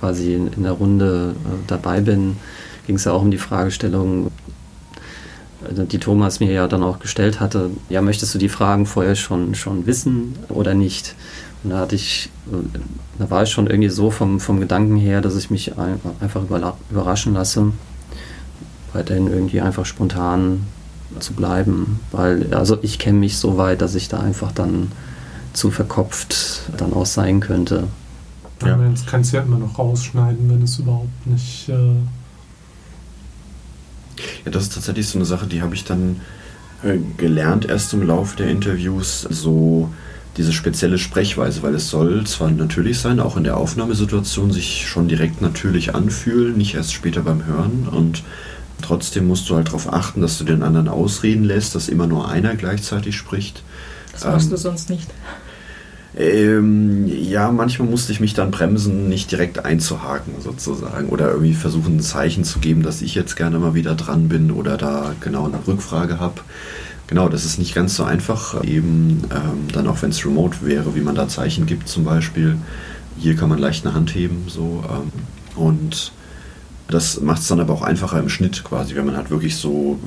quasi 0.00 0.34
in, 0.34 0.62
der 0.62 0.72
Runde 0.72 1.34
äh, 1.44 1.48
dabei 1.66 2.00
bin. 2.00 2.38
Ging 2.86 2.96
es 2.96 3.04
ja 3.04 3.12
auch 3.12 3.20
um 3.20 3.30
die 3.30 3.36
Fragestellung, 3.36 4.28
äh, 4.28 4.30
die 5.72 5.98
Thomas 5.98 6.40
mir 6.40 6.52
ja 6.52 6.66
dann 6.68 6.82
auch 6.82 6.98
gestellt 6.98 7.40
hatte. 7.40 7.70
Ja, 7.88 8.02
möchtest 8.02 8.34
du 8.34 8.38
die 8.38 8.48
Fragen 8.48 8.86
vorher 8.86 9.14
schon, 9.14 9.54
schon 9.54 9.86
wissen 9.86 10.34
oder 10.48 10.74
nicht? 10.74 11.14
Und 11.64 11.70
da 11.70 11.78
hatte 11.80 11.94
ich, 11.96 12.30
äh, 12.52 12.78
da 13.18 13.30
war 13.30 13.42
ich 13.42 13.50
schon 13.50 13.66
irgendwie 13.66 13.88
so 13.90 14.10
vom, 14.10 14.40
vom 14.40 14.60
Gedanken 14.60 14.96
her, 14.96 15.20
dass 15.20 15.36
ich 15.36 15.50
mich 15.50 15.76
ein- 15.78 16.00
einfach 16.20 16.42
überraschen 16.90 17.34
lasse, 17.34 17.72
weiterhin 18.92 19.26
irgendwie 19.26 19.60
einfach 19.60 19.84
spontan 19.84 20.64
zu 21.20 21.32
bleiben, 21.32 22.00
weil 22.12 22.52
also 22.54 22.78
ich 22.82 22.98
kenne 22.98 23.18
mich 23.18 23.38
so 23.38 23.56
weit, 23.56 23.80
dass 23.80 23.94
ich 23.94 24.08
da 24.08 24.20
einfach 24.20 24.52
dann 24.52 24.92
zu 25.52 25.70
verkopft 25.70 26.62
dann 26.76 26.92
auch 26.92 27.06
sein 27.06 27.40
könnte. 27.40 27.84
Ja. 28.64 28.78
Kannst 29.06 29.32
du 29.32 29.36
ja 29.36 29.42
immer 29.42 29.58
noch 29.58 29.78
rausschneiden, 29.78 30.50
wenn 30.50 30.62
es 30.62 30.78
überhaupt 30.78 31.26
nicht. 31.26 31.68
Äh, 31.68 31.94
Ja, 34.44 34.50
das 34.50 34.64
ist 34.64 34.74
tatsächlich 34.74 35.08
so 35.08 35.18
eine 35.18 35.24
Sache, 35.24 35.46
die 35.46 35.62
habe 35.62 35.74
ich 35.74 35.84
dann 35.84 36.20
äh, 36.82 36.98
gelernt 37.16 37.66
erst 37.66 37.92
im 37.92 38.02
Laufe 38.06 38.36
der 38.36 38.48
Interviews, 38.48 39.22
so 39.28 39.90
diese 40.36 40.52
spezielle 40.52 40.98
Sprechweise, 40.98 41.62
weil 41.62 41.74
es 41.74 41.88
soll 41.90 42.24
zwar 42.26 42.50
natürlich 42.50 43.00
sein, 43.00 43.18
auch 43.18 43.36
in 43.36 43.44
der 43.44 43.56
Aufnahmesituation 43.56 44.52
sich 44.52 44.86
schon 44.86 45.08
direkt 45.08 45.42
natürlich 45.42 45.94
anfühlen, 45.94 46.56
nicht 46.56 46.74
erst 46.74 46.92
später 46.92 47.22
beim 47.22 47.44
Hören 47.44 47.88
und 47.90 48.22
trotzdem 48.80 49.26
musst 49.26 49.50
du 49.50 49.56
halt 49.56 49.68
darauf 49.68 49.92
achten, 49.92 50.20
dass 50.20 50.38
du 50.38 50.44
den 50.44 50.62
anderen 50.62 50.86
ausreden 50.86 51.42
lässt, 51.42 51.74
dass 51.74 51.88
immer 51.88 52.06
nur 52.06 52.28
einer 52.28 52.54
gleichzeitig 52.54 53.16
spricht. 53.16 53.62
Das 54.12 54.24
machst 54.24 54.46
Ähm, 54.46 54.50
du 54.50 54.56
sonst 54.56 54.90
nicht. 54.90 55.08
Ähm, 56.16 57.06
ja, 57.06 57.52
manchmal 57.52 57.88
musste 57.88 58.12
ich 58.12 58.20
mich 58.20 58.34
dann 58.34 58.50
bremsen, 58.50 59.08
nicht 59.08 59.30
direkt 59.30 59.64
einzuhaken 59.64 60.34
sozusagen 60.40 61.08
oder 61.10 61.30
irgendwie 61.30 61.54
versuchen, 61.54 61.96
ein 61.96 62.00
Zeichen 62.00 62.44
zu 62.44 62.60
geben, 62.60 62.82
dass 62.82 63.02
ich 63.02 63.14
jetzt 63.14 63.36
gerne 63.36 63.58
mal 63.58 63.74
wieder 63.74 63.94
dran 63.94 64.28
bin 64.28 64.50
oder 64.50 64.76
da 64.76 65.14
genau 65.20 65.46
eine 65.46 65.58
Rückfrage 65.66 66.18
habe. 66.18 66.40
Genau, 67.08 67.28
das 67.28 67.44
ist 67.44 67.58
nicht 67.58 67.74
ganz 67.74 67.94
so 67.96 68.04
einfach, 68.04 68.62
eben 68.64 69.22
ähm, 69.30 69.68
dann 69.72 69.86
auch 69.86 70.02
wenn 70.02 70.10
es 70.10 70.24
remote 70.24 70.58
wäre, 70.62 70.94
wie 70.94 71.00
man 71.00 71.14
da 71.14 71.28
Zeichen 71.28 71.66
gibt 71.66 71.88
zum 71.88 72.04
Beispiel. 72.04 72.56
Hier 73.18 73.34
kann 73.34 73.48
man 73.48 73.58
leicht 73.58 73.84
eine 73.86 73.94
Hand 73.94 74.14
heben, 74.14 74.44
so. 74.46 74.84
Ähm, 74.88 75.12
und 75.56 76.12
das 76.88 77.20
macht 77.20 77.42
es 77.42 77.48
dann 77.48 77.60
aber 77.60 77.74
auch 77.74 77.82
einfacher 77.82 78.18
im 78.18 78.28
Schnitt 78.30 78.64
quasi, 78.64 78.96
wenn 78.96 79.06
man 79.06 79.16
halt 79.16 79.30
wirklich 79.30 79.56
so 79.56 79.98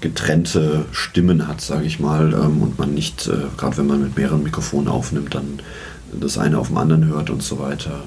getrennte 0.00 0.86
Stimmen 0.90 1.46
hat, 1.46 1.60
sage 1.60 1.84
ich 1.84 2.00
mal, 2.00 2.32
ähm, 2.32 2.62
und 2.62 2.78
man 2.78 2.94
nicht, 2.94 3.28
äh, 3.28 3.36
gerade 3.58 3.76
wenn 3.76 3.86
man 3.86 4.02
mit 4.02 4.16
mehreren 4.16 4.42
Mikrofonen 4.42 4.88
aufnimmt, 4.88 5.34
dann 5.34 5.60
das 6.18 6.38
eine 6.38 6.58
auf 6.58 6.68
dem 6.68 6.78
anderen 6.78 7.06
hört 7.06 7.30
und 7.30 7.42
so 7.42 7.58
weiter. 7.58 8.02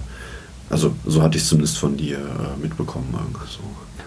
Also 0.69 0.93
so 1.05 1.21
hatte 1.21 1.37
ich 1.37 1.43
es 1.43 1.49
zumindest 1.49 1.77
von 1.77 1.95
dir 1.95 2.17
äh, 2.17 2.61
mitbekommen. 2.61 3.13
So. 3.47 3.59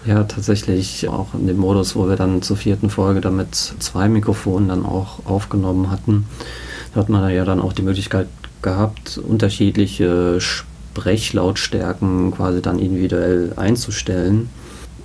Ja, 0.05 0.23
tatsächlich 0.25 1.07
auch 1.07 1.33
in 1.33 1.47
dem 1.47 1.57
Modus, 1.57 1.95
wo 1.95 2.09
wir 2.09 2.17
dann 2.17 2.41
zur 2.41 2.57
vierten 2.57 2.89
Folge 2.89 3.21
dann 3.21 3.37
mit 3.37 3.55
zwei 3.55 4.09
Mikrofonen 4.09 4.67
dann 4.67 4.85
auch 4.85 5.25
aufgenommen 5.25 5.89
hatten, 5.89 6.25
da 6.93 7.01
hat 7.01 7.09
man 7.09 7.29
ja 7.33 7.45
dann 7.45 7.61
auch 7.61 7.73
die 7.73 7.81
Möglichkeit 7.81 8.27
gehabt, 8.61 9.17
unterschiedliche 9.17 10.39
Sprechlautstärken 10.97 12.31
quasi 12.31 12.61
dann 12.61 12.79
individuell 12.79 13.53
einzustellen. 13.55 14.49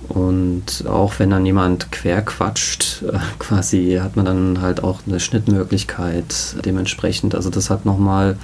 Und 0.09 0.85
auch 0.87 1.13
wenn 1.19 1.29
dann 1.29 1.45
jemand 1.45 1.91
quer 1.91 2.21
quatscht, 2.21 3.03
äh, 3.03 3.17
quasi 3.39 3.99
hat 4.01 4.15
man 4.15 4.25
dann 4.25 4.61
halt 4.61 4.83
auch 4.83 5.01
eine 5.07 5.19
Schnittmöglichkeit 5.19 6.57
dementsprechend. 6.65 7.35
Also 7.35 7.49
das 7.49 7.69
hat 7.69 7.85
nochmal 7.85 8.37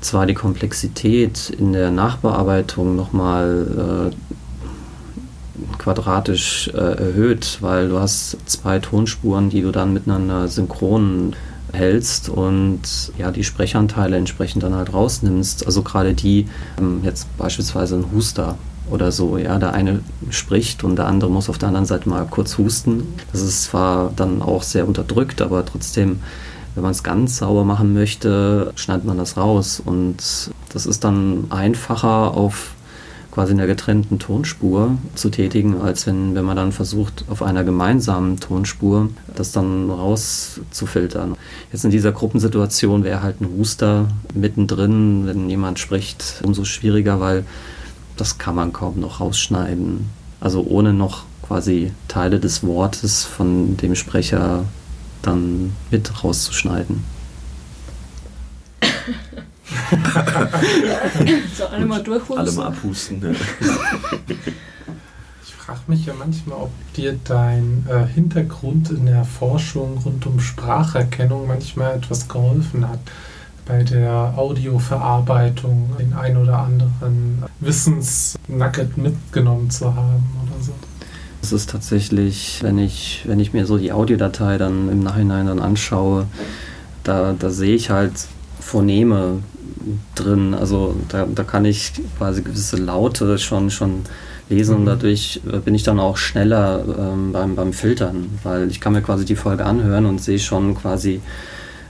zwar 0.00 0.26
die 0.26 0.34
Komplexität 0.34 1.50
in 1.50 1.72
der 1.72 1.90
Nachbearbeitung 1.90 2.96
nochmal 2.96 4.10
äh, 4.10 5.76
quadratisch 5.78 6.68
äh, 6.74 6.78
erhöht, 6.78 7.58
weil 7.60 7.90
du 7.90 8.00
hast 8.00 8.38
zwei 8.46 8.78
Tonspuren, 8.78 9.50
die 9.50 9.62
du 9.62 9.70
dann 9.70 9.92
miteinander 9.92 10.48
synchron 10.48 11.36
hältst 11.72 12.28
und 12.28 13.12
ja, 13.18 13.30
die 13.30 13.44
Sprechanteile 13.44 14.16
entsprechend 14.16 14.62
dann 14.62 14.74
halt 14.74 14.92
rausnimmst. 14.92 15.66
Also 15.66 15.82
gerade 15.82 16.14
die, 16.14 16.46
ähm, 16.78 17.00
jetzt 17.02 17.26
beispielsweise 17.36 17.96
ein 17.96 18.06
Huster 18.12 18.56
oder 18.90 19.12
so, 19.12 19.38
ja, 19.38 19.58
der 19.58 19.72
eine 19.72 20.00
spricht 20.30 20.84
und 20.84 20.96
der 20.96 21.06
andere 21.06 21.30
muss 21.30 21.48
auf 21.48 21.58
der 21.58 21.68
anderen 21.68 21.86
Seite 21.86 22.08
mal 22.08 22.26
kurz 22.28 22.58
husten. 22.58 23.14
Das 23.32 23.40
ist 23.40 23.64
zwar 23.64 24.12
dann 24.16 24.42
auch 24.42 24.62
sehr 24.62 24.86
unterdrückt, 24.86 25.42
aber 25.42 25.64
trotzdem, 25.64 26.20
wenn 26.74 26.82
man 26.82 26.92
es 26.92 27.02
ganz 27.02 27.38
sauber 27.38 27.64
machen 27.64 27.94
möchte, 27.94 28.72
schneidet 28.76 29.04
man 29.04 29.18
das 29.18 29.36
raus 29.36 29.82
und 29.84 30.16
das 30.72 30.86
ist 30.86 31.04
dann 31.04 31.44
einfacher 31.50 32.34
auf 32.36 32.74
quasi 33.30 33.52
in 33.52 33.58
der 33.58 33.66
getrennten 33.66 34.18
Tonspur 34.18 34.98
zu 35.14 35.30
tätigen, 35.30 35.80
als 35.80 36.06
wenn, 36.06 36.34
wenn 36.34 36.44
man 36.44 36.56
dann 36.56 36.72
versucht, 36.72 37.24
auf 37.28 37.42
einer 37.42 37.64
gemeinsamen 37.64 38.40
Tonspur 38.40 39.08
das 39.34 39.52
dann 39.52 39.90
rauszufiltern. 39.90 41.36
Jetzt 41.72 41.84
in 41.84 41.90
dieser 41.90 42.12
Gruppensituation 42.12 43.04
wäre 43.04 43.22
halt 43.22 43.40
ein 43.40 43.48
Huster 43.56 44.08
mittendrin, 44.34 45.26
wenn 45.26 45.48
jemand 45.48 45.78
spricht, 45.78 46.42
umso 46.44 46.64
schwieriger, 46.64 47.20
weil 47.20 47.44
das 48.16 48.38
kann 48.38 48.54
man 48.54 48.72
kaum 48.72 48.98
noch 49.00 49.20
rausschneiden. 49.20 50.10
Also 50.40 50.62
ohne 50.62 50.92
noch 50.92 51.24
quasi 51.46 51.92
Teile 52.08 52.40
des 52.40 52.64
Wortes 52.64 53.24
von 53.24 53.76
dem 53.76 53.94
Sprecher 53.94 54.64
dann 55.22 55.72
mit 55.90 56.24
rauszuschneiden. 56.24 57.04
So, 61.56 61.66
alle 61.66 61.86
mal 61.86 62.02
durchhusten. 62.02 62.38
Alle 62.38 62.52
mal 62.52 62.66
abhusten. 62.66 63.20
Ne? 63.20 63.34
ich 65.42 65.54
frage 65.54 65.80
mich 65.86 66.06
ja 66.06 66.14
manchmal, 66.18 66.58
ob 66.58 66.70
dir 66.94 67.18
dein 67.24 67.86
äh, 67.88 68.06
Hintergrund 68.06 68.90
in 68.90 69.06
der 69.06 69.24
Forschung 69.24 69.98
rund 70.04 70.26
um 70.26 70.40
Spracherkennung 70.40 71.46
manchmal 71.46 71.96
etwas 71.96 72.28
geholfen 72.28 72.88
hat. 72.88 73.00
Bei 73.66 73.84
der 73.84 74.34
Audioverarbeitung 74.36 75.90
den 75.98 76.12
ein 76.14 76.36
oder 76.36 76.58
anderen 76.58 77.44
Wissensnugget 77.60 78.96
mitgenommen 78.96 79.70
zu 79.70 79.94
haben 79.94 80.24
oder 80.42 80.60
so. 80.60 80.72
Es 81.42 81.52
ist 81.52 81.70
tatsächlich, 81.70 82.58
wenn 82.62 82.78
ich, 82.78 83.22
wenn 83.26 83.38
ich 83.38 83.52
mir 83.52 83.66
so 83.66 83.78
die 83.78 83.92
Audiodatei 83.92 84.58
dann 84.58 84.90
im 84.90 85.00
Nachhinein 85.00 85.46
dann 85.46 85.60
anschaue, 85.60 86.26
da, 87.04 87.34
da 87.38 87.50
sehe 87.50 87.74
ich 87.74 87.90
halt 87.90 88.12
Phoneme 88.60 89.38
drin. 90.14 90.54
Also 90.54 90.94
da, 91.08 91.26
da 91.32 91.44
kann 91.44 91.64
ich 91.64 91.92
quasi 92.18 92.42
gewisse 92.42 92.76
Laute 92.76 93.38
schon, 93.38 93.70
schon 93.70 94.02
lesen 94.48 94.76
und 94.76 94.82
Mhm. 94.82 94.86
dadurch 94.86 95.40
bin 95.64 95.74
ich 95.74 95.82
dann 95.84 96.00
auch 96.00 96.16
schneller 96.16 96.84
ähm, 96.98 97.32
beim, 97.32 97.54
beim 97.54 97.72
Filtern, 97.72 98.38
weil 98.42 98.70
ich 98.70 98.80
kann 98.80 98.92
mir 98.92 99.02
quasi 99.02 99.24
die 99.24 99.36
Folge 99.36 99.64
anhören 99.64 100.06
und 100.06 100.20
sehe 100.20 100.38
schon 100.38 100.74
quasi 100.74 101.20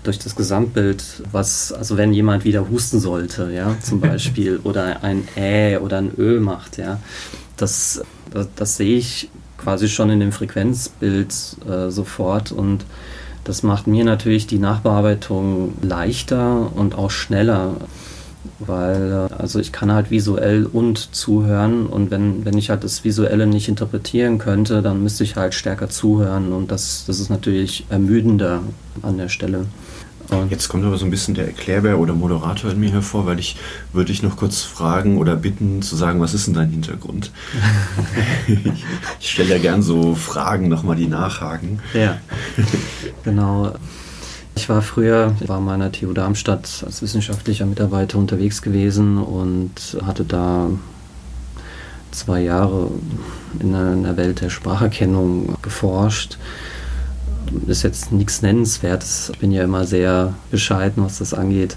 durch 0.02 0.18
das 0.18 0.34
Gesamtbild, 0.34 1.02
was, 1.30 1.72
also 1.72 1.96
wenn 1.98 2.12
jemand 2.12 2.44
wieder 2.44 2.68
husten 2.70 3.00
sollte, 3.00 3.50
ja, 3.52 3.76
zum 3.82 4.00
Beispiel, 4.00 4.60
oder 4.62 5.02
ein 5.02 5.26
Ä 5.36 5.78
oder 5.78 5.98
ein 5.98 6.12
Ö 6.16 6.40
macht, 6.40 6.78
ja, 6.78 6.98
das, 7.56 8.02
das, 8.30 8.48
das 8.56 8.76
sehe 8.76 8.96
ich 8.98 9.28
quasi 9.58 9.88
schon 9.88 10.08
in 10.10 10.20
dem 10.20 10.32
Frequenzbild 10.32 11.34
äh, 11.68 11.90
sofort 11.90 12.50
und 12.52 12.84
das 13.44 13.62
macht 13.62 13.86
mir 13.86 14.04
natürlich 14.04 14.46
die 14.46 14.58
Nachbearbeitung 14.58 15.74
leichter 15.82 16.70
und 16.74 16.94
auch 16.94 17.10
schneller, 17.10 17.76
weil 18.58 19.28
äh, 19.30 19.34
also 19.34 19.58
ich 19.58 19.72
kann 19.72 19.92
halt 19.92 20.10
visuell 20.10 20.66
und 20.66 21.14
zuhören 21.14 21.86
und 21.86 22.10
wenn, 22.10 22.44
wenn 22.44 22.58
ich 22.58 22.70
halt 22.70 22.84
das 22.84 23.04
Visuelle 23.04 23.46
nicht 23.46 23.68
interpretieren 23.68 24.38
könnte, 24.38 24.82
dann 24.82 25.02
müsste 25.02 25.24
ich 25.24 25.36
halt 25.36 25.54
stärker 25.54 25.88
zuhören 25.88 26.52
und 26.52 26.70
das, 26.70 27.04
das 27.06 27.20
ist 27.20 27.30
natürlich 27.30 27.86
ermüdender 27.90 28.62
an 29.02 29.18
der 29.18 29.28
Stelle. 29.28 29.66
Und 30.30 30.50
Jetzt 30.50 30.68
kommt 30.68 30.84
aber 30.84 30.96
so 30.96 31.04
ein 31.04 31.10
bisschen 31.10 31.34
der 31.34 31.46
Erklärbär 31.46 31.98
oder 31.98 32.14
Moderator 32.14 32.70
in 32.70 32.80
mir 32.80 32.90
hervor, 32.90 33.26
weil 33.26 33.38
ich 33.38 33.56
würde 33.92 34.12
dich 34.12 34.22
noch 34.22 34.36
kurz 34.36 34.62
fragen 34.62 35.18
oder 35.18 35.36
bitten 35.36 35.82
zu 35.82 35.96
sagen, 35.96 36.20
was 36.20 36.34
ist 36.34 36.46
denn 36.46 36.54
dein 36.54 36.70
Hintergrund? 36.70 37.30
ich, 38.46 38.58
ich 39.20 39.30
stelle 39.30 39.50
ja 39.50 39.58
gern 39.58 39.82
so 39.82 40.14
Fragen 40.14 40.68
nochmal, 40.68 40.96
die 40.96 41.06
nachhaken. 41.06 41.80
Ja, 41.94 42.18
genau. 43.24 43.74
Ich 44.54 44.68
war 44.68 44.82
früher, 44.82 45.34
war 45.46 45.58
an 45.58 45.64
meiner 45.64 45.90
TU 45.90 46.12
Darmstadt 46.12 46.82
als 46.84 47.02
wissenschaftlicher 47.02 47.66
Mitarbeiter 47.66 48.18
unterwegs 48.18 48.62
gewesen 48.62 49.18
und 49.18 49.96
hatte 50.04 50.24
da 50.24 50.68
zwei 52.10 52.42
Jahre 52.42 52.90
in 53.58 53.72
der 53.72 54.16
Welt 54.16 54.40
der 54.40 54.50
Spracherkennung 54.50 55.56
geforscht. 55.62 56.38
Ist 57.66 57.82
jetzt 57.82 58.12
nichts 58.12 58.42
Nennenswertes. 58.42 59.30
Ich 59.32 59.38
bin 59.38 59.52
ja 59.52 59.64
immer 59.64 59.84
sehr 59.84 60.34
bescheiden, 60.50 61.04
was 61.04 61.18
das 61.18 61.34
angeht. 61.34 61.76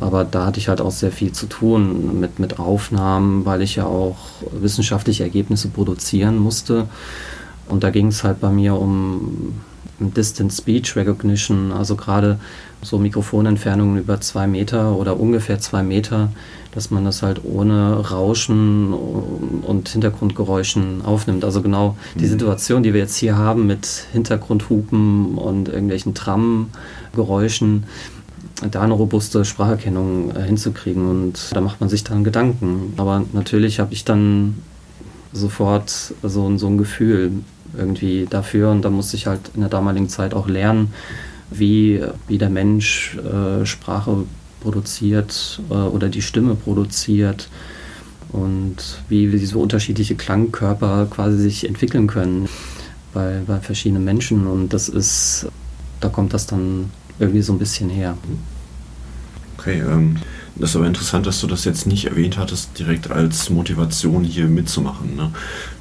Aber 0.00 0.24
da 0.24 0.46
hatte 0.46 0.60
ich 0.60 0.68
halt 0.68 0.80
auch 0.80 0.90
sehr 0.90 1.10
viel 1.10 1.32
zu 1.32 1.46
tun 1.46 2.20
mit, 2.20 2.38
mit 2.38 2.58
Aufnahmen, 2.58 3.44
weil 3.44 3.62
ich 3.62 3.76
ja 3.76 3.84
auch 3.86 4.18
wissenschaftliche 4.52 5.24
Ergebnisse 5.24 5.68
produzieren 5.68 6.38
musste. 6.38 6.86
Und 7.68 7.82
da 7.82 7.90
ging 7.90 8.08
es 8.08 8.22
halt 8.22 8.40
bei 8.40 8.50
mir 8.50 8.74
um 8.76 9.54
Distant 9.98 10.52
Speech 10.52 10.96
Recognition, 10.96 11.72
also 11.72 11.96
gerade 11.96 12.38
so 12.82 12.98
Mikrofonentfernungen 12.98 13.98
über 13.98 14.20
zwei 14.20 14.46
Meter 14.46 14.96
oder 14.96 15.18
ungefähr 15.18 15.58
zwei 15.60 15.82
Meter, 15.82 16.30
dass 16.72 16.90
man 16.90 17.04
das 17.04 17.22
halt 17.22 17.42
ohne 17.44 18.10
Rauschen 18.10 18.92
und 18.94 19.88
Hintergrundgeräuschen 19.90 21.02
aufnimmt. 21.04 21.44
Also 21.44 21.62
genau 21.62 21.96
die 22.14 22.24
mhm. 22.24 22.30
Situation, 22.30 22.82
die 22.82 22.94
wir 22.94 23.00
jetzt 23.00 23.16
hier 23.16 23.36
haben 23.36 23.66
mit 23.66 24.06
Hintergrundhupen 24.12 25.36
und 25.36 25.68
irgendwelchen 25.68 26.14
Tramgeräuschen, 26.14 27.84
da 28.70 28.80
eine 28.80 28.94
robuste 28.94 29.44
Spracherkennung 29.44 30.34
äh, 30.34 30.42
hinzukriegen. 30.42 31.08
Und 31.08 31.50
da 31.52 31.60
macht 31.60 31.80
man 31.80 31.90
sich 31.90 32.04
dann 32.04 32.24
Gedanken. 32.24 32.94
Aber 32.96 33.22
natürlich 33.32 33.78
habe 33.78 33.92
ich 33.92 34.04
dann 34.04 34.56
sofort 35.32 36.14
so, 36.22 36.56
so 36.56 36.66
ein 36.66 36.78
Gefühl 36.78 37.32
irgendwie 37.76 38.26
dafür. 38.28 38.70
Und 38.70 38.82
da 38.82 38.90
musste 38.90 39.16
ich 39.16 39.26
halt 39.26 39.50
in 39.54 39.60
der 39.60 39.70
damaligen 39.70 40.08
Zeit 40.08 40.32
auch 40.32 40.48
lernen, 40.48 40.94
wie, 41.50 42.02
wie 42.28 42.38
der 42.38 42.50
Mensch 42.50 43.18
äh, 43.18 43.66
Sprache 43.66 44.24
produziert 44.62 45.60
äh, 45.70 45.74
oder 45.74 46.08
die 46.08 46.22
Stimme 46.22 46.54
produziert 46.54 47.48
und 48.30 48.76
wie 49.08 49.28
diese 49.28 49.58
unterschiedliche 49.58 50.14
Klangkörper 50.14 51.06
quasi 51.10 51.36
sich 51.36 51.68
entwickeln 51.68 52.06
können 52.06 52.48
bei, 53.12 53.42
bei 53.46 53.60
verschiedenen 53.60 54.04
Menschen. 54.04 54.46
Und 54.46 54.72
das 54.72 54.88
ist, 54.88 55.46
da 56.00 56.08
kommt 56.08 56.32
das 56.32 56.46
dann 56.46 56.90
irgendwie 57.18 57.42
so 57.42 57.52
ein 57.52 57.58
bisschen 57.58 57.90
her. 57.90 58.16
Okay, 59.58 59.80
ähm, 59.80 60.16
das 60.56 60.70
ist 60.70 60.76
aber 60.76 60.86
interessant, 60.86 61.26
dass 61.26 61.40
du 61.40 61.46
das 61.46 61.64
jetzt 61.64 61.86
nicht 61.86 62.04
erwähnt 62.04 62.36
hattest, 62.36 62.78
direkt 62.78 63.10
als 63.10 63.48
Motivation 63.48 64.22
hier 64.22 64.46
mitzumachen. 64.46 65.16
Ne? 65.16 65.30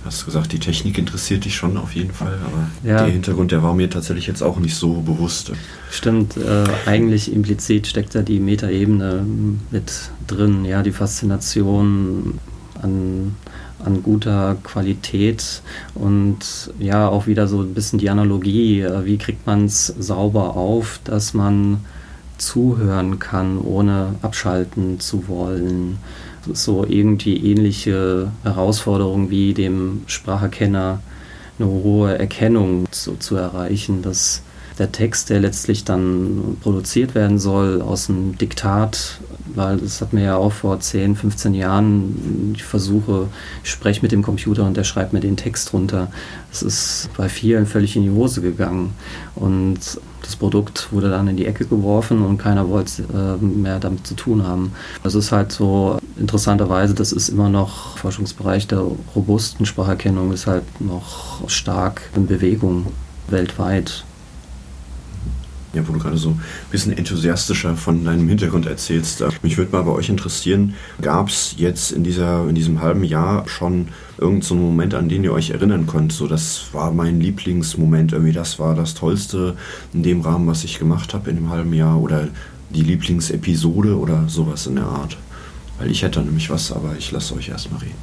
Du 0.01 0.05
hast 0.05 0.25
gesagt, 0.25 0.53
die 0.53 0.59
Technik 0.59 0.97
interessiert 0.97 1.45
dich 1.45 1.55
schon 1.55 1.77
auf 1.77 1.93
jeden 1.93 2.11
Fall, 2.11 2.39
aber 2.45 2.89
ja. 2.89 3.03
der 3.03 3.13
Hintergrund, 3.13 3.51
der 3.51 3.63
war 3.63 3.73
mir 3.73 3.89
tatsächlich 3.89 4.27
jetzt 4.27 4.41
auch 4.41 4.59
nicht 4.59 4.75
so 4.75 5.01
bewusst. 5.01 5.51
Stimmt, 5.91 6.37
äh, 6.37 6.63
eigentlich 6.85 7.33
implizit 7.33 7.87
steckt 7.87 8.15
da 8.15 8.21
die 8.21 8.39
Metaebene 8.39 9.25
mit 9.71 9.91
drin, 10.27 10.63
ja, 10.63 10.83
die 10.83 10.91
Faszination 10.91 12.39
an, 12.81 13.35
an 13.83 14.01
guter 14.03 14.55
Qualität 14.63 15.61
und 15.95 16.71
ja, 16.79 17.09
auch 17.09 17.27
wieder 17.27 17.47
so 17.47 17.61
ein 17.61 17.73
bisschen 17.73 17.99
die 17.99 18.09
Analogie, 18.09 18.81
äh, 18.81 19.05
wie 19.05 19.17
kriegt 19.17 19.45
man 19.45 19.65
es 19.65 19.87
sauber 19.87 20.55
auf, 20.55 21.01
dass 21.03 21.33
man 21.33 21.81
zuhören 22.41 23.19
kann, 23.19 23.59
ohne 23.59 24.15
abschalten 24.21 24.99
zu 24.99 25.27
wollen. 25.27 25.97
So 26.51 26.85
irgendwie 26.87 27.37
ähnliche 27.37 28.31
Herausforderungen 28.43 29.29
wie 29.29 29.53
dem 29.53 30.01
Spracherkenner 30.07 30.99
eine 31.59 31.69
hohe 31.69 32.17
Erkennung 32.17 32.91
zu, 32.91 33.15
zu 33.17 33.35
erreichen, 33.35 34.01
dass 34.01 34.41
der 34.79 34.91
Text, 34.91 35.29
der 35.29 35.39
letztlich 35.39 35.83
dann 35.83 36.57
produziert 36.61 37.13
werden 37.13 37.37
soll, 37.37 37.81
aus 37.81 38.07
dem 38.07 38.37
Diktat, 38.37 39.19
weil 39.53 39.77
das 39.77 40.01
hat 40.01 40.13
mir 40.13 40.23
ja 40.23 40.37
auch 40.37 40.53
vor 40.53 40.79
10, 40.79 41.15
15 41.15 41.53
Jahren, 41.53 42.53
ich 42.55 42.63
versuche, 42.63 43.27
ich 43.63 43.69
spreche 43.69 44.01
mit 44.01 44.11
dem 44.11 44.23
Computer 44.23 44.65
und 44.65 44.75
der 44.75 44.83
schreibt 44.83 45.13
mir 45.13 45.19
den 45.19 45.37
Text 45.37 45.73
runter. 45.73 46.11
Das 46.49 46.63
ist 46.63 47.09
bei 47.15 47.29
vielen 47.29 47.67
völlig 47.67 47.95
in 47.95 48.03
die 48.03 48.09
Hose 48.09 48.41
gegangen. 48.41 48.93
Und 49.35 49.99
das 50.31 50.37
Produkt 50.37 50.93
wurde 50.93 51.09
dann 51.09 51.27
in 51.27 51.35
die 51.35 51.45
Ecke 51.45 51.65
geworfen 51.65 52.23
und 52.23 52.37
keiner 52.37 52.69
wollte 52.69 53.03
äh, 53.03 53.43
mehr 53.43 53.79
damit 53.79 54.07
zu 54.07 54.13
tun 54.15 54.47
haben. 54.47 54.71
Das 55.03 55.13
ist 55.13 55.33
halt 55.33 55.51
so 55.51 55.99
interessanterweise, 56.17 56.93
das 56.93 57.11
ist 57.11 57.27
immer 57.27 57.49
noch 57.49 57.97
Forschungsbereich 57.97 58.65
der 58.67 58.85
robusten 59.13 59.65
Spracherkennung, 59.65 60.31
ist 60.31 60.47
halt 60.47 60.63
noch 60.79 61.49
stark 61.49 62.01
in 62.15 62.27
Bewegung 62.27 62.87
weltweit 63.27 64.05
ja, 65.73 65.87
wo 65.87 65.93
du 65.93 65.99
gerade 65.99 66.17
so 66.17 66.29
ein 66.31 66.41
bisschen 66.69 66.95
enthusiastischer 66.97 67.75
von 67.75 68.03
deinem 68.03 68.27
Hintergrund 68.27 68.65
erzählst. 68.65 69.23
Mich 69.41 69.57
würde 69.57 69.71
mal 69.71 69.83
bei 69.83 69.91
euch 69.91 70.09
interessieren, 70.09 70.75
gab 71.01 71.29
es 71.29 71.55
jetzt 71.57 71.91
in, 71.91 72.03
dieser, 72.03 72.47
in 72.47 72.55
diesem 72.55 72.81
halben 72.81 73.03
Jahr 73.03 73.47
schon 73.47 73.87
irgendeinen 74.17 74.41
so 74.41 74.55
Moment, 74.55 74.93
an 74.93 75.09
den 75.09 75.23
ihr 75.23 75.33
euch 75.33 75.51
erinnern 75.51 75.87
könnt? 75.87 76.11
So, 76.11 76.27
das 76.27 76.65
war 76.73 76.91
mein 76.91 77.19
Lieblingsmoment, 77.21 78.11
irgendwie 78.11 78.33
das 78.33 78.59
war 78.59 78.75
das 78.75 78.93
Tollste 78.93 79.55
in 79.93 80.03
dem 80.03 80.21
Rahmen, 80.21 80.47
was 80.47 80.63
ich 80.63 80.77
gemacht 80.77 81.13
habe 81.13 81.29
in 81.29 81.37
dem 81.37 81.49
halben 81.49 81.73
Jahr 81.73 81.99
oder 81.99 82.27
die 82.69 82.83
Lieblingsepisode 82.83 83.97
oder 83.97 84.27
sowas 84.27 84.67
in 84.67 84.75
der 84.75 84.85
Art. 84.85 85.17
Weil 85.79 85.89
ich 85.89 86.03
hätte 86.03 86.21
nämlich 86.21 86.49
was, 86.49 86.71
aber 86.71 86.95
ich 86.97 87.11
lasse 87.11 87.33
euch 87.35 87.49
erstmal 87.49 87.79
reden. 87.79 87.95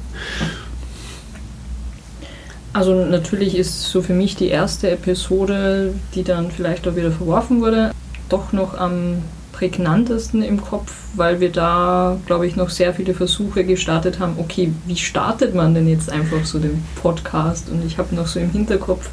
Also 2.71 2.93
natürlich 2.93 3.55
ist 3.55 3.83
so 3.85 4.01
für 4.01 4.13
mich 4.13 4.35
die 4.35 4.49
erste 4.49 4.91
Episode, 4.91 5.93
die 6.13 6.23
dann 6.23 6.51
vielleicht 6.51 6.87
auch 6.87 6.95
wieder 6.95 7.11
verworfen 7.11 7.61
wurde, 7.61 7.91
doch 8.29 8.53
noch 8.53 8.77
am 8.77 9.23
prägnantesten 9.59 10.41
im 10.41 10.61
Kopf, 10.61 10.95
weil 11.15 11.41
wir 11.41 11.51
da, 11.51 12.17
glaube 12.27 12.47
ich, 12.47 12.55
noch 12.55 12.69
sehr 12.69 12.93
viele 12.93 13.13
Versuche 13.13 13.65
gestartet 13.65 14.19
haben. 14.19 14.35
Okay, 14.37 14.71
wie 14.85 14.95
startet 14.95 15.53
man 15.53 15.73
denn 15.73 15.89
jetzt 15.89 16.09
einfach 16.09 16.45
so 16.45 16.59
den 16.59 16.81
Podcast? 16.95 17.69
Und 17.69 17.85
ich 17.85 17.97
habe 17.97 18.15
noch 18.15 18.27
so 18.27 18.39
im 18.39 18.51
Hinterkopf, 18.51 19.09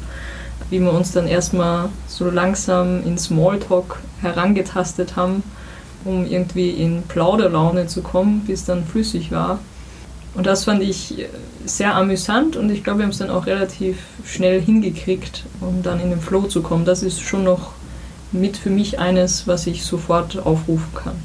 wie 0.69 0.79
wir 0.79 0.93
uns 0.93 1.11
dann 1.11 1.27
erstmal 1.27 1.89
so 2.07 2.29
langsam 2.29 3.03
in 3.05 3.17
Smalltalk 3.17 3.99
herangetastet 4.21 5.17
haben, 5.17 5.43
um 6.05 6.25
irgendwie 6.25 6.69
in 6.69 7.03
Plauderlaune 7.03 7.87
zu 7.87 8.01
kommen, 8.01 8.45
bis 8.47 8.63
dann 8.63 8.85
flüssig 8.85 9.31
war. 9.31 9.59
Und 10.37 10.45
das 10.45 10.65
fand 10.65 10.83
ich 10.83 11.25
sehr 11.65 11.95
amüsant 11.95 12.55
und 12.57 12.69
ich 12.69 12.83
glaube, 12.83 12.99
wir 12.99 13.05
haben 13.05 13.11
es 13.11 13.17
dann 13.17 13.31
auch 13.31 13.47
relativ 13.47 13.97
schnell 14.23 14.61
hingekriegt, 14.61 15.45
um 15.61 15.81
dann 15.81 15.99
in 15.99 16.11
den 16.11 16.21
Flow 16.21 16.43
zu 16.43 16.61
kommen. 16.61 16.85
Das 16.85 17.01
ist 17.01 17.19
schon 17.19 17.43
noch 17.43 17.71
mit 18.31 18.55
für 18.55 18.69
mich 18.69 18.99
eines, 18.99 19.47
was 19.47 19.65
ich 19.65 19.83
sofort 19.83 20.37
aufrufen 20.37 20.93
kann. 20.93 21.15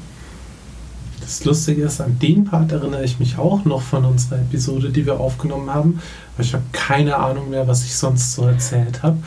Das 1.21 1.45
Lustige 1.45 1.83
ist, 1.83 2.01
an 2.01 2.17
den 2.17 2.45
Part 2.45 2.71
erinnere 2.71 3.03
ich 3.03 3.19
mich 3.19 3.37
auch 3.37 3.65
noch 3.65 3.83
von 3.83 4.03
unserer 4.03 4.39
Episode, 4.39 4.89
die 4.89 5.05
wir 5.05 5.19
aufgenommen 5.19 5.71
haben, 5.71 5.99
weil 6.35 6.47
ich 6.47 6.55
habe 6.55 6.63
keine 6.71 7.17
Ahnung 7.17 7.51
mehr, 7.51 7.67
was 7.67 7.85
ich 7.85 7.95
sonst 7.95 8.33
so 8.33 8.45
erzählt 8.47 9.03
habe. 9.03 9.17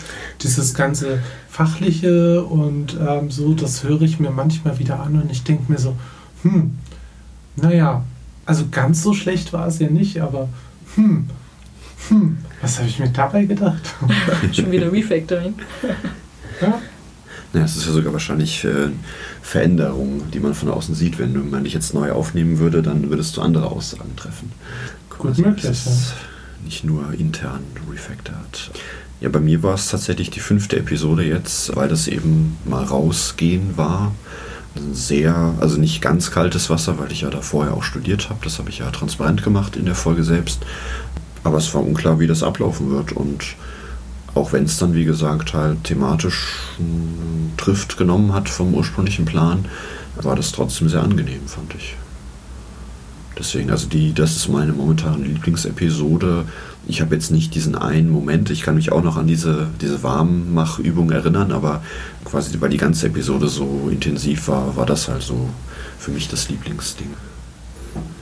Dieses 0.43 0.75
ganze 0.75 1.21
Fachliche 1.49 2.43
und 2.43 2.99
ähm, 3.09 3.31
so, 3.31 3.55
das 3.55 3.85
höre 3.85 4.03
ich 4.03 4.19
mir 4.19 4.33
manchmal 4.33 4.81
wieder 4.81 4.99
an 4.99 5.23
und 5.23 5.31
ich 5.31 5.45
denke 5.45 5.71
mir 5.71 5.79
so, 5.79 5.95
hm, 6.43 6.77
naja, 7.55 8.03
also 8.47 8.67
ganz 8.71 9.03
so 9.03 9.13
schlecht 9.13 9.53
war 9.53 9.67
es 9.67 9.79
ja 9.81 9.91
nicht, 9.91 10.21
aber 10.21 10.49
hm, 10.95 11.29
hm, 12.09 12.39
was 12.63 12.79
habe 12.79 12.89
ich 12.89 12.99
mir 12.99 13.09
dabei 13.09 13.45
gedacht? 13.45 13.95
Schon 14.53 14.71
wieder 14.71 14.91
Refactoring. 14.91 15.55
ja. 16.61 16.81
Ja, 17.53 17.65
es 17.65 17.77
ist 17.77 17.87
ja 17.87 17.93
sogar 17.93 18.13
wahrscheinlich 18.13 18.65
äh, 18.65 18.89
Veränderungen, 19.41 20.31
die 20.33 20.41
man 20.41 20.55
von 20.55 20.69
außen 20.69 20.95
sieht. 20.95 21.19
Wenn 21.19 21.51
man 21.51 21.65
dich 21.65 21.73
jetzt 21.73 21.95
neu 21.95 22.13
aufnehmen 22.13 22.59
würde, 22.59 22.83
dann 22.83 23.09
würdest 23.09 23.37
du 23.37 23.41
andere 23.41 23.71
Aussagen 23.71 24.15
treffen. 24.17 24.53
Gut 25.09 25.39
möglich, 25.39 25.65
ja. 25.65 25.93
Nicht 26.65 26.85
nur 26.85 27.15
intern 27.15 27.63
refactored. 27.91 28.71
Ja, 29.21 29.31
bei 29.31 29.41
mir 29.41 29.63
war 29.63 29.75
es 29.75 29.89
tatsächlich 29.89 30.31
die 30.31 30.41
fünfte 30.41 30.77
Episode 30.77 31.25
jetzt, 31.25 31.75
weil 31.75 31.89
das 31.89 32.09
eben 32.09 32.59
mal 32.67 32.85
rausgehen 32.85 33.77
war 33.77 34.13
sehr, 34.93 35.55
also 35.61 35.79
nicht 35.79 36.01
ganz 36.01 36.31
kaltes 36.31 36.71
Wasser, 36.71 36.99
weil 36.99 37.13
ich 37.13 37.23
ja 37.23 37.31
da 37.31 37.41
vorher 37.41 37.75
auch 37.75 37.83
studiert 37.83 38.29
habe. 38.29 38.41
Das 38.45 38.59
habe 38.59 38.71
ich 38.71 38.79
ja 38.79 38.91
transparent 38.91 39.43
gemacht 39.43 39.77
in 39.77 39.85
der 39.85 39.95
Folge 39.95 40.25
selbst. 40.25 40.65
Aber 41.45 41.59
es 41.59 41.73
war 41.75 41.83
unklar, 41.83 42.19
wie 42.19 42.27
das 42.27 42.43
ablaufen 42.43 42.91
wird. 42.91 43.13
Und 43.13 43.45
auch 44.35 44.53
wenn 44.53 44.65
es 44.65 44.79
dann, 44.79 44.95
wie 44.95 45.05
gesagt, 45.05 45.55
halt 45.55 45.85
thematisch 45.85 46.49
einen 46.79 47.55
Trift 47.57 47.97
genommen 47.97 48.33
hat 48.33 48.49
vom 48.49 48.75
ursprünglichen 48.75 49.25
Plan, 49.25 49.65
war 50.23 50.37
das 50.37 50.53
trotzdem 50.53 50.89
sehr 50.89 51.03
angenehm, 51.03 51.47
fand 51.47 51.75
ich. 51.75 51.97
Deswegen, 53.39 53.71
also 53.71 53.87
die, 53.87 54.15
das 54.15 54.35
ist 54.37 54.49
meine 54.49 54.73
momentane 54.73 55.25
Lieblingsepisode. 55.25 56.47
Ich 56.89 57.01
habe 57.01 57.15
jetzt 57.15 57.33
nicht 57.33 57.55
diesen 57.55 57.75
einen 57.75 58.11
Moment, 58.11 58.51
ich 58.51 58.63
kann 58.63 58.77
mich 58.77 58.93
auch 58.93 59.03
noch 59.03 59.17
an 59.17 59.27
diese, 59.27 59.67
diese 59.81 60.03
Warmmachübung 60.05 61.11
erinnern, 61.11 61.51
aber 61.51 61.83
quasi, 62.25 62.61
weil 62.61 62.71
die 62.71 62.77
ganze 62.77 63.07
Episode 63.07 63.49
so 63.49 63.89
intensiv 63.91 64.47
war, 64.49 64.77
war 64.77 64.87
das 64.87 65.09
halt 65.09 65.23
so 65.23 65.49
für 65.99 66.13
mich 66.13 66.29
das 66.29 66.49
Lieblingsding. 66.49 67.09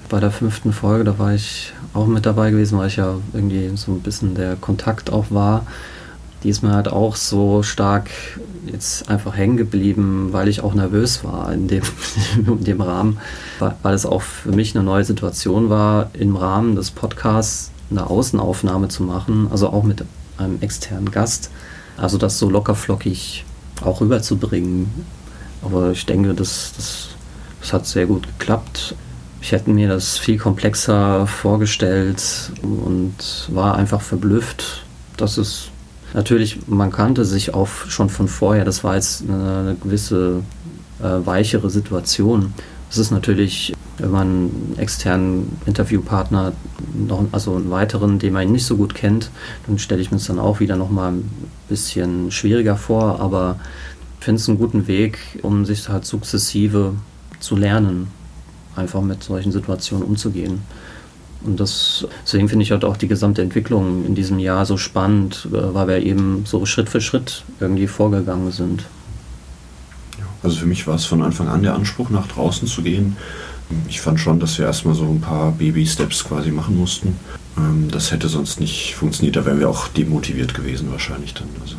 Bei 0.09 0.21
der 0.21 0.31
fünften 0.31 0.73
Folge, 0.73 1.05
da 1.05 1.19
war 1.19 1.35
ich 1.35 1.73
auch 1.93 2.07
mit 2.07 2.25
dabei 2.25 2.51
gewesen, 2.51 2.79
weil 2.79 2.89
ich 2.89 2.97
ja 2.97 3.17
irgendwie 3.33 3.71
so 3.77 3.93
ein 3.93 4.01
bisschen 4.01 4.35
der 4.35 4.57
Kontakt 4.57 5.11
auch 5.11 5.27
war. 5.31 5.67
Die 6.43 6.49
ist 6.51 6.63
mir 6.63 6.73
halt 6.73 6.89
auch 6.89 7.17
so 7.17 7.63
stark 7.63 8.11
jetzt 8.67 9.09
einfach 9.09 9.37
hängen 9.37 9.57
geblieben, 9.57 10.29
weil 10.33 10.49
ich 10.49 10.63
auch 10.63 10.75
nervös 10.75 11.25
war 11.25 11.53
in 11.53 11.69
dem, 11.69 11.83
in 12.47 12.65
dem 12.65 12.81
Rahmen, 12.81 13.19
weil 13.59 13.95
es 13.95 14.07
auch 14.07 14.23
für 14.23 14.53
mich 14.53 14.75
eine 14.75 14.85
neue 14.85 15.05
Situation 15.05 15.69
war, 15.69 16.11
im 16.15 16.37
Rahmen 16.37 16.77
des 16.77 16.91
Podcasts 16.91 17.71
eine 17.91 18.09
Außenaufnahme 18.09 18.89
zu 18.89 19.03
machen, 19.03 19.49
also 19.51 19.69
auch 19.71 19.83
mit 19.83 20.05
einem 20.37 20.61
externen 20.61 21.11
Gast. 21.11 21.51
Also 21.97 22.19
das 22.19 22.39
so 22.39 22.51
lockerflockig 22.51 23.45
auch 23.83 24.01
rüberzubringen. 24.01 24.91
Aber 25.63 25.93
ich 25.93 26.07
denke, 26.07 26.35
das, 26.35 26.73
das, 26.77 27.09
das 27.61 27.73
hat 27.73 27.87
sehr 27.87 28.07
gut 28.07 28.27
geklappt. 28.27 28.95
Ich 29.41 29.53
hätte 29.53 29.71
mir 29.71 29.89
das 29.89 30.19
viel 30.19 30.39
komplexer 30.39 31.27
vorgestellt 31.27 32.23
und 32.63 33.15
war 33.49 33.77
einfach 33.77 34.01
verblüfft, 34.01 34.85
dass 35.17 35.37
es 35.37 35.69
natürlich, 36.15 36.67
man 36.67 36.91
kannte 36.91 37.25
sich 37.25 37.53
auch 37.53 37.69
schon 37.89 38.09
von 38.09 38.29
vorher, 38.29 38.65
das 38.65 38.85
war 38.85 38.95
jetzt 38.95 39.23
eine, 39.29 39.77
gewisse 39.83 40.43
äh, 41.01 41.27
weichere 41.27 41.69
Situation. 41.71 42.55
Es 42.95 42.99
ist 42.99 43.11
natürlich, 43.11 43.73
wenn 43.99 44.13
man 44.13 44.29
einen 44.29 44.75
externen 44.79 45.57
Interviewpartner, 45.67 46.53
noch, 46.95 47.25
also 47.33 47.57
einen 47.57 47.69
weiteren, 47.73 48.21
den 48.21 48.33
man 48.33 48.53
nicht 48.53 48.67
so 48.67 48.77
gut 48.77 48.95
kennt, 48.95 49.31
dann 49.67 49.81
stelle 49.81 50.01
ich 50.01 50.13
mir 50.13 50.19
es 50.19 50.29
dann 50.29 50.39
auch 50.39 50.61
wieder 50.61 50.77
nochmal 50.77 51.11
ein 51.11 51.29
bisschen 51.69 52.31
schwieriger 52.31 52.77
vor, 52.77 53.19
aber 53.19 53.59
ich 54.21 54.25
finde 54.25 54.41
es 54.41 54.49
einen 54.49 54.59
guten 54.59 54.87
Weg, 54.87 55.19
um 55.43 55.65
sich 55.65 55.89
halt 55.89 56.05
sukzessive 56.05 56.95
zu 57.41 57.57
lernen, 57.57 58.07
einfach 58.77 59.03
mit 59.03 59.25
solchen 59.25 59.51
Situationen 59.51 60.07
umzugehen. 60.07 60.61
Und 61.45 61.59
das, 61.59 62.07
deswegen 62.25 62.49
finde 62.49 62.63
ich 62.63 62.71
halt 62.71 62.85
auch 62.85 62.97
die 62.97 63.09
gesamte 63.09 63.43
Entwicklung 63.43 64.07
in 64.07 64.15
diesem 64.15 64.39
Jahr 64.39 64.67
so 64.67 64.77
spannend, 64.77 65.49
äh, 65.53 65.75
weil 65.75 65.89
wir 65.89 65.99
eben 65.99 66.45
so 66.47 66.65
Schritt 66.65 66.89
für 66.89 67.01
Schritt 67.01 67.43
irgendwie 67.59 67.89
vorgegangen 67.89 68.53
sind. 68.53 68.85
Also 70.45 70.59
für 70.59 70.67
mich 70.67 70.87
war 70.87 70.97
es 70.97 71.07
von 71.07 71.23
Anfang 71.23 71.49
an 71.49 71.63
der 71.63 71.75
Anspruch, 71.75 72.11
nach 72.11 72.29
draußen 72.29 72.69
zu 72.69 72.83
gehen. 72.83 73.17
Ich 73.89 74.03
fand 74.03 74.21
schon, 74.21 74.39
dass 74.41 74.59
wir 74.59 74.67
erstmal 74.67 74.95
so 74.95 75.05
ein 75.07 75.23
paar 75.23 75.53
Baby-Steps 75.53 76.25
quasi 76.25 76.51
machen 76.51 76.79
mussten. 76.79 77.17
Ähm, 77.57 77.89
das 77.91 78.13
hätte 78.13 78.29
sonst 78.29 78.61
nicht 78.61 78.95
funktioniert. 78.95 79.37
Da 79.37 79.47
wären 79.47 79.59
wir 79.59 79.71
auch 79.71 79.89
demotiviert 79.89 80.53
gewesen 80.53 80.93
wahrscheinlich 80.93 81.33
dann. 81.33 81.49
Also 81.63 81.77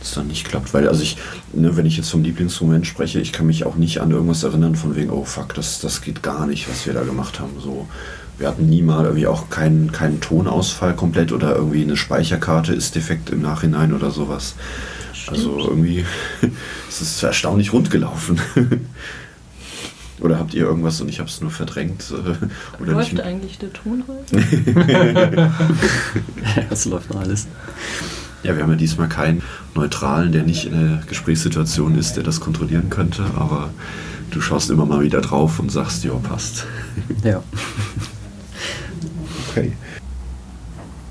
das 0.00 0.12
dann 0.12 0.28
nicht 0.28 0.46
klappt. 0.48 0.72
Weil, 0.72 0.88
also 0.88 1.02
ich, 1.02 1.18
ne, 1.52 1.76
wenn 1.76 1.84
ich 1.84 1.98
jetzt 1.98 2.10
vom 2.10 2.22
Lieblingsmoment 2.22 2.86
spreche, 2.86 3.20
ich 3.20 3.32
kann 3.32 3.46
mich 3.46 3.66
auch 3.66 3.76
nicht 3.76 4.00
an 4.00 4.10
irgendwas 4.10 4.44
erinnern 4.44 4.76
von 4.76 4.96
wegen, 4.96 5.10
oh 5.10 5.24
fuck, 5.24 5.54
das, 5.54 5.80
das 5.80 6.00
geht 6.00 6.22
gar 6.22 6.46
nicht, 6.46 6.70
was 6.70 6.86
wir 6.86 6.94
da 6.94 7.02
gemacht 7.02 7.38
haben. 7.38 7.52
So, 7.62 7.86
wir 8.38 8.48
hatten 8.48 8.68
nie 8.68 8.82
mal 8.82 9.04
irgendwie 9.04 9.26
auch 9.26 9.50
keinen, 9.50 9.92
keinen 9.92 10.22
Tonausfall 10.22 10.94
komplett 10.94 11.32
oder 11.32 11.54
irgendwie 11.54 11.82
eine 11.82 11.96
Speicherkarte 11.96 12.72
ist 12.72 12.94
defekt 12.94 13.28
im 13.28 13.42
Nachhinein 13.42 13.92
oder 13.92 14.10
sowas. 14.10 14.54
Also 15.28 15.58
irgendwie 15.58 16.04
es 16.88 17.00
ist 17.00 17.16
es 17.16 17.22
erstaunlich 17.22 17.72
rund 17.72 17.90
gelaufen. 17.90 18.40
Oder 20.20 20.38
habt 20.38 20.54
ihr 20.54 20.62
irgendwas 20.62 21.00
und 21.00 21.08
ich 21.08 21.18
habe 21.18 21.28
es 21.28 21.40
nur 21.40 21.50
verdrängt? 21.50 22.12
Oder 22.80 22.92
läuft 22.92 23.12
nicht? 23.12 23.22
eigentlich 23.22 23.58
der 23.58 23.72
Ton 23.72 24.04
heute? 24.06 25.50
das 26.70 26.84
läuft 26.84 27.10
noch 27.10 27.20
alles. 27.20 27.48
Ja, 28.44 28.54
wir 28.54 28.62
haben 28.62 28.70
ja 28.70 28.76
diesmal 28.76 29.08
keinen 29.08 29.42
Neutralen, 29.74 30.30
der 30.30 30.44
nicht 30.44 30.66
in 30.66 30.72
der 30.72 31.02
Gesprächssituation 31.08 31.98
ist, 31.98 32.14
der 32.16 32.22
das 32.22 32.40
kontrollieren 32.40 32.90
könnte, 32.90 33.24
aber 33.36 33.70
du 34.30 34.40
schaust 34.40 34.70
immer 34.70 34.86
mal 34.86 35.00
wieder 35.00 35.20
drauf 35.20 35.58
und 35.58 35.72
sagst, 35.72 36.04
ja, 36.04 36.12
passt. 36.14 36.66
Ja. 37.24 37.42
Okay. 39.50 39.72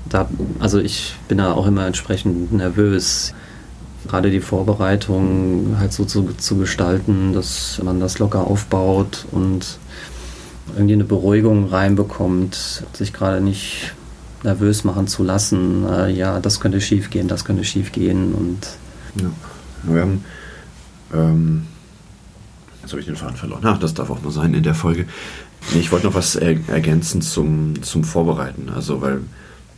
Da, 0.08 0.28
also 0.60 0.78
ich 0.78 1.16
bin 1.26 1.38
da 1.38 1.52
auch 1.52 1.66
immer 1.66 1.86
entsprechend 1.86 2.52
nervös 2.52 3.34
gerade 4.08 4.30
die 4.30 4.40
Vorbereitung 4.40 5.76
halt 5.78 5.92
so 5.92 6.04
zu, 6.04 6.28
zu 6.36 6.56
gestalten, 6.56 7.32
dass 7.32 7.80
man 7.82 8.00
das 8.00 8.18
locker 8.18 8.46
aufbaut 8.46 9.26
und 9.30 9.78
irgendwie 10.74 10.94
eine 10.94 11.04
Beruhigung 11.04 11.68
reinbekommt, 11.68 12.84
sich 12.92 13.12
gerade 13.12 13.40
nicht 13.40 13.94
nervös 14.42 14.84
machen 14.84 15.06
zu 15.06 15.22
lassen. 15.22 15.86
Äh, 15.88 16.10
ja, 16.10 16.40
das 16.40 16.60
könnte 16.60 16.80
schief 16.80 17.10
gehen, 17.10 17.28
das 17.28 17.44
könnte 17.44 17.64
schief 17.64 17.92
gehen 17.92 18.34
und 18.34 18.58
ja. 19.20 19.30
Wir 19.84 20.00
haben 20.02 20.24
ähm, 21.12 21.66
jetzt 22.82 22.92
habe 22.92 23.00
ich 23.00 23.06
den 23.06 23.16
Faden 23.16 23.36
verloren. 23.36 23.62
Ach, 23.64 23.78
das 23.78 23.94
darf 23.94 24.10
auch 24.10 24.22
nur 24.22 24.32
sein 24.32 24.54
in 24.54 24.62
der 24.62 24.74
Folge. 24.74 25.06
Ich 25.74 25.92
wollte 25.92 26.06
noch 26.06 26.14
was 26.14 26.36
er 26.36 26.56
ergänzen 26.68 27.22
zum, 27.22 27.82
zum 27.82 28.04
Vorbereiten. 28.04 28.68
Also, 28.74 29.00
weil 29.00 29.20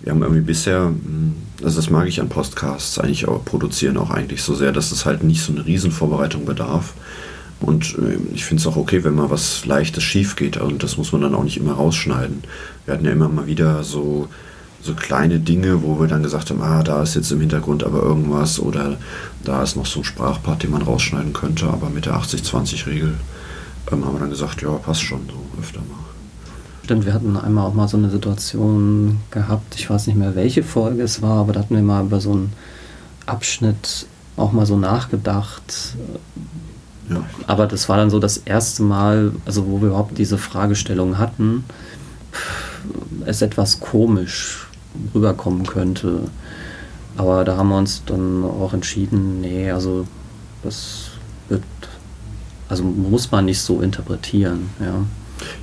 wir 0.03 0.13
haben 0.13 0.23
irgendwie 0.23 0.43
bisher, 0.43 0.87
hm, 0.87 1.35
also 1.63 1.77
das 1.77 1.91
mag 1.91 2.09
ich 2.09 2.21
an 2.21 2.29
Podcasts 2.29 2.99
eigentlich 2.99 3.29
auch 3.29 3.45
produzieren 3.45 3.97
auch 3.97 4.11
eigentlich 4.11 4.43
so 4.43 4.55
sehr, 4.55 4.73
dass 4.73 4.93
es 4.93 5.07
halt 5.07 5.23
nicht 5.25 5.43
so 5.43 5.53
eine 5.53 5.65
Riesenvorbereitung 5.65 6.45
bedarf. 6.45 6.95
Und 7.61 7.97
äh, 7.99 8.19
ich 8.35 8.45
finde 8.45 8.61
es 8.61 8.67
auch 8.67 8.77
okay, 8.77 9.05
wenn 9.05 9.15
mal 9.15 9.31
was 9.31 9.65
Leichtes 9.65 10.03
schief 10.03 10.37
geht. 10.37 10.59
Und 10.59 10.83
das 10.83 10.97
muss 10.99 11.13
man 11.13 11.23
dann 11.23 11.35
auch 11.35 11.45
nicht 11.45 11.57
immer 11.57 11.73
rausschneiden. 11.73 12.43
Wir 12.85 12.95
hatten 12.95 13.05
ja 13.05 13.13
immer 13.13 13.29
mal 13.29 13.47
wieder 13.47 13.83
so, 13.83 14.29
so 14.83 14.95
kleine 14.95 15.41
Dinge, 15.41 15.83
wo 15.83 15.99
wir 15.99 16.07
dann 16.07 16.23
gesagt 16.23 16.51
haben, 16.51 16.63
ah, 16.63 16.83
da 16.83 17.03
ist 17.03 17.15
jetzt 17.15 17.33
im 17.33 17.41
Hintergrund 17.41 17.83
aber 17.83 18.03
irgendwas 18.03 18.61
oder 18.61 18.99
da 19.43 19.63
ist 19.63 19.77
noch 19.77 19.87
so 19.87 20.01
ein 20.01 20.05
Sprachpart, 20.05 20.63
den 20.63 20.71
man 20.71 20.83
rausschneiden 20.83 21.33
könnte. 21.33 21.67
Aber 21.67 21.89
mit 21.89 22.07
der 22.07 22.15
80-20-Regel 22.15 23.15
ähm, 23.91 24.05
haben 24.05 24.15
wir 24.15 24.21
dann 24.21 24.31
gesagt, 24.31 24.63
ja, 24.63 24.71
passt 24.73 25.03
schon 25.03 25.23
so 25.27 25.61
öfter 25.61 25.81
mal. 25.81 26.06
Stimmt, 26.87 27.05
wir 27.05 27.15
hatten 27.15 27.37
einmal 27.37 27.67
auch 27.67 27.75
mal 27.75 27.89
so 27.89 27.97
eine 27.97 28.11
Situation 28.11 29.19
gehabt, 29.33 29.75
ich 29.75 29.91
weiß 29.91 30.07
nicht 30.07 30.15
mehr, 30.15 30.37
welche 30.37 30.63
Folge 30.63 31.03
es 31.03 31.21
war, 31.21 31.41
aber 31.41 31.53
da 31.53 31.59
hatten 31.59 31.75
wir 31.75 31.83
mal 31.83 32.05
über 32.05 32.21
so 32.21 32.31
einen 32.31 32.53
Abschnitt 33.27 34.07
auch 34.37 34.53
mal 34.53 34.67
so 34.67 34.77
nachgedacht. 34.77 35.97
Ja. 37.11 37.25
Aber 37.49 37.67
das 37.67 37.89
war 37.89 37.97
dann 37.97 38.09
so 38.09 38.21
das 38.21 38.37
erste 38.37 38.85
Mal, 38.85 39.33
also 39.47 39.67
wo 39.67 39.81
wir 39.81 39.89
überhaupt 39.89 40.17
diese 40.17 40.39
Fragestellung 40.39 41.19
hatten, 41.19 41.65
es 43.25 43.43
etwas 43.43 43.81
komisch 43.81 44.69
rüberkommen 45.13 45.67
könnte. 45.67 46.31
Aber 47.17 47.43
da 47.43 47.57
haben 47.57 47.71
wir 47.71 47.79
uns 47.79 48.05
dann 48.07 48.45
auch 48.45 48.73
entschieden, 48.73 49.41
nee, 49.41 49.73
also 49.73 50.07
das 50.63 51.09
wird, 51.49 51.65
also 52.69 52.85
muss 52.85 53.33
man 53.33 53.47
nicht 53.47 53.61
so 53.61 53.81
interpretieren, 53.81 54.71
ja. 54.79 55.05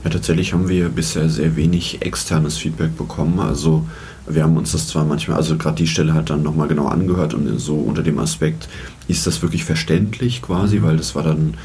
Ja, 0.03 0.09
tatsächlich 0.09 0.53
haben 0.53 0.69
wir 0.69 0.89
bisher 0.89 1.29
sehr 1.29 1.55
wenig 1.55 2.01
externes 2.01 2.57
Feedback 2.57 2.97
bekommen. 2.97 3.39
Also 3.39 3.85
wir 4.27 4.43
haben 4.43 4.57
uns 4.57 4.71
das 4.71 4.87
zwar 4.87 5.05
manchmal, 5.05 5.37
also 5.37 5.57
gerade 5.57 5.77
die 5.77 5.87
Stelle 5.87 6.13
hat 6.13 6.29
dann 6.29 6.43
nochmal 6.43 6.67
genau 6.67 6.87
angehört 6.87 7.33
und 7.33 7.59
so 7.59 7.75
unter 7.75 8.03
dem 8.03 8.19
Aspekt, 8.19 8.69
ist 9.07 9.27
das 9.27 9.41
wirklich 9.41 9.65
verständlich 9.65 10.41
quasi, 10.41 10.81
weil 10.81 10.97
das 10.97 11.15
war 11.15 11.23
dann, 11.23 11.55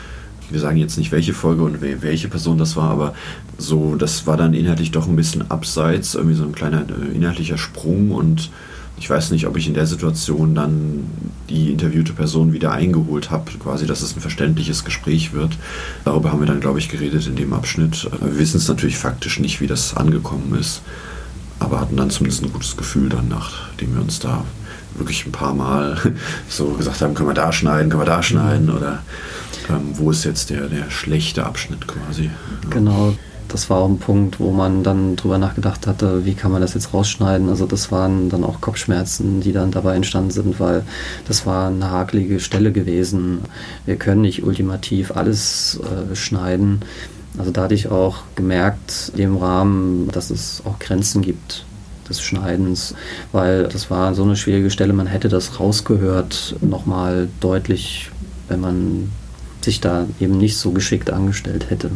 wir 0.51 0.61
sagen 0.61 0.79
jetzt 0.79 0.99
nicht 0.99 1.13
welche 1.13 1.35
Folge 1.35 1.63
und 1.63 1.81
welche 1.81 2.29
Person 2.29 2.59
das 2.59 2.75
war, 2.77 2.91
aber 2.91 3.15
so, 3.59 3.95
das 3.95 4.27
war 4.27 4.37
dann 4.37 4.55
inhaltlich 4.55 4.91
doch 4.91 5.07
ein 5.07 5.17
bisschen 5.17 5.51
abseits, 5.51 6.15
irgendwie 6.15 6.35
so 6.35 6.45
ein 6.45 6.55
kleiner 6.55 6.83
äh, 6.83 7.15
inhaltlicher 7.15 7.59
Sprung 7.59 8.11
und 8.11 8.51
ich 8.99 9.09
weiß 9.09 9.31
nicht, 9.31 9.47
ob 9.47 9.57
ich 9.57 9.69
in 9.69 9.75
der 9.75 9.87
Situation 9.87 10.55
dann 10.55 11.07
die 11.49 11.73
interviewte 11.73 12.13
Person 12.13 12.53
wieder 12.53 12.73
eingeholt 12.73 13.31
habe, 13.31 13.51
quasi, 13.59 13.87
dass 13.87 14.03
es 14.03 14.17
ein 14.17 14.21
verständliches 14.21 14.85
Gespräch 14.85 15.33
wird. 15.33 15.57
Darüber 16.05 16.33
haben 16.33 16.41
wir 16.41 16.47
dann, 16.47 16.61
glaube 16.61 16.79
ich, 16.79 16.89
geredet 16.89 17.27
in 17.27 17.37
dem 17.37 17.53
Abschnitt. 17.53 18.09
Wir 18.21 18.39
wissen 18.39 18.59
es 18.59 18.69
natürlich 18.69 18.99
faktisch 18.99 19.39
nicht, 19.39 19.61
wie 19.61 19.67
das 19.67 19.97
angekommen 19.97 20.57
ist, 20.59 20.83
aber 21.59 21.81
hatten 21.81 21.97
dann 21.97 22.11
zumindest 22.11 22.45
ein 22.45 22.53
gutes 22.53 22.77
Gefühl 22.77 23.09
dann, 23.09 23.29
nachdem 23.29 23.95
wir 23.95 24.03
uns 24.03 24.19
da 24.19 24.45
wirklich 24.95 25.27
ein 25.27 25.33
paar 25.33 25.55
Mal 25.55 25.97
so 26.49 26.67
gesagt 26.73 27.01
haben, 27.01 27.15
können 27.15 27.29
wir 27.29 27.35
da 27.35 27.53
schneiden, 27.53 27.91
können 27.91 28.03
wir 28.03 28.07
da 28.07 28.23
schneiden 28.23 28.71
oder 28.71 29.03
ähm, 29.69 29.91
wo 29.95 30.11
ist 30.11 30.25
jetzt 30.25 30.51
der, 30.51 30.69
der 30.69 30.91
schlechte 30.91 31.47
Abschnitt 31.47 31.87
quasi. 31.87 32.31
Genau, 32.71 33.15
das 33.49 33.71
war 33.71 33.79
auch 33.79 33.89
ein 33.89 33.99
Punkt, 33.99 34.41
wo 34.41 34.51
man 34.51 34.83
dann 34.83 35.17
drüber 35.17 35.39
nachgedacht 35.39 35.87
hatte, 35.87 36.25
wie 36.25 36.35
kann 36.35 36.53
man 36.53 36.61
das 36.61 36.75
jetzt 36.75 36.93
rausschneiden. 36.93 37.49
Also 37.49 37.67
das 37.67 37.91
waren 37.91 38.29
dann 38.29 38.45
auch 38.45 38.61
Kopfschmerzen, 38.61 39.41
die 39.41 39.53
dann 39.53 39.71
dabei 39.71 39.97
entstanden 39.97 40.31
sind, 40.31 40.61
weil 40.61 40.85
das 41.27 41.47
war 41.47 41.69
eine 41.69 41.91
hakelige 41.91 42.41
Stelle 42.41 42.73
gewesen. 42.73 43.41
Wir 43.87 43.97
können 43.97 44.21
nicht 44.21 44.45
ultimativ 44.45 45.17
alles 45.17 45.81
äh, 45.81 46.15
schneiden. 46.15 46.83
Also 47.39 47.51
da 47.51 47.63
hatte 47.63 47.75
ich 47.75 47.91
auch 47.91 48.19
gemerkt, 48.35 49.13
im 49.17 49.37
Rahmen, 49.37 50.09
dass 50.13 50.31
es 50.31 50.63
auch 50.65 50.79
Grenzen 50.79 51.23
gibt 51.23 51.65
des 52.09 52.23
Schneidens, 52.23 52.95
weil 53.33 53.65
das 53.65 53.91
war 53.91 54.15
so 54.15 54.23
eine 54.25 54.37
schwierige 54.37 54.71
Stelle, 54.71 54.93
man 54.93 55.07
hätte 55.07 55.29
das 55.29 55.61
rausgehört, 55.61 56.57
nochmal 56.61 57.29
deutlich, 57.41 58.11
wenn 58.49 58.61
man 58.61 59.13
sich 59.61 59.81
da 59.81 60.07
eben 60.19 60.39
nicht 60.39 60.57
so 60.57 60.71
geschickt 60.71 61.11
angestellt 61.11 61.71
hätte. 61.71 61.91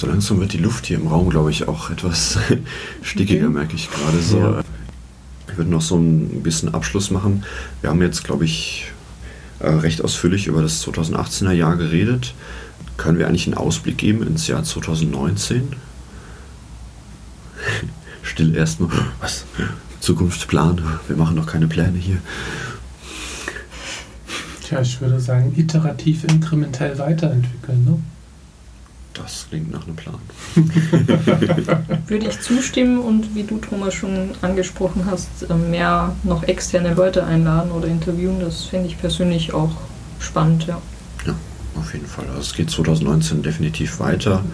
So 0.00 0.06
langsam 0.06 0.40
wird 0.40 0.54
die 0.54 0.58
Luft 0.58 0.86
hier 0.86 0.96
im 0.96 1.08
Raum, 1.08 1.28
glaube 1.28 1.50
ich, 1.50 1.68
auch 1.68 1.90
etwas 1.90 2.38
stickiger, 3.02 3.48
okay. 3.48 3.54
merke 3.54 3.74
ich 3.74 3.90
gerade 3.90 4.18
so. 4.22 4.38
Ja. 4.38 4.62
Ich 5.46 5.58
würde 5.58 5.70
noch 5.70 5.82
so 5.82 5.98
ein 5.98 6.42
bisschen 6.42 6.72
Abschluss 6.72 7.10
machen. 7.10 7.44
Wir 7.82 7.90
haben 7.90 8.00
jetzt, 8.00 8.24
glaube 8.24 8.46
ich, 8.46 8.90
äh, 9.58 9.68
recht 9.68 10.02
ausführlich 10.02 10.46
über 10.46 10.62
das 10.62 10.82
2018er 10.86 11.52
Jahr 11.52 11.76
geredet. 11.76 12.32
Können 12.96 13.18
wir 13.18 13.28
eigentlich 13.28 13.46
einen 13.46 13.58
Ausblick 13.58 13.98
geben 13.98 14.26
ins 14.26 14.46
Jahr 14.46 14.64
2019? 14.64 15.76
Still 18.22 18.56
erstmal. 18.56 18.88
Was? 19.20 19.44
Zukunft 20.00 20.48
planen. 20.48 20.82
Wir 21.08 21.16
machen 21.16 21.36
noch 21.36 21.46
keine 21.46 21.68
Pläne 21.68 21.98
hier. 21.98 22.22
Tja, 24.66 24.80
ich 24.80 24.98
würde 25.02 25.20
sagen, 25.20 25.52
iterativ, 25.58 26.24
inkrementell 26.24 26.96
weiterentwickeln. 26.96 27.84
Ne? 27.84 27.98
Das 29.22 29.46
klingt 29.48 29.70
nach 29.70 29.86
einem 29.86 29.96
Plan. 29.96 30.18
Würde 32.06 32.26
ich 32.26 32.40
zustimmen 32.40 32.98
und 32.98 33.34
wie 33.34 33.42
du, 33.42 33.58
Thomas, 33.58 33.94
schon 33.94 34.30
angesprochen 34.42 35.06
hast, 35.10 35.28
äh, 35.48 35.54
mehr 35.54 36.14
noch 36.22 36.42
externe 36.44 36.94
Leute 36.94 37.24
einladen 37.24 37.70
oder 37.70 37.88
interviewen, 37.88 38.40
das 38.40 38.64
finde 38.64 38.86
ich 38.88 38.98
persönlich 38.98 39.52
auch 39.52 39.72
spannend, 40.18 40.66
ja. 40.66 40.80
Ja, 41.26 41.34
auf 41.76 41.92
jeden 41.92 42.06
Fall. 42.06 42.26
Also 42.28 42.40
es 42.40 42.54
geht 42.54 42.70
2019 42.70 43.42
definitiv 43.42 44.00
weiter. 44.00 44.44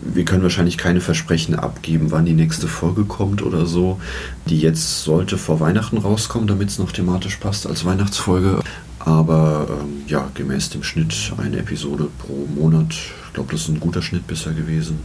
Wir 0.00 0.24
können 0.24 0.42
wahrscheinlich 0.42 0.76
keine 0.76 1.00
Versprechen 1.00 1.54
abgeben, 1.54 2.10
wann 2.10 2.26
die 2.26 2.34
nächste 2.34 2.68
Folge 2.68 3.04
kommt 3.04 3.42
oder 3.42 3.64
so. 3.64 4.00
Die 4.46 4.60
jetzt 4.60 5.04
sollte 5.04 5.38
vor 5.38 5.60
Weihnachten 5.60 5.96
rauskommen, 5.98 6.46
damit 6.46 6.68
es 6.68 6.78
noch 6.78 6.92
thematisch 6.92 7.36
passt 7.36 7.66
als 7.66 7.84
Weihnachtsfolge. 7.84 8.60
Aber 9.04 9.66
ähm, 9.70 10.02
ja, 10.06 10.30
gemäß 10.34 10.70
dem 10.70 10.82
Schnitt 10.82 11.32
eine 11.36 11.58
Episode 11.58 12.08
pro 12.18 12.46
Monat. 12.58 12.92
Ich 12.92 13.32
glaube, 13.34 13.52
das 13.52 13.62
ist 13.62 13.68
ein 13.68 13.80
guter 13.80 14.00
Schnitt 14.02 14.26
bisher 14.26 14.52
gewesen. 14.52 14.98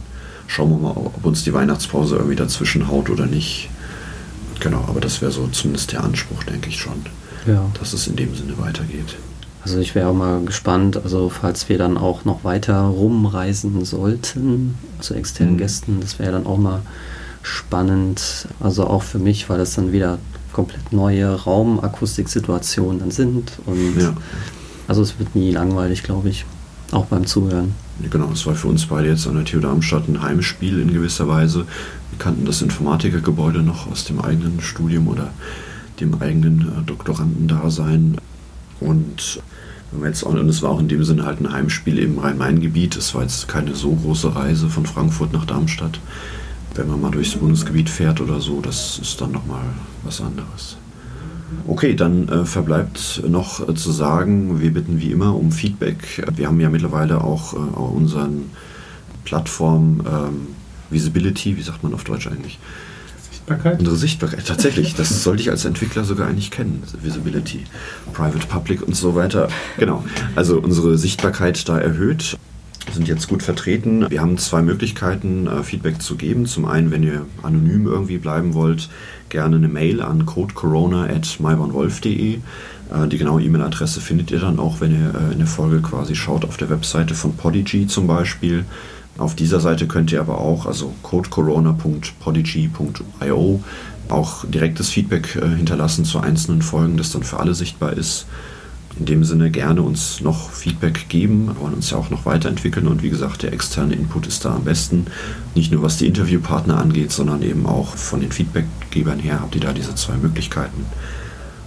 Schauen 0.46 0.70
wir 0.70 0.78
mal, 0.78 0.96
ob 0.96 1.24
uns 1.24 1.44
die 1.44 1.52
Weihnachtspause 1.52 2.16
irgendwie 2.16 2.36
dazwischen 2.36 2.88
haut 2.88 3.10
oder 3.10 3.26
nicht. 3.26 3.68
Genau, 4.60 4.84
aber 4.88 5.00
das 5.00 5.20
wäre 5.22 5.30
so 5.32 5.46
zumindest 5.48 5.92
der 5.92 6.02
Anspruch, 6.04 6.42
denke 6.44 6.68
ich 6.68 6.78
schon, 6.78 7.04
Ja. 7.46 7.64
dass 7.78 7.92
es 7.92 8.06
in 8.06 8.16
dem 8.16 8.34
Sinne 8.34 8.58
weitergeht. 8.58 9.16
Also 9.62 9.78
ich 9.78 9.94
wäre 9.94 10.08
auch 10.08 10.14
mal 10.14 10.42
gespannt, 10.44 10.96
also 11.02 11.28
falls 11.28 11.68
wir 11.68 11.76
dann 11.76 11.98
auch 11.98 12.24
noch 12.24 12.44
weiter 12.44 12.80
rumreisen 12.80 13.84
sollten 13.84 14.76
zu 15.00 15.14
externen 15.14 15.54
Mhm. 15.54 15.58
Gästen, 15.58 15.98
das 16.00 16.18
wäre 16.18 16.32
dann 16.32 16.46
auch 16.46 16.56
mal 16.58 16.80
spannend. 17.42 18.48
Also 18.60 18.86
auch 18.86 19.02
für 19.02 19.18
mich, 19.18 19.48
weil 19.50 19.58
das 19.58 19.74
dann 19.74 19.92
wieder 19.92 20.18
komplett 20.52 20.92
neue 20.92 21.28
Raumakustiksituationen 21.34 23.10
sind. 23.10 23.52
Und 23.66 24.00
Ja. 24.00 24.14
also 24.88 25.02
es 25.02 25.18
wird 25.18 25.34
nie 25.34 25.52
langweilig, 25.52 26.02
glaube 26.02 26.28
ich. 26.28 26.44
Auch 26.92 27.06
beim 27.06 27.24
Zuhören. 27.24 27.74
Genau, 28.10 28.30
es 28.32 28.46
war 28.46 28.54
für 28.54 28.66
uns 28.68 28.86
beide 28.86 29.08
jetzt 29.08 29.26
an 29.26 29.34
der 29.36 29.44
TU 29.44 29.60
Darmstadt 29.60 30.08
ein 30.08 30.22
Heimspiel 30.22 30.80
in 30.80 30.92
gewisser 30.92 31.28
Weise. 31.28 31.66
Wir 32.10 32.18
kannten 32.18 32.44
das 32.46 32.62
Informatikergebäude 32.62 33.62
noch 33.62 33.90
aus 33.90 34.04
dem 34.04 34.20
eigenen 34.20 34.60
Studium 34.60 35.06
oder 35.06 35.30
dem 36.00 36.20
eigenen 36.20 36.62
äh, 36.62 36.82
Doktorandendasein. 36.86 38.16
Und 38.80 39.40
wenn 39.92 40.00
wir 40.00 40.08
jetzt 40.08 40.24
auch, 40.24 40.32
und 40.32 40.48
es 40.48 40.62
war 40.62 40.70
auch 40.70 40.80
in 40.80 40.88
dem 40.88 41.04
Sinne 41.04 41.26
halt 41.26 41.40
ein 41.40 41.52
Heimspiel 41.52 41.98
im 41.98 42.18
Rhein-Main-Gebiet. 42.18 42.96
Es 42.96 43.14
war 43.14 43.22
jetzt 43.22 43.46
keine 43.48 43.74
so 43.74 43.92
große 43.92 44.34
Reise 44.34 44.68
von 44.68 44.86
Frankfurt 44.86 45.32
nach 45.32 45.44
Darmstadt. 45.44 46.00
Wenn 46.74 46.88
man 46.88 47.00
mal 47.00 47.10
durchs 47.10 47.34
Bundesgebiet 47.34 47.90
fährt 47.90 48.20
oder 48.20 48.40
so, 48.40 48.60
das 48.60 48.98
ist 49.00 49.20
dann 49.20 49.32
nochmal 49.32 49.62
was 50.04 50.20
anderes. 50.20 50.76
Okay, 51.66 51.94
dann 51.94 52.28
äh, 52.28 52.44
verbleibt 52.44 53.22
noch 53.28 53.68
äh, 53.68 53.74
zu 53.74 53.90
sagen, 53.90 54.60
wir 54.60 54.72
bitten 54.72 55.00
wie 55.00 55.10
immer 55.10 55.34
um 55.34 55.50
Feedback. 55.50 56.22
Wir 56.36 56.46
haben 56.46 56.60
ja 56.60 56.70
mittlerweile 56.70 57.22
auch, 57.22 57.54
äh, 57.54 57.56
unseren 57.56 58.50
Plattform 59.24 60.00
ähm, 60.06 60.46
Visibility, 60.90 61.56
wie 61.56 61.62
sagt 61.62 61.82
man 61.82 61.94
auf 61.94 62.04
Deutsch 62.04 62.26
eigentlich? 62.26 62.58
Sichtbarkeit. 63.30 63.78
Unsere 63.78 63.96
Sichtbarkeit, 63.96 64.46
tatsächlich, 64.46 64.94
das 64.94 65.22
sollte 65.22 65.42
ich 65.42 65.50
als 65.50 65.64
Entwickler 65.64 66.04
sogar 66.04 66.28
eigentlich 66.28 66.50
kennen. 66.50 66.82
Visibility, 67.02 67.64
Private, 68.12 68.46
Public 68.46 68.82
und 68.82 68.94
so 68.94 69.14
weiter. 69.14 69.48
Genau, 69.78 70.04
also 70.36 70.58
unsere 70.58 70.96
Sichtbarkeit 70.98 71.68
da 71.68 71.78
erhöht 71.78 72.36
sind 72.92 73.08
jetzt 73.08 73.28
gut 73.28 73.42
vertreten. 73.42 74.06
Wir 74.08 74.20
haben 74.20 74.38
zwei 74.38 74.62
Möglichkeiten, 74.62 75.46
äh, 75.46 75.62
Feedback 75.62 76.00
zu 76.02 76.16
geben. 76.16 76.46
Zum 76.46 76.64
einen, 76.64 76.90
wenn 76.90 77.02
ihr 77.02 77.26
anonym 77.42 77.86
irgendwie 77.86 78.16
bleiben 78.18 78.54
wollt, 78.54 78.88
gerne 79.28 79.56
eine 79.56 79.68
Mail 79.68 80.00
an 80.02 80.24
codecorona.mybornwolf.de. 80.26 82.34
Äh, 82.34 82.38
Die 83.08 83.18
genaue 83.18 83.42
E-Mail-Adresse 83.42 84.00
findet 84.00 84.30
ihr 84.30 84.38
dann 84.40 84.58
auch, 84.58 84.80
wenn 84.80 84.92
ihr 84.92 85.14
äh, 85.14 85.32
in 85.32 85.38
der 85.38 85.46
Folge 85.46 85.82
quasi 85.82 86.16
schaut, 86.16 86.44
auf 86.44 86.56
der 86.56 86.70
Webseite 86.70 87.14
von 87.14 87.34
Podigy 87.34 87.86
zum 87.86 88.06
Beispiel. 88.06 88.64
Auf 89.18 89.34
dieser 89.34 89.60
Seite 89.60 89.86
könnt 89.86 90.12
ihr 90.12 90.20
aber 90.20 90.38
auch, 90.38 90.64
also 90.66 90.94
codecorona.podigy.io, 91.02 93.62
auch 94.08 94.44
direktes 94.46 94.88
Feedback 94.88 95.38
hinterlassen 95.56 96.06
zu 96.06 96.20
einzelnen 96.20 96.62
Folgen, 96.62 96.96
das 96.96 97.12
dann 97.12 97.22
für 97.22 97.38
alle 97.38 97.52
sichtbar 97.54 97.92
ist. 97.92 98.24
In 98.98 99.06
dem 99.06 99.24
Sinne 99.24 99.50
gerne 99.50 99.82
uns 99.82 100.20
noch 100.20 100.50
Feedback 100.50 101.08
geben, 101.08 101.46
wir 101.46 101.58
wollen 101.60 101.74
uns 101.74 101.90
ja 101.90 101.96
auch 101.96 102.10
noch 102.10 102.26
weiterentwickeln 102.26 102.86
und 102.86 103.02
wie 103.02 103.10
gesagt, 103.10 103.42
der 103.42 103.52
externe 103.52 103.94
Input 103.94 104.26
ist 104.26 104.44
da 104.44 104.54
am 104.54 104.64
besten. 104.64 105.06
Nicht 105.54 105.72
nur 105.72 105.82
was 105.82 105.96
die 105.96 106.06
Interviewpartner 106.06 106.76
angeht, 106.76 107.12
sondern 107.12 107.42
eben 107.42 107.66
auch 107.66 107.94
von 107.96 108.20
den 108.20 108.32
Feedbackgebern 108.32 109.20
her 109.20 109.40
habt 109.40 109.54
ihr 109.54 109.60
da 109.60 109.72
diese 109.72 109.94
zwei 109.94 110.16
Möglichkeiten. 110.16 110.84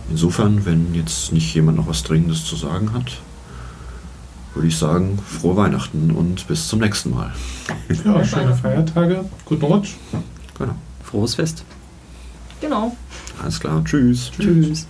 Insofern, 0.09 0.65
wenn 0.65 0.93
jetzt 0.93 1.31
nicht 1.31 1.53
jemand 1.55 1.77
noch 1.77 1.87
was 1.87 2.03
Dringendes 2.03 2.45
zu 2.45 2.55
sagen 2.55 2.93
hat, 2.93 3.19
würde 4.53 4.67
ich 4.67 4.77
sagen, 4.77 5.17
frohe 5.17 5.55
Weihnachten 5.55 6.11
und 6.11 6.47
bis 6.47 6.67
zum 6.67 6.79
nächsten 6.79 7.11
Mal. 7.11 7.33
Ja, 8.05 8.23
schöne 8.23 8.53
Feiertage. 8.53 9.25
Guten 9.45 9.65
Rutsch. 9.65 9.95
Genau. 10.57 10.75
Frohes 11.03 11.35
Fest. 11.35 11.63
Genau. 12.61 12.95
Alles 13.41 13.59
klar. 13.59 13.83
Tschüss. 13.83 14.31
Tschüss. 14.37 14.85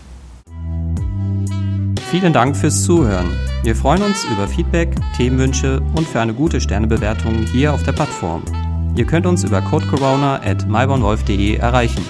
Vielen 2.13 2.31
Dank 2.31 2.55
fürs 2.55 2.83
Zuhören. 2.83 3.35
Wir 3.63 3.75
freuen 3.75 4.03
uns 4.03 4.23
über 4.25 4.47
Feedback, 4.47 4.95
Themenwünsche 5.17 5.81
und 5.95 6.07
für 6.07 6.19
eine 6.19 6.35
gute 6.35 6.61
Sternebewertung 6.61 7.47
hier 7.51 7.73
auf 7.73 7.81
der 7.81 7.93
Plattform. 7.93 8.43
Ihr 8.95 9.05
könnt 9.05 9.25
uns 9.25 9.43
über 9.43 9.63
codecorona 9.63 10.35
at 10.43 10.63
erreichen. 11.59 12.05